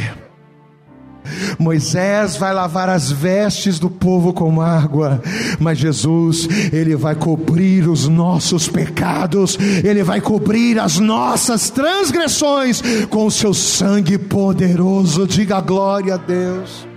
Moisés 1.59 2.37
vai 2.37 2.53
lavar 2.53 2.89
as 2.89 3.11
vestes 3.11 3.79
do 3.79 3.89
povo 3.89 4.33
com 4.33 4.61
água, 4.61 5.23
mas 5.59 5.79
Jesus, 5.79 6.49
ele 6.73 6.97
vai 6.97 7.15
cobrir 7.15 7.89
os 7.89 8.09
nossos 8.09 8.69
pecados, 8.69 9.57
ele 9.85 10.03
vai 10.03 10.21
cobrir 10.21 10.79
as 10.79 10.99
nossas 10.99 11.71
transgressões 11.71 12.83
com 13.09 13.27
o 13.27 13.31
seu 13.31 13.55
sangue 13.55 14.19
poderoso. 14.19 15.27
Diga 15.27 15.61
glória 15.61 16.15
a 16.15 16.17
Deus. 16.17 16.92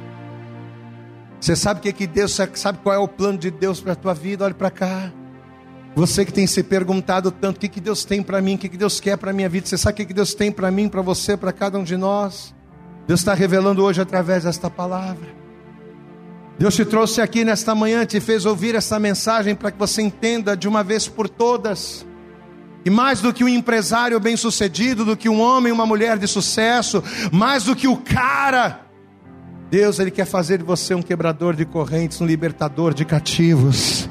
Você 1.39 1.55
sabe 1.55 1.79
o 1.79 1.83
que 1.83 1.93
que 1.93 2.07
Deus 2.07 2.39
sabe 2.53 2.79
qual 2.81 2.95
é 2.95 2.97
o 2.97 3.07
plano 3.07 3.37
de 3.37 3.51
Deus 3.51 3.79
para 3.79 3.93
a 3.93 3.95
tua 3.95 4.13
vida? 4.13 4.45
Olhe 4.45 4.53
para 4.53 4.71
cá. 4.71 5.11
Você 5.95 6.25
que 6.25 6.33
tem 6.33 6.45
se 6.45 6.61
perguntado 6.61 7.31
tanto 7.31 7.55
o 7.55 7.59
que, 7.59 7.69
que 7.69 7.79
Deus 7.79 8.03
tem 8.03 8.21
para 8.21 8.41
mim, 8.41 8.55
o 8.55 8.57
que, 8.57 8.67
que 8.67 8.77
Deus 8.77 8.99
quer 8.99 9.17
para 9.17 9.31
a 9.31 9.33
minha 9.33 9.47
vida, 9.47 9.65
você 9.65 9.77
sabe 9.77 9.93
o 9.93 9.95
que, 9.97 10.05
que 10.05 10.13
Deus 10.13 10.33
tem 10.33 10.51
para 10.51 10.69
mim, 10.69 10.89
para 10.89 11.01
você, 11.01 11.37
para 11.37 11.53
cada 11.53 11.79
um 11.79 11.83
de 11.83 11.95
nós? 11.95 12.53
Deus 13.07 13.21
está 13.21 13.33
revelando 13.33 13.81
hoje 13.81 14.01
através 14.01 14.43
desta 14.43 14.69
palavra. 14.69 15.27
Deus 16.59 16.75
te 16.75 16.83
trouxe 16.83 17.21
aqui 17.21 17.45
nesta 17.45 17.73
manhã, 17.73 18.05
te 18.05 18.19
fez 18.19 18.45
ouvir 18.45 18.75
essa 18.75 18.99
mensagem 18.99 19.55
para 19.55 19.71
que 19.71 19.79
você 19.79 20.01
entenda 20.01 20.55
de 20.55 20.67
uma 20.67 20.83
vez 20.83 21.07
por 21.07 21.29
todas. 21.29 22.05
E 22.83 22.89
mais 22.89 23.21
do 23.21 23.33
que 23.33 23.43
um 23.43 23.49
empresário 23.49 24.19
bem-sucedido, 24.19 25.05
do 25.05 25.17
que 25.17 25.29
um 25.29 25.41
homem, 25.41 25.71
uma 25.71 25.85
mulher 25.85 26.17
de 26.17 26.27
sucesso, 26.27 27.03
mais 27.31 27.63
do 27.63 27.75
que 27.75 27.87
o 27.87 27.97
cara, 27.97 28.84
Deus 29.69 29.99
ele 29.99 30.11
quer 30.11 30.25
fazer 30.25 30.59
de 30.59 30.63
você 30.63 30.93
um 30.93 31.01
quebrador 31.01 31.55
de 31.55 31.65
correntes, 31.65 32.21
um 32.21 32.25
libertador 32.25 32.93
de 32.93 33.03
cativos. 33.03 34.07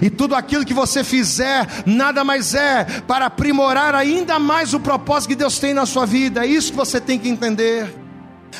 E 0.00 0.08
tudo 0.08 0.34
aquilo 0.34 0.64
que 0.64 0.72
você 0.72 1.02
fizer, 1.02 1.66
nada 1.84 2.24
mais 2.24 2.54
é 2.54 2.84
para 3.06 3.26
aprimorar 3.26 3.94
ainda 3.94 4.38
mais 4.38 4.72
o 4.74 4.80
propósito 4.80 5.30
que 5.30 5.36
Deus 5.36 5.58
tem 5.58 5.74
na 5.74 5.86
sua 5.86 6.06
vida. 6.06 6.44
É 6.44 6.48
isso 6.48 6.70
que 6.70 6.76
você 6.76 7.00
tem 7.00 7.18
que 7.18 7.28
entender. 7.28 7.92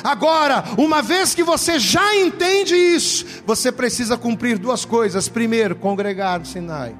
Agora, 0.03 0.63
uma 0.77 1.01
vez 1.01 1.33
que 1.33 1.43
você 1.43 1.79
já 1.79 2.15
entende 2.15 2.75
isso, 2.75 3.25
você 3.45 3.71
precisa 3.71 4.17
cumprir 4.17 4.57
duas 4.57 4.85
coisas. 4.85 5.29
Primeiro, 5.29 5.75
congregar 5.75 6.39
no 6.39 6.45
Sinai. 6.45 6.95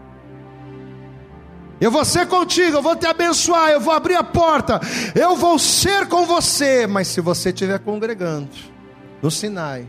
Eu 1.82 1.92
vou 1.92 2.06
ser 2.06 2.28
contigo, 2.28 2.78
eu 2.78 2.82
vou 2.82 2.96
te 2.96 3.06
abençoar, 3.06 3.72
eu 3.72 3.82
vou 3.82 3.94
abrir 3.94 4.16
a 4.16 4.24
porta, 4.24 4.80
eu 5.14 5.36
vou 5.36 5.60
ser 5.60 6.08
com 6.08 6.26
você. 6.26 6.88
Mas 6.88 7.08
se 7.08 7.20
você 7.20 7.50
estiver 7.50 7.80
congregando 7.80 8.73
no 9.24 9.32
Sinai, 9.32 9.88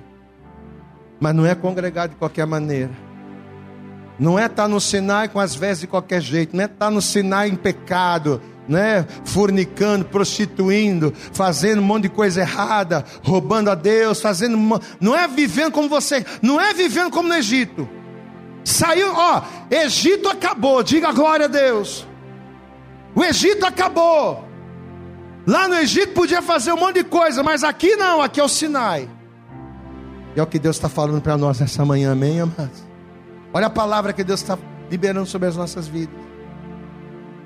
mas 1.18 1.35
não 1.35 1.45
é 1.45 1.57
congregar 1.57 2.09
de 2.09 2.14
qualquer 2.14 2.47
maneira, 2.47 2.93
não 4.16 4.39
é 4.39 4.47
estar 4.47 4.68
no 4.68 4.80
Sinai 4.80 5.28
com 5.28 5.41
as 5.41 5.57
vestes 5.57 5.80
de 5.80 5.87
qualquer 5.89 6.22
jeito, 6.22 6.57
não 6.57 6.62
é 6.62 6.66
estar 6.66 6.89
no 6.89 7.03
Sinai 7.03 7.49
em 7.49 7.57
pecado, 7.57 8.41
né, 8.68 9.05
fornicando, 9.24 10.05
prostituindo, 10.05 11.12
fazendo 11.32 11.80
um 11.80 11.85
monte 11.85 12.05
de 12.05 12.11
coisa 12.11 12.43
errada, 12.43 13.05
roubando 13.24 13.70
a 13.70 13.74
Deus, 13.74 14.20
fazendo, 14.20 14.80
não 15.01 15.16
é 15.16 15.26
vivendo 15.26 15.72
como 15.72 15.89
você, 15.89 16.24
não 16.41 16.61
é 16.61 16.72
vivendo 16.72 17.11
como 17.11 17.28
no 17.28 17.35
Egito. 17.35 17.89
Saiu, 18.62 19.12
ó, 19.12 19.43
Egito 19.68 20.28
acabou, 20.28 20.80
diga 20.85 21.11
glória 21.11 21.47
a 21.47 21.49
Deus. 21.49 22.07
O 23.16 23.24
Egito 23.24 23.66
acabou. 23.66 24.49
Lá 25.45 25.66
no 25.66 25.74
Egito 25.74 26.12
podia 26.12 26.41
fazer 26.41 26.72
um 26.72 26.78
monte 26.78 27.03
de 27.03 27.05
coisa, 27.05 27.43
mas 27.43 27.64
aqui 27.64 27.97
não, 27.97 28.22
aqui 28.22 28.41
é 28.41 28.45
o 28.45 28.49
Sinai. 28.49 29.11
E 30.37 30.41
é 30.41 30.43
o 30.43 30.47
que 30.47 30.59
Deus 30.59 30.76
está 30.76 30.89
falando 30.89 31.20
para 31.20 31.37
nós 31.37 31.61
nessa 31.61 31.85
manhã, 31.85 32.12
amém, 32.12 32.41
amados? 32.41 32.82
Olha 33.53 33.68
a 33.68 33.70
palavra 33.70 34.12
que 34.12 34.24
Deus 34.24 34.41
está 34.41 34.59
liberando 34.91 35.26
sobre 35.26 35.49
as 35.49 35.57
nossas 35.57 35.87
vidas. 35.87 36.14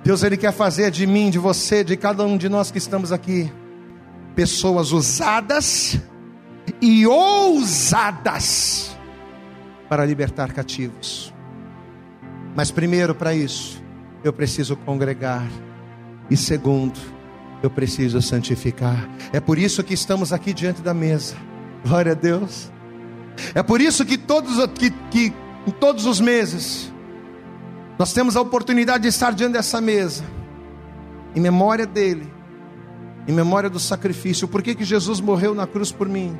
Deus 0.03 0.22
ele 0.22 0.36
quer 0.36 0.53
fazer 0.53 0.91
de 0.91 1.07
mim, 1.07 1.28
de 1.28 1.39
você, 1.39 1.84
de 1.84 1.97
cada 1.97 2.24
um 2.24 2.39
de 2.39 2.49
nós 2.49 2.70
que 2.70 2.78
estamos 2.78 3.12
aqui, 3.12 3.53
pessoas 4.34 4.93
usadas 4.93 5.99
e 6.80 7.07
ousadas 7.07 8.97
para 9.89 10.05
libertar 10.07 10.53
cativos. 10.53 11.34
Mas 12.55 12.70
primeiro, 12.70 13.14
para 13.14 13.34
isso, 13.34 13.82
eu 14.24 14.32
preciso 14.32 14.76
congregar. 14.76 15.47
E 16.30 16.36
segundo, 16.36 16.99
eu 17.62 17.70
preciso 17.70 18.22
santificar. 18.22 19.09
É 19.32 19.41
por 19.41 19.59
isso 19.59 19.82
que 19.84 19.95
estamos 19.95 20.32
aqui 20.32 20.55
diante 20.55 20.80
da 20.80 20.95
mesa. 20.95 21.36
Glória 21.84 22.12
a 22.12 22.14
Deus. 22.14 22.70
É 23.55 23.62
por 23.62 23.80
isso 23.80 24.05
que 24.05 24.18
todos 24.18 24.64
que, 24.72 24.91
que 25.11 25.32
todos 25.80 26.07
os 26.07 26.20
meses 26.20 26.93
nós 27.99 28.12
temos 28.12 28.36
a 28.36 28.41
oportunidade 28.41 29.03
de 29.03 29.09
estar 29.09 29.32
diante 29.32 29.55
dessa 29.55 29.80
mesa, 29.80 30.22
em 31.34 31.41
memória 31.41 31.84
dele, 31.84 32.32
em 33.26 33.32
memória 33.32 33.68
do 33.68 33.80
sacrifício. 33.80 34.47
Por 34.47 34.62
que, 34.62 34.76
que 34.76 34.84
Jesus 34.84 35.20
morreu 35.20 35.53
na 35.53 35.66
cruz 35.66 35.91
por 35.91 36.09
mim? 36.09 36.39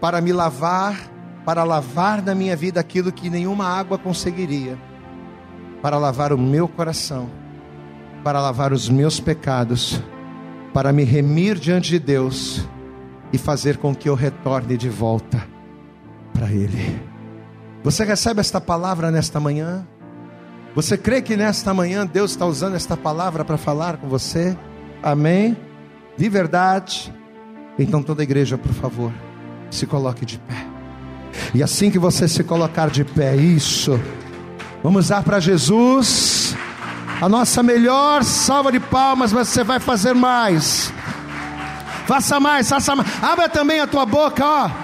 Para 0.00 0.22
me 0.22 0.32
lavar, 0.32 0.98
para 1.44 1.62
lavar 1.62 2.22
da 2.22 2.34
minha 2.34 2.56
vida 2.56 2.80
aquilo 2.80 3.12
que 3.12 3.28
nenhuma 3.28 3.66
água 3.66 3.98
conseguiria, 3.98 4.78
para 5.82 5.98
lavar 5.98 6.32
o 6.32 6.38
meu 6.38 6.66
coração, 6.66 7.28
para 8.24 8.40
lavar 8.40 8.72
os 8.72 8.88
meus 8.88 9.20
pecados, 9.20 10.00
para 10.72 10.90
me 10.90 11.04
remir 11.04 11.58
diante 11.58 11.90
de 11.90 11.98
Deus 11.98 12.66
e 13.30 13.36
fazer 13.36 13.76
com 13.76 13.94
que 13.94 14.08
eu 14.08 14.14
retorne 14.14 14.78
de 14.78 14.88
volta 14.88 15.53
para 16.34 16.50
Ele. 16.50 17.00
Você 17.82 18.04
recebe 18.04 18.40
esta 18.40 18.60
palavra 18.60 19.10
nesta 19.10 19.38
manhã? 19.38 19.86
Você 20.74 20.98
crê 20.98 21.22
que 21.22 21.36
nesta 21.36 21.72
manhã 21.72 22.04
Deus 22.04 22.32
está 22.32 22.44
usando 22.44 22.74
esta 22.74 22.96
palavra 22.96 23.44
para 23.44 23.56
falar 23.56 23.96
com 23.96 24.08
você? 24.08 24.56
Amém? 25.02 25.56
De 26.16 26.28
verdade? 26.28 27.14
Então 27.78 28.02
toda 28.02 28.22
a 28.22 28.24
igreja, 28.24 28.58
por 28.58 28.72
favor, 28.72 29.12
se 29.70 29.86
coloque 29.86 30.26
de 30.26 30.38
pé. 30.38 30.66
E 31.54 31.62
assim 31.62 31.90
que 31.90 31.98
você 31.98 32.26
se 32.26 32.42
colocar 32.42 32.90
de 32.90 33.04
pé, 33.04 33.36
isso. 33.36 34.00
Vamos 34.82 35.08
dar 35.08 35.22
para 35.22 35.38
Jesus 35.40 36.56
a 37.20 37.28
nossa 37.28 37.62
melhor 37.62 38.24
salva 38.24 38.72
de 38.72 38.80
palmas, 38.80 39.32
mas 39.32 39.48
você 39.48 39.62
vai 39.62 39.78
fazer 39.78 40.14
mais. 40.14 40.92
Faça 42.06 42.40
mais, 42.40 42.68
faça 42.68 42.96
mais. 42.96 43.08
Abra 43.22 43.48
também 43.48 43.80
a 43.80 43.86
tua 43.86 44.04
boca, 44.04 44.44
ó. 44.44 44.83